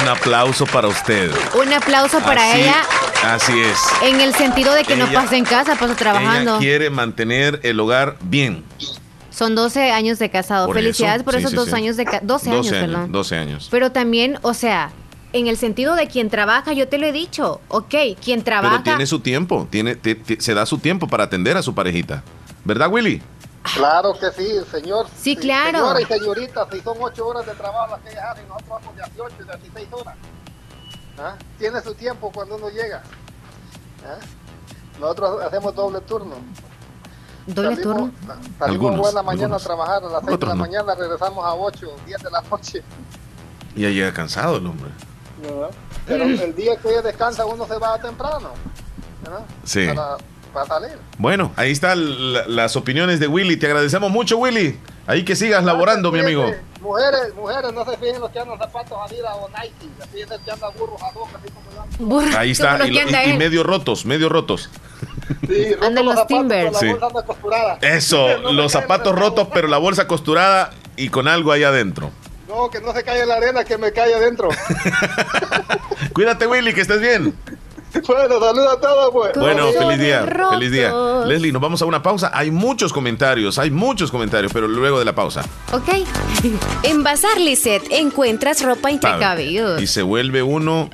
[0.00, 1.30] Un aplauso para usted.
[1.60, 2.76] Un aplauso para Así- ella
[3.24, 3.78] Así es.
[4.04, 6.52] en el sentido de que no pasa en casa, pasa trabajando.
[6.52, 8.64] Ella quiere mantener el hogar bien.
[9.30, 10.66] Son 12 años de casado.
[10.66, 11.74] Por Felicidades eso, por sí, esos sí, dos sí.
[11.74, 13.12] años de ca- 12, años, perdón.
[13.12, 13.68] 12 años.
[13.70, 14.90] Pero también, o sea,
[15.32, 18.80] en el sentido de quien trabaja, yo te lo he dicho, ok, quien trabaja.
[18.82, 21.74] Pero tiene su tiempo, tiene, te- te- se da su tiempo para atender a su
[21.74, 22.22] parejita.
[22.64, 23.22] ¿Verdad, Willy?
[23.76, 25.06] Claro que sí, señor.
[25.16, 25.78] Sí, claro.
[25.78, 28.96] Señora y señorita, si son ocho horas de trabajo las que ellas hacen, nosotros vamos
[28.96, 30.14] de 18 y 16 horas.
[31.18, 31.34] ¿Ah?
[31.58, 33.02] Tiene su tiempo cuando uno llega.
[34.04, 34.18] ¿Ah?
[35.00, 36.36] Nosotros hacemos doble turno.
[37.46, 38.12] ¿Doble Salimos- turno?
[38.26, 39.62] Salimos Algunos, buena mañana algunos.
[39.62, 40.60] a trabajar, a las 6 de la no.
[40.60, 42.82] mañana regresamos a 8, 10 de la noche.
[43.76, 44.90] Ya llega cansado el hombre.
[45.40, 45.70] ¿verdad?
[46.06, 48.50] Pero el día que ella descansa uno se va temprano.
[49.22, 49.44] ¿verdad?
[49.64, 49.86] Sí.
[49.88, 50.16] Para,
[50.52, 50.92] para salir.
[51.18, 53.56] Bueno, ahí están la- las opiniones de Willy.
[53.56, 54.78] Te agradecemos mucho, Willy.
[55.06, 56.52] Ahí que sigas laborando, mi amigo.
[56.80, 60.40] Mujeres, mujeres, no se fijen los que andan zapatos Adidas o Nike, se fijen el
[60.40, 61.48] que anda burros a dos, así
[61.98, 62.38] como yo.
[62.38, 62.78] Ahí está.
[62.86, 64.68] Y, y- y medio rotos, medio rotos.
[65.48, 66.88] Sí, rotos Andan los pero La Sí.
[66.90, 67.78] bolsa anda costurada.
[67.80, 72.10] Eso, No los zapatos rotos, pero la bolsa costurada y con algo ahí adentro.
[72.48, 74.48] No, que no se caiga la arena, que me cae adentro.
[76.12, 77.34] Cuídate, Willy, que estés bien.
[78.06, 79.32] bueno, saludos a todos, pues.
[79.36, 80.54] Bueno, feliz día, rotos.
[80.54, 80.92] feliz día.
[81.26, 82.30] Leslie, nos vamos a una pausa.
[82.32, 85.42] Hay muchos comentarios, hay muchos comentarios, pero luego de la pausa.
[85.72, 85.88] Ok.
[86.82, 89.42] en Bazar Lisset encuentras ropa impecable.
[89.80, 90.88] Y se vuelve uno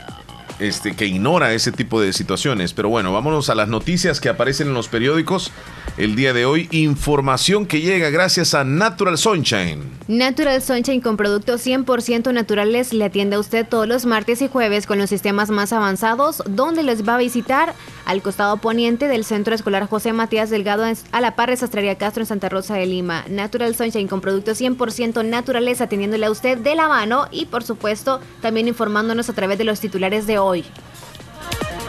[0.58, 2.72] este, que ignora ese tipo de situaciones.
[2.72, 5.52] Pero bueno, vámonos a las noticias que aparecen en los periódicos
[5.96, 6.68] el día de hoy.
[6.70, 9.82] Información que llega gracias a Natural Sunshine.
[10.08, 14.86] Natural Sunshine con productos 100% naturales le atiende a usted todos los martes y jueves
[14.86, 17.74] con los sistemas más avanzados, donde les va a visitar
[18.08, 22.22] al costado poniente del Centro Escolar José Matías Delgado a la par de Sastrería Castro
[22.22, 23.24] en Santa Rosa de Lima.
[23.28, 28.20] Natural Sunshine con productos 100% naturales atendiéndole a usted de la mano y por supuesto
[28.40, 30.64] también informándonos a través de los titulares de hoy.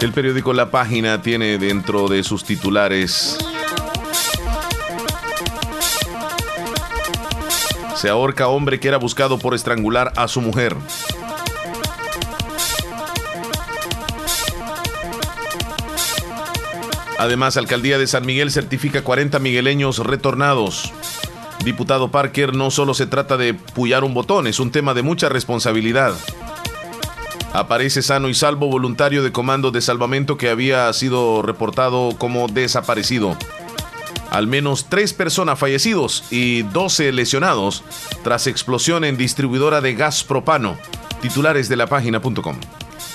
[0.01, 3.37] El periódico La Página tiene dentro de sus titulares.
[7.95, 10.75] Se ahorca hombre que era buscado por estrangular a su mujer.
[17.19, 20.93] Además, Alcaldía de San Miguel certifica 40 migueleños retornados.
[21.65, 25.27] Diputado Parker, no solo se trata de pullar un botón, es un tema de mucha
[25.27, 26.13] responsabilidad.
[27.51, 33.37] Aparece sano y salvo voluntario de comando de salvamento que había sido reportado como desaparecido.
[34.31, 37.83] Al menos tres personas fallecidos y 12 lesionados
[38.23, 40.77] tras explosión en distribuidora de gas propano.
[41.21, 42.55] Titulares de la página.com.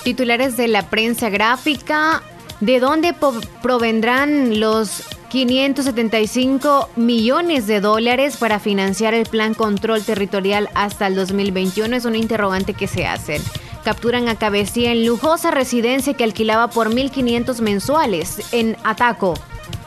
[0.03, 2.21] Titulares de la prensa gráfica.
[2.61, 3.13] ¿De dónde
[3.61, 11.97] provendrán los 575 millones de dólares para financiar el plan control territorial hasta el 2021?
[11.97, 13.41] Es un interrogante que se hacen.
[13.83, 19.33] Capturan a Cabecía en lujosa residencia que alquilaba por 1.500 mensuales en Ataco.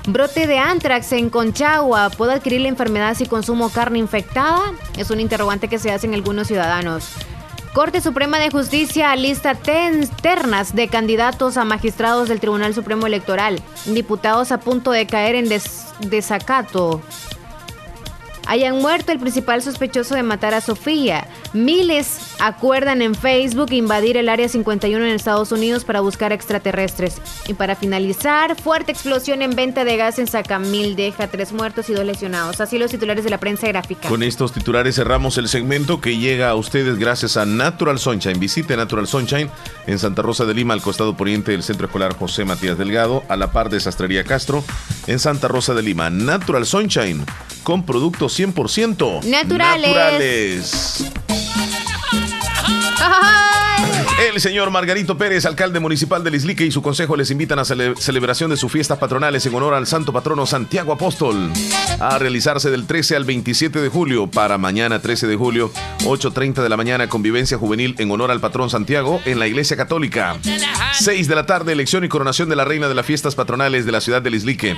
[0.06, 2.10] Brote de antrax en Conchagua.
[2.10, 4.72] ¿Puedo adquirir la enfermedad si consumo carne infectada?
[4.96, 7.12] Es un interrogante que se hacen algunos ciudadanos.
[7.74, 13.60] Corte Suprema de Justicia lista ternas de candidatos a magistrados del Tribunal Supremo Electoral.
[13.86, 17.00] Diputados a punto de caer en des- desacato.
[18.46, 21.28] Hayan muerto el principal sospechoso de matar a Sofía.
[21.52, 27.16] Miles acuerdan en Facebook invadir el Área 51 en Estados Unidos para buscar extraterrestres.
[27.46, 31.94] Y para finalizar, fuerte explosión en venta de gas en Sacamil deja tres muertos y
[31.94, 32.60] dos lesionados.
[32.60, 34.08] Así los titulares de la prensa gráfica.
[34.08, 38.38] Con estos titulares cerramos el segmento que llega a ustedes gracias a Natural Sunshine.
[38.38, 39.50] Visite Natural Sunshine
[39.86, 43.36] en Santa Rosa de Lima, al costado poniente del Centro Escolar José Matías Delgado, a
[43.36, 44.64] la par de Sastrería Castro,
[45.06, 46.10] en Santa Rosa de Lima.
[46.10, 47.24] Natural Sunshine,
[47.62, 49.88] con productos 100% Naturales.
[49.88, 51.04] naturales.
[53.00, 53.67] ¡Ay!
[54.16, 57.94] El señor Margarito Pérez, alcalde municipal de Lislique y su consejo les invitan a cele-
[57.96, 61.50] celebración de sus fiestas patronales en honor al santo patrono Santiago Apóstol.
[62.00, 65.70] A realizarse del 13 al 27 de julio para mañana 13 de julio
[66.04, 70.36] 8.30 de la mañana convivencia juvenil en honor al patrón Santiago en la iglesia católica.
[70.98, 73.92] 6 de la tarde elección y coronación de la reina de las fiestas patronales de
[73.92, 74.76] la ciudad de Lislique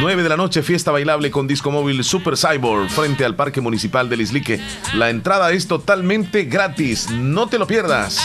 [0.00, 4.08] 9 de la noche fiesta bailable con disco móvil Super Cyborg frente al parque municipal
[4.10, 4.60] de Lislique
[4.94, 8.18] la entrada es totalmente gratis no te lo pierdas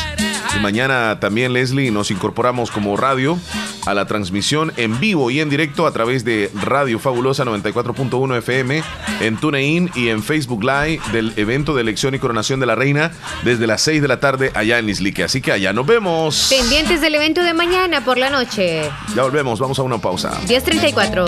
[0.56, 3.38] y mañana también, Leslie, nos incorporamos como radio
[3.86, 8.84] a la transmisión en vivo y en directo a través de Radio Fabulosa 94.1 FM,
[9.22, 13.12] en TuneIn y en Facebook Live del evento de elección y coronación de la reina
[13.44, 15.24] desde las 6 de la tarde allá en Islique.
[15.24, 16.48] Así que allá nos vemos.
[16.50, 18.90] Pendientes del evento de mañana por la noche.
[19.16, 20.32] Ya volvemos, vamos a una pausa.
[20.48, 21.28] 10.34.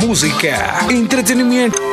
[0.00, 1.91] Música, entretenimiento.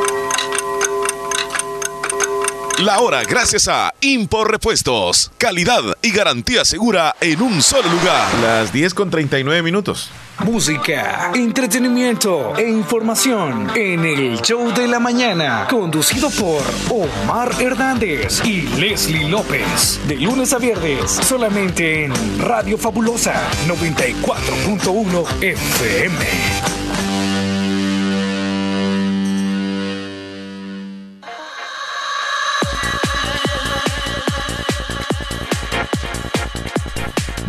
[2.79, 5.33] La hora gracias a Impor Repuestos.
[5.37, 8.33] Calidad y garantía segura en un solo lugar.
[8.41, 10.09] Las 10 con 39 minutos.
[10.45, 18.61] Música, entretenimiento e información en el show de la mañana, conducido por Omar Hernández y
[18.61, 23.33] Leslie López, de lunes a viernes, solamente en Radio Fabulosa
[23.67, 26.88] 94.1 FM.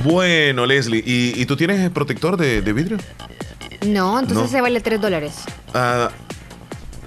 [0.05, 2.99] Bueno, Leslie, ¿y, y tú tienes protector de, de vidrio?
[3.87, 4.49] No, entonces No.
[4.51, 5.35] se vale 3 dólares.
[5.75, 6.11] Ah,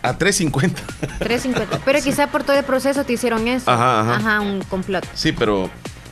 [0.02, 0.72] a 3.50.
[1.20, 1.80] 3.50.
[1.86, 3.70] Pero quizá por todo el proceso te hicieron eso.
[3.72, 4.42] Ajá, ajá.
[4.42, 5.06] un complot.
[5.14, 5.70] Sí, pero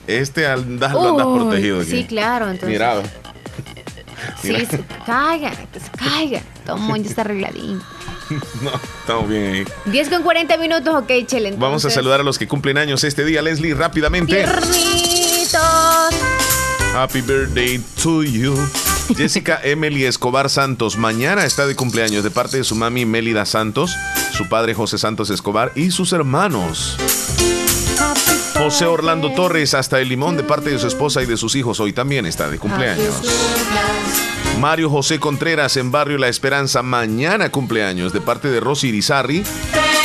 [0.07, 1.91] este andas, lo andas Uy, protegido aquí.
[1.91, 2.45] Sí, claro.
[2.45, 3.01] Entonces, Mira,
[4.41, 4.65] Sí, mira.
[4.69, 5.51] se caiga,
[5.97, 6.41] caiga.
[6.65, 7.81] Todo el mundo está arregladín.
[8.61, 8.71] no,
[9.01, 9.65] estamos bien ahí.
[9.91, 11.49] 10 con 40 minutos, ok, chele.
[11.51, 11.93] Vamos a entonces.
[11.93, 14.35] saludar a los que cumplen años este día, Leslie, rápidamente.
[14.35, 15.59] Tiernitos.
[16.93, 18.53] Happy birthday to you.
[19.15, 23.95] Jessica Emily Escobar Santos, mañana está de cumpleaños de parte de su mami Mélida Santos,
[24.34, 26.97] su padre José Santos Escobar y sus hermanos.
[28.57, 31.80] José Orlando Torres hasta el limón de parte de su esposa y de sus hijos,
[31.80, 33.22] hoy también está de cumpleaños.
[34.59, 39.43] Mario José Contreras en Barrio La Esperanza, mañana cumpleaños de parte de Rosy Irizarry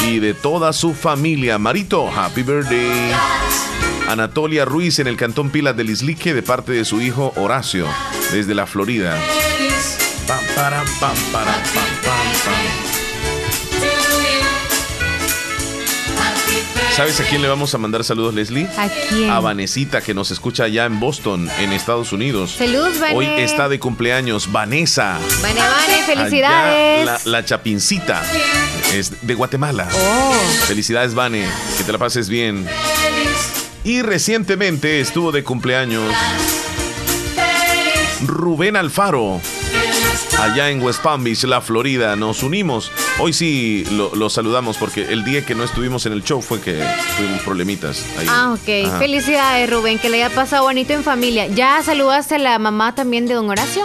[0.07, 1.59] y de toda su familia.
[1.59, 3.13] Marito, happy birthday.
[4.09, 7.87] Anatolia Ruiz en el Cantón Pilas del Islique de parte de su hijo Horacio,
[8.33, 9.19] desde la Florida.
[10.29, 12.87] Pam, param, pam, param, pam, pam, pam.
[16.95, 18.67] ¿Sabes a quién le vamos a mandar saludos, Leslie?
[18.79, 19.29] ¿A quién?
[19.29, 22.53] A Vanesita, que nos escucha allá en Boston, en Estados Unidos.
[22.57, 23.15] Saludos, Vane.
[23.15, 25.19] Hoy está de cumpleaños Vanessa.
[25.43, 27.05] Vane, Vane, Allá, felicidades.
[27.05, 28.23] la, la chapincita.
[28.95, 29.87] Es de Guatemala.
[29.93, 30.33] Oh.
[30.67, 31.47] Felicidades, Vane.
[31.77, 32.67] Que te la pases bien.
[33.87, 36.03] Y recientemente estuvo de cumpleaños
[38.27, 39.41] Rubén Alfaro.
[40.41, 42.17] Allá en West Palm Beach, la Florida.
[42.17, 42.91] Nos unimos.
[43.21, 46.61] Hoy sí lo, lo saludamos porque el día que no estuvimos en el show fue
[46.61, 46.85] que
[47.17, 48.05] tuvimos problemitas.
[48.19, 48.27] ahí.
[48.29, 48.89] Ah, ok.
[48.89, 48.99] Ajá.
[48.99, 51.47] Felicidades, Rubén, que le haya pasado bonito en familia.
[51.47, 53.85] ¿Ya saludaste a la mamá también de don Horacio?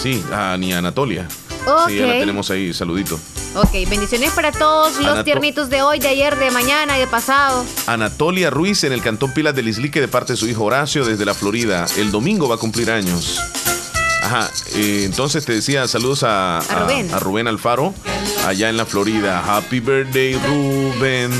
[0.00, 1.26] Sí, a ni Anatolia.
[1.66, 1.88] Ok.
[1.88, 3.18] Sí, ya la tenemos ahí, saludito.
[3.56, 7.06] Ok, bendiciones para todos los Anato- tiernitos de hoy, de ayer, de mañana y de
[7.06, 7.64] pasado.
[7.86, 11.24] Anatolia Ruiz en el Cantón Pilas del Islique de parte de su hijo Horacio desde
[11.24, 11.86] la Florida.
[11.96, 13.40] El domingo va a cumplir años.
[14.22, 17.14] Ajá, eh, entonces te decía saludos a, A Rubén.
[17.14, 17.94] a Rubén Alfaro
[18.46, 19.42] allá en la Florida.
[19.46, 21.30] Happy birthday Rubén.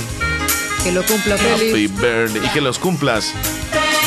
[0.85, 2.47] Que lo cumpla Happy birthday.
[2.47, 3.33] Y que los cumplas.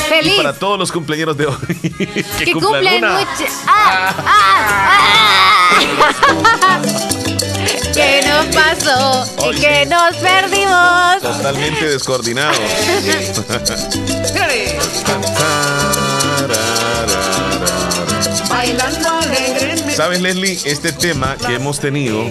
[0.07, 0.34] Feliz.
[0.34, 1.56] Y para todos los cumpleaños de hoy.
[1.98, 3.45] que, Que cumplan cumplen mucho.
[3.68, 4.15] ¡Ah!
[4.26, 5.69] ¡Ah!
[6.64, 6.81] ¡Ah!
[7.99, 9.26] ¿Qué nos pasó?
[9.51, 11.21] ¿Y qué nos perdimos?
[11.21, 12.57] Totalmente descoordinados.
[19.95, 20.57] ¿Sabes, Leslie?
[20.65, 22.23] Este tema que hemos tenido,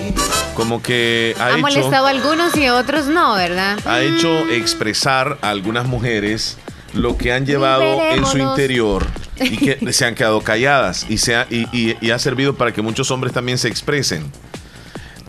[0.54, 3.78] como que ha Ha hecho, molestado a algunos y a otros no, ¿verdad?
[3.84, 6.56] ha hecho expresar a algunas mujeres
[6.94, 9.06] lo que han llevado en su interior
[9.38, 12.72] y que se han quedado calladas y, se ha, y, y- y ha servido para
[12.72, 14.32] que muchos hombres también se expresen.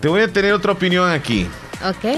[0.02, 1.48] Te voy a tener otra opinión aquí.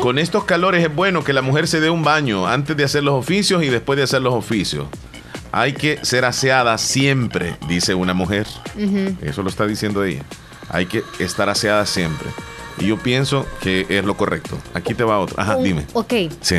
[0.02, 3.04] Con estos calores es bueno que la mujer se dé un baño antes de hacer
[3.04, 4.88] los oficios y después de hacer los oficios.
[5.52, 8.48] Hay que ser aseada siempre, dice una mujer.
[9.22, 10.24] Eso lo está diciendo ella.
[10.70, 12.30] Hay que estar aseada siempre.
[12.80, 14.58] Y yo pienso que es lo correcto.
[14.74, 15.40] Aquí te va otro.
[15.40, 15.86] Ajá, dime.
[15.94, 16.14] Ok.
[16.40, 16.58] Sí.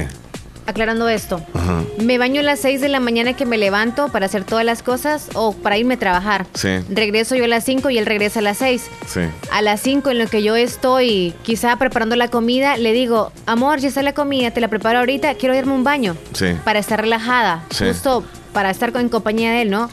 [0.67, 1.41] Aclarando esto.
[1.55, 1.83] Ajá.
[1.99, 4.83] Me baño a las 6 de la mañana que me levanto para hacer todas las
[4.83, 6.47] cosas o para irme a trabajar.
[6.55, 6.69] Sí.
[6.91, 8.89] Regreso yo a las 5 y él regresa a las 6.
[9.07, 9.21] Sí.
[9.51, 13.79] A las 5 en lo que yo estoy quizá preparando la comida, le digo, amor,
[13.81, 16.55] ya está la comida, te la preparo ahorita, quiero irme a un baño Sí.
[16.65, 19.91] para estar relajada, justo para estar con- en compañía de él, ¿no?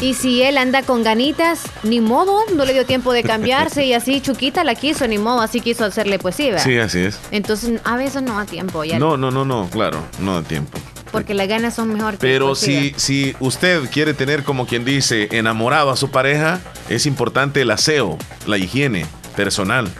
[0.00, 3.94] Y si él anda con ganitas, ni modo, no le dio tiempo de cambiarse y
[3.94, 6.64] así Chuquita la quiso, ni modo, así quiso hacerle pues sí, ¿verdad?
[6.64, 7.18] Sí, así es.
[7.30, 10.78] Entonces a veces no da tiempo ya, No, no, no, no, claro, no da tiempo.
[11.10, 14.84] porque las ganas son mejor que Pero pues, si, si usted quiere tener, como quien
[14.84, 18.16] dice, enamorado a su pareja, es importante el aseo,
[18.46, 19.06] la higiene
[19.36, 19.90] personal.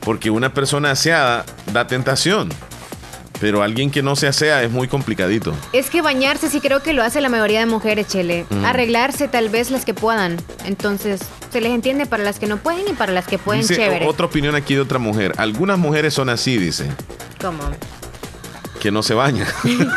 [0.00, 2.48] Porque una persona aseada da tentación.
[3.40, 5.54] Pero alguien que no se asea es muy complicadito.
[5.72, 8.46] Es que bañarse sí creo que lo hace la mayoría de mujeres, Chele.
[8.64, 10.36] Arreglarse tal vez las que puedan.
[10.64, 11.20] Entonces,
[11.52, 14.06] se les entiende para las que no pueden y para las que pueden, Dice chévere.
[14.06, 15.32] otra opinión aquí de otra mujer.
[15.36, 16.86] Algunas mujeres son así, dice,
[17.40, 17.60] ¿Cómo?
[18.80, 19.46] que no se bañan.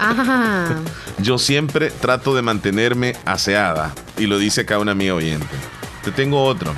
[0.00, 0.76] Ah,
[1.18, 3.92] Yo siempre trato de mantenerme aseada.
[4.18, 5.46] Y lo dice acá una amiga oyente.
[6.04, 6.72] Te tengo otro.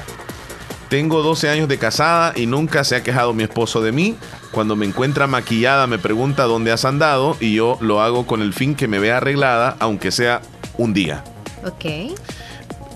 [0.91, 4.17] Tengo 12 años de casada y nunca se ha quejado mi esposo de mí.
[4.51, 8.53] Cuando me encuentra maquillada me pregunta dónde has andado y yo lo hago con el
[8.53, 10.43] fin que me vea arreglada, aunque sea
[10.77, 11.23] un día.
[11.65, 12.17] ok.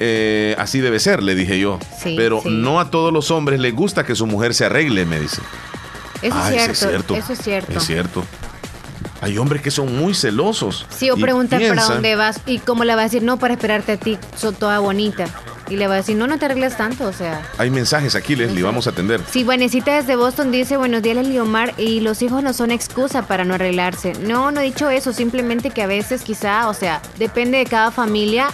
[0.00, 1.78] Eh, así debe ser, le dije yo.
[2.02, 2.48] Sí, Pero sí.
[2.50, 5.40] no a todos los hombres les gusta que su mujer se arregle, me dice.
[6.20, 7.14] Eso es cierto.
[7.14, 7.78] Eso es cierto.
[7.78, 8.24] Es cierto.
[9.20, 10.84] Hay hombres que son muy celosos.
[10.90, 13.92] Sí, o preguntan para dónde vas y cómo le va a decir, no, para esperarte
[13.92, 15.26] a ti, soy toda bonita.
[15.70, 17.42] Y le va a decir, no, no te arregles tanto, o sea.
[17.56, 19.20] Hay mensajes aquí, Leslie, vamos a atender.
[19.30, 23.22] Sí, Vanesita desde Boston dice, buenos días, Leslie Omar, y los hijos no son excusa
[23.26, 24.12] para no arreglarse.
[24.20, 27.90] No, no he dicho eso, simplemente que a veces quizá, o sea, depende de cada
[27.90, 28.48] familia.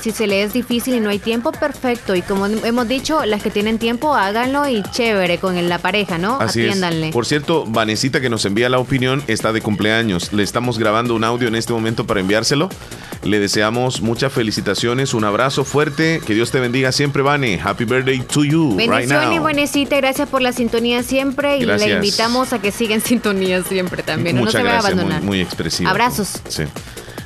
[0.00, 2.16] Si se le es difícil y no hay tiempo, perfecto.
[2.16, 6.40] Y como hemos dicho, las que tienen tiempo, háganlo y chévere con la pareja, ¿no?
[6.40, 7.08] Así Atiéndanle.
[7.08, 7.12] es.
[7.12, 10.32] Por cierto, Vanesita que nos envía la opinión está de cumpleaños.
[10.32, 12.68] Le estamos grabando un audio en este momento para enviárselo.
[13.24, 16.20] Le deseamos muchas felicitaciones, un abrazo fuerte.
[16.26, 17.60] Que Dios te bendiga siempre, Vane.
[17.62, 19.44] Happy birthday to you right Bendiciones, now.
[19.44, 21.88] Vanesita, gracias por la sintonía siempre y Gracias.
[21.88, 24.34] le invitamos a que siga en sintonía siempre también.
[24.36, 25.22] no Muchas se vaya a gracias, muy, abandonar.
[25.24, 25.90] muy expresiva.
[25.90, 26.42] Abrazos.
[26.48, 26.64] Sí.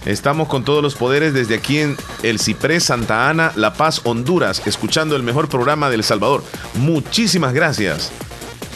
[0.04, 4.62] Estamos con todos los poderes desde aquí en El Ciprés, Santa Ana, La Paz, Honduras,
[4.66, 6.44] escuchando el mejor programa de El Salvador.
[6.74, 8.12] Muchísimas gracias.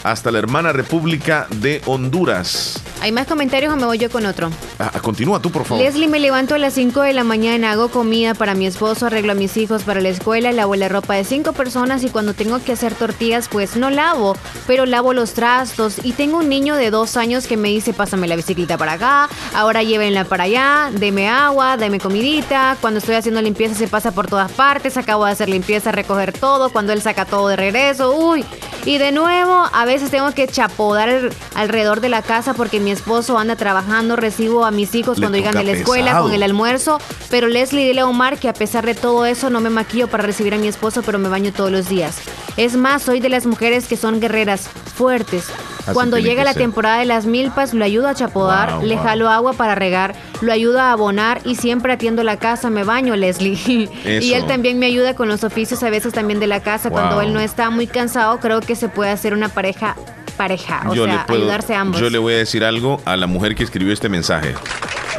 [0.05, 2.83] Hasta la hermana República de Honduras.
[3.01, 4.51] ¿Hay más comentarios o me voy yo con otro?
[4.79, 5.83] Ah, continúa tú, por favor.
[5.83, 9.33] Leslie, me levanto a las 5 de la mañana, hago comida para mi esposo, arreglo
[9.33, 12.63] a mis hijos para la escuela, lavo la ropa de cinco personas y cuando tengo
[12.63, 14.37] que hacer tortillas, pues no lavo,
[14.67, 15.97] pero lavo los trastos.
[16.05, 19.29] Y tengo un niño de dos años que me dice, pásame la bicicleta para acá,
[19.55, 22.77] ahora llévenla para allá, deme agua, deme comidita.
[22.81, 26.71] Cuando estoy haciendo limpieza se pasa por todas partes, acabo de hacer limpieza, recoger todo,
[26.71, 28.45] cuando él saca todo de regreso, uy.
[28.85, 33.39] Y de nuevo, a veces tengo que chapodar alrededor de la casa porque mi esposo
[33.39, 36.25] anda trabajando, recibo a mis hijos Le cuando llegan de la escuela pesado.
[36.25, 36.99] con el almuerzo.
[37.31, 40.23] Pero Leslie, dile a Omar que a pesar de todo eso no me maquillo para
[40.23, 42.19] recibir a mi esposo, pero me baño todos los días.
[42.57, 45.45] Es más, soy de las mujeres que son guerreras, fuertes.
[45.81, 46.63] Así Cuando llega la ser.
[46.63, 49.05] temporada de las milpas, lo ayudo a chapodar, Wow, le wow.
[49.05, 53.17] jalo agua para regar, lo ayudo a abonar y siempre atiendo la casa, me baño,
[53.17, 53.59] Leslie.
[54.05, 56.91] y él también me ayuda con los oficios a veces también de la casa.
[56.91, 59.97] Cuando él no está muy cansado, creo que se puede hacer una pareja
[60.41, 62.01] pareja, o yo, sea, le puedo- ayudarse ambos.
[62.01, 64.55] yo le voy a decir algo a la mujer que escribió este mensaje.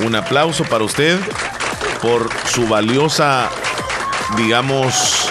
[0.04, 1.20] Un aplauso para usted
[2.02, 3.50] por su valiosa,
[4.36, 5.30] digamos,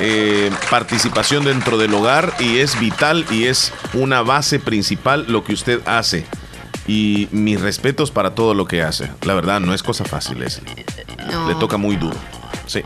[0.00, 5.52] eh, participación dentro del hogar y es vital y es una base principal lo que
[5.52, 6.24] usted hace.
[6.86, 9.10] Y mis respetos para todo lo que hace.
[9.22, 10.84] La verdad, no es cosa fácil, Leslie.
[11.30, 11.48] No.
[11.48, 12.16] Le toca muy duro.
[12.66, 12.82] Sí.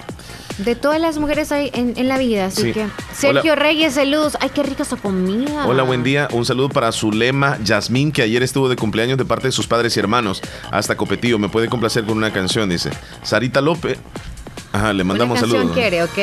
[0.65, 2.73] De todas las mujeres hay en, en la vida, así Sí.
[2.73, 2.87] que.
[3.15, 3.63] Sergio Hola.
[3.63, 4.37] Reyes, saludos.
[4.41, 5.67] Ay, qué rica esa comida.
[5.67, 6.29] Hola, buen día.
[6.33, 9.97] Un saludo para Zulema Yasmín, que ayer estuvo de cumpleaños de parte de sus padres
[9.97, 10.43] y hermanos.
[10.71, 11.39] Hasta Copetillo.
[11.39, 12.91] Me puede complacer con una canción, dice.
[13.23, 13.99] Sarita López.
[14.73, 15.73] Ajá, le mandamos saludos.
[15.73, 16.19] quiere, ok.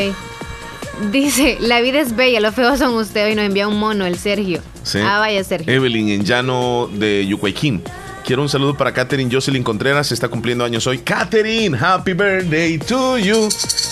[1.11, 4.17] Dice, la vida es bella, los feos son ustedes y nos envía un mono, el
[4.17, 4.61] Sergio.
[4.83, 4.99] Sí.
[4.99, 5.71] Ah, vaya Sergio.
[5.71, 7.83] Evelyn en llano de Yucuayquín.
[8.27, 10.97] Quiero un saludo para Katherine Jocelyn Contreras, está cumpliendo años hoy.
[10.97, 13.47] Katherine, happy birthday to you.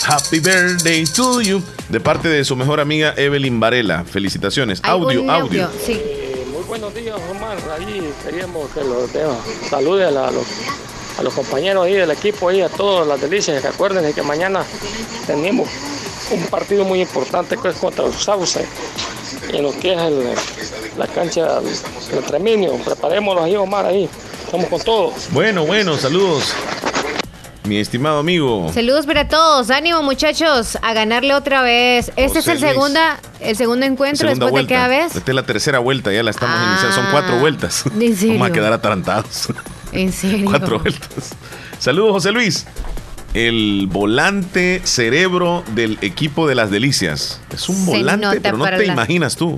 [0.06, 1.64] Happy birthday to you.
[1.88, 4.04] De parte de su mejor amiga Evelyn Varela.
[4.04, 4.82] Felicitaciones.
[4.84, 5.70] Audio, audio.
[5.86, 5.94] Sí.
[5.94, 7.58] Eh, Muy buenos días, Omar.
[7.80, 9.38] Ahí queríamos que los vean.
[9.70, 10.46] Salude a, la- a los,
[11.18, 13.64] a los compañeros ahí del equipo, ahí, a todas las delicias.
[13.64, 14.66] Recuerden que mañana
[15.26, 15.70] tenemos
[16.32, 18.66] un partido muy importante que es contra el Sauce,
[19.54, 20.26] en lo que es el-
[20.98, 22.74] la cancha del Treminio.
[22.84, 24.10] Preparémonos ahí, Omar, ahí.
[24.46, 25.14] Estamos con todo.
[25.32, 26.54] Bueno, bueno, saludos.
[27.64, 28.72] Mi estimado amigo.
[28.74, 32.12] Saludos para todos, ánimo muchachos, a ganarle otra vez.
[32.16, 32.72] Este es el Luis.
[32.72, 35.16] segunda, el segundo encuentro Segunda después de cada vez.
[35.16, 36.68] Esta es la tercera vuelta, ya la estamos Ah.
[36.70, 36.96] iniciando.
[36.96, 37.84] Son cuatro vueltas.
[38.00, 38.34] ¿En serio?
[38.40, 39.48] Vamos a quedar atarantados.
[39.92, 40.46] ¿En serio?
[40.50, 41.32] Cuatro vueltas.
[41.80, 42.68] Saludos, José Luis.
[43.36, 47.42] El volante cerebro del equipo de las delicias.
[47.54, 49.58] Es un Se volante, pero no te la- imaginas tú.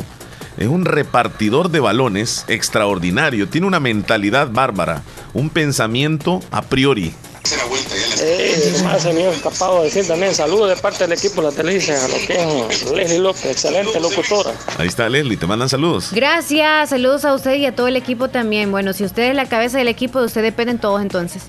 [0.57, 3.47] Es un repartidor de balones extraordinario.
[3.47, 5.03] Tiene una mentalidad bárbara.
[5.35, 7.13] Un pensamiento a priori.
[8.19, 11.49] Eh, más se me había escapado de decir también saludos de parte del equipo de
[11.51, 14.51] la televisión a lo que es Leslie López, excelente locutora.
[14.79, 16.09] Ahí está Leslie, te mandan saludos.
[16.13, 18.71] Gracias, saludos a usted y a todo el equipo también.
[18.71, 21.43] Bueno, si usted es la cabeza del equipo, de usted dependen todos entonces.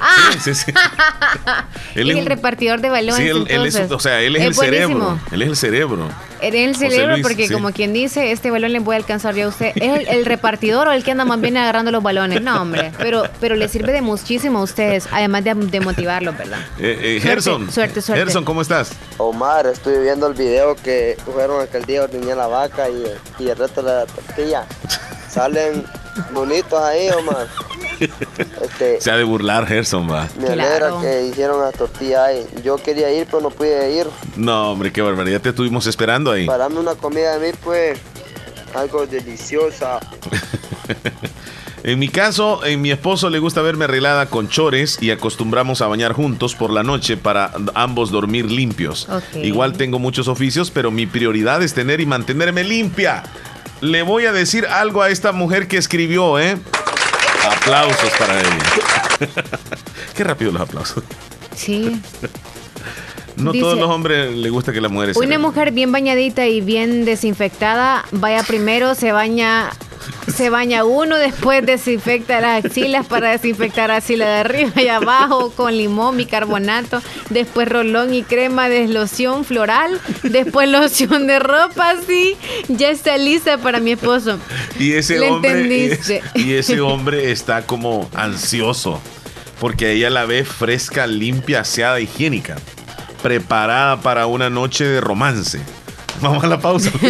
[0.00, 0.30] Ah.
[0.32, 0.72] Sí, sí, sí.
[1.94, 3.16] Él es el un- repartidor de balones.
[3.16, 4.98] Sí, él, él es, o sea, él es, Es el cerebro.
[4.98, 5.20] buenísimo.
[5.32, 6.08] Él es el cerebro.
[6.40, 7.52] En el José cerebro, Luis, porque sí.
[7.52, 9.72] como quien dice, este balón le puede alcanzar ya a usted.
[9.74, 12.40] ¿Es el, el repartidor o el que anda más bien agarrando los balones?
[12.40, 12.92] No, hombre.
[12.98, 16.60] Pero, pero le sirve de muchísimo a ustedes, además de, de motivarlos, ¿verdad?
[16.78, 17.70] Eh, eh, Suerte, Gerson.
[17.72, 18.24] suerte, suerte.
[18.24, 18.92] Gerson, ¿cómo estás?
[19.18, 23.04] Omar, estuve viendo el video que fueron aquel día ordeñar la vaca y,
[23.42, 24.64] y el resto de la tortilla.
[25.30, 25.84] Salen
[26.32, 27.46] bonitos ahí, Omar.
[28.62, 30.26] Este, Se ha de burlar, Gerson, va.
[30.40, 32.46] me alegra que hicieron las tortillas ahí.
[32.64, 34.06] Yo quería ir, pero no pude ir.
[34.36, 35.40] No, hombre, qué barbaridad.
[35.40, 36.46] Te estuvimos esperando ahí.
[36.46, 37.98] Para darme una comida de mí, pues,
[38.74, 40.00] algo deliciosa.
[41.82, 45.86] En mi caso, en mi esposo le gusta verme arreglada con chores y acostumbramos a
[45.86, 49.08] bañar juntos por la noche para ambos dormir limpios.
[49.34, 53.22] Igual tengo muchos oficios, pero mi prioridad es tener y mantenerme limpia.
[53.80, 56.58] Le voy a decir algo a esta mujer que escribió, ¿eh?
[57.50, 59.30] Aplausos para ella.
[60.14, 61.02] Qué rápido los aplausos.
[61.56, 62.00] Sí.
[63.36, 66.46] No Dice- todos los hombres les gusta que las mujeres se Una mujer bien bañadita
[66.46, 69.70] y bien desinfectada, vaya primero, se baña,
[70.34, 75.50] se baña uno, después desinfecta las axilas para desinfectar así la de arriba y abajo
[75.52, 82.36] con limón, bicarbonato, después rolón y crema de loción floral, después loción de ropa, así,
[82.68, 84.38] ya está lista para mi esposo.
[84.78, 86.22] Y ese ¿Le hombre entendiste?
[86.34, 89.00] es- y ese hombre está como ansioso
[89.60, 92.56] porque ella la ve fresca, limpia, aseada, higiénica,
[93.22, 95.60] preparada para una noche de romance.
[96.22, 96.90] Vamos a la pausa.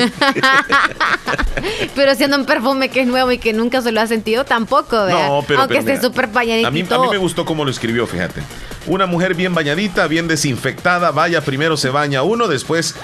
[1.94, 5.04] Pero siendo un perfume que es nuevo y que nunca se lo ha sentido tampoco,
[5.04, 5.28] ¿verdad?
[5.28, 8.06] No, pero Aunque esté súper bañadito a mí, a mí me gustó cómo lo escribió,
[8.06, 8.42] fíjate.
[8.86, 12.94] Una mujer bien bañadita, bien desinfectada, vaya, primero se baña uno, después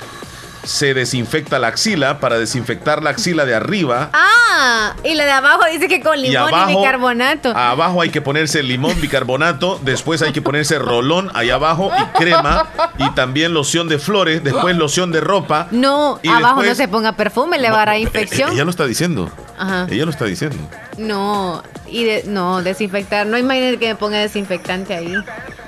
[0.66, 4.10] se desinfecta la axila para desinfectar la axila de arriba.
[4.12, 7.56] Ah, y la de abajo dice que con limón y, abajo- bicarbonato.
[7.56, 12.66] Abajo hay que ponerse limón, bicarbonato, después hay que ponerse rolón allá abajo y crema
[12.98, 15.68] y también loción de flores, después loción de ropa.
[15.70, 18.52] No, Y abajo después- no se ponga perfume, le va a dar Eh, infección.
[18.52, 19.30] Ella lo está diciendo.
[19.58, 19.86] Ajá.
[19.88, 20.58] Ella lo está diciendo.
[20.98, 23.26] No, y de, no, desinfectar.
[23.26, 25.14] No imaginen que me ponga desinfectante ahí.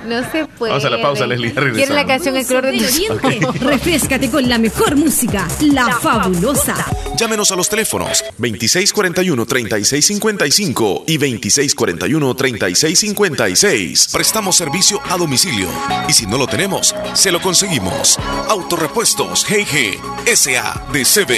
[0.07, 0.71] No se puede.
[0.73, 2.03] Vamos a la pausa, Leslie, ya ¿Quieren regresamos.
[2.03, 3.47] la canción El color de Del tus Oriente.
[3.47, 3.61] ojos?
[3.61, 6.77] Refrescate con la mejor música, La Fabulosa.
[7.17, 14.13] Llámenos a los teléfonos 2641-3655 y 2641-3656.
[14.13, 15.69] Prestamos servicio a domicilio
[16.09, 18.19] y si no lo tenemos, se lo conseguimos.
[18.49, 19.99] Autorepuestos GG
[20.35, 21.31] SADCB.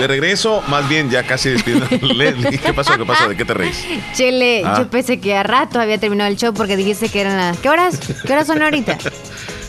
[0.00, 1.86] De regreso, más bien ya casi despidiendo.
[2.14, 2.96] Leslie, ¿qué pasó?
[2.98, 3.28] ¿Qué pasó?
[3.28, 3.54] ¿De qué te
[4.14, 4.76] Chele, Ah.
[4.78, 7.58] yo pensé que a rato había terminado el show porque dijiste que eran las.
[7.58, 7.98] ¿Qué horas?
[8.26, 8.98] ¿Qué horas son ahorita?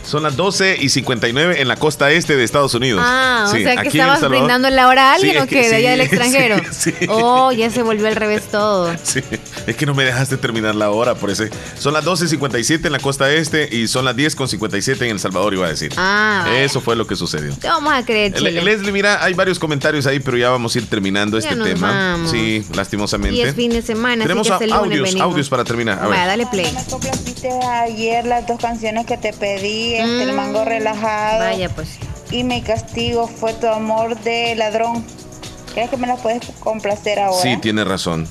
[0.08, 3.02] Son las 12 y 59 en la costa este de Estados Unidos.
[3.04, 5.76] Ah, o Sí, sea que estabas brindando la hora a alguien Sí, o que de
[5.76, 6.56] allá del extranjero.
[6.72, 7.06] sí, sí.
[7.10, 8.90] Oh, ya se volvió al revés todo.
[9.04, 9.20] Sí,
[9.66, 11.44] es que no me dejaste terminar la hora, por eso.
[11.78, 15.66] Son las 12.57 en la costa este y son las 10.57 en El Salvador, iba
[15.66, 15.92] a decir.
[15.96, 16.62] Ah, vaya.
[16.62, 17.54] Eso fue lo que sucedió.
[17.56, 18.62] Te vamos a creer, Le- Chele.
[18.62, 21.68] Leslie, mira, hay varios comentarios ahí, pero ya vamos a ir terminando Ya este nos
[21.68, 21.90] tema.
[22.12, 22.30] vamos.
[22.30, 23.36] Sí, lastimosamente.
[23.36, 25.32] Y es fin de semana, Tenemos así que a- hasta el lunes audios, venimos.
[25.32, 25.98] audios para terminar.
[26.02, 26.28] A Vaya, ver.
[26.28, 26.74] dale play.
[27.82, 31.38] Ayer las dos canciones que te pedí, este, el mango relajado.
[31.38, 31.50] Mm.
[31.50, 31.98] Vaya, pues.
[32.30, 35.04] Y mi castigo fue tu amor de ladrón.
[35.74, 37.40] ¿Crees que me las puedes complacer ahora?
[37.42, 38.26] Sí, tiene razón.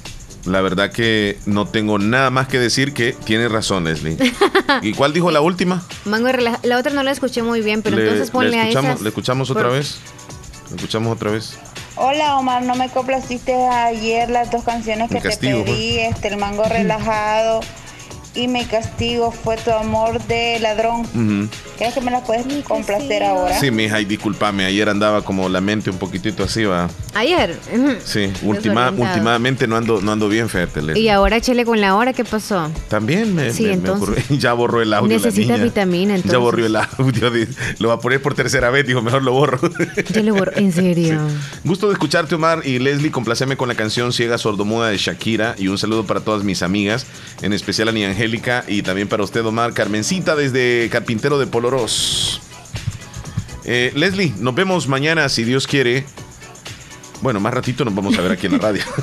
[0.46, 4.18] La verdad que no tengo nada más que decir que tiene razón, Leslie.
[4.82, 5.84] ¿Y cuál dijo la última?
[6.06, 8.62] Mango relaja- La otra no la escuché muy bien, pero Le- entonces ponle le a
[8.64, 9.02] escuchamos, esas.
[9.02, 9.98] ¿Le escuchamos otra por- vez?
[10.70, 11.58] ¿Le escuchamos otra vez?
[11.98, 16.64] Hola Omar, no me complaciste ayer las dos canciones que te pedí, este, el mango
[16.66, 17.60] relajado.
[18.38, 21.02] Y mi castigo fue tu amor de ladrón.
[21.02, 21.50] Ujú.
[21.78, 23.60] ¿Crees que me las puedes complacer ahora?
[23.60, 26.88] Sí, mija, y discúlpame, ayer andaba como la mente un poquitito así, va.
[27.16, 27.58] Ayer.
[28.06, 30.82] Sí, última, últimamente no ando, no ando bien, fíjate.
[30.82, 31.04] Leslie.
[31.04, 32.72] Y ahora Chele con la hora, ¿qué pasó?
[32.90, 34.04] También me, Sí, me- entonces.
[34.10, 34.24] ocurrió.
[34.40, 35.10] Ya borró el audio.
[35.10, 35.64] la Necesita niña.
[35.64, 36.32] vitamina, entonces.
[36.32, 37.32] Ya borró el audio.
[37.32, 37.48] di-
[37.80, 39.60] Lo va a poner por tercera vez, dijo, mejor lo borro.
[40.14, 40.52] Yo le borro.
[40.56, 41.20] En serio.
[41.64, 43.10] Gusto de escucharte, Omar y Leslie.
[43.12, 45.56] Complaceme con la canción Ciega Sordomuda de Shakira.
[45.58, 47.06] Y un saludo para todas mis amigas,
[47.42, 48.04] en especial a Ni
[48.68, 49.74] Y también para usted, Omar.
[49.74, 52.42] Carmencita desde Carpintero de Poloros.
[53.64, 56.06] Eh, Leslie, nos vemos mañana, si Dios quiere.
[57.22, 58.84] Bueno, más ratito nos vamos a ver aquí en la radio.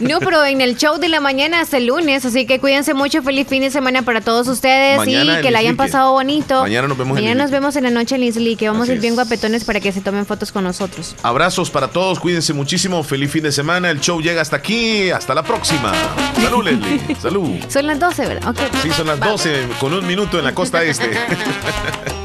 [0.00, 3.22] No, pero en el show de la mañana hasta el lunes, así que cuídense mucho.
[3.22, 6.60] Feliz fin de semana para todos ustedes Mañana y en que la hayan pasado bonito.
[6.62, 7.60] Mañana nos vemos en Mañana nos Lislique.
[7.60, 9.16] vemos en la noche en que vamos a ir bien es.
[9.16, 11.16] guapetones para que se tomen fotos con nosotros.
[11.22, 13.90] Abrazos para todos, cuídense muchísimo, feliz fin de semana.
[13.90, 15.92] El show llega hasta aquí, hasta la próxima.
[16.42, 17.16] Salud, Leslie.
[17.20, 17.50] Salud.
[17.68, 18.50] Son las 12, ¿verdad?
[18.50, 18.58] Ok.
[18.82, 21.10] Sí, son las 12 con un minuto en la costa este.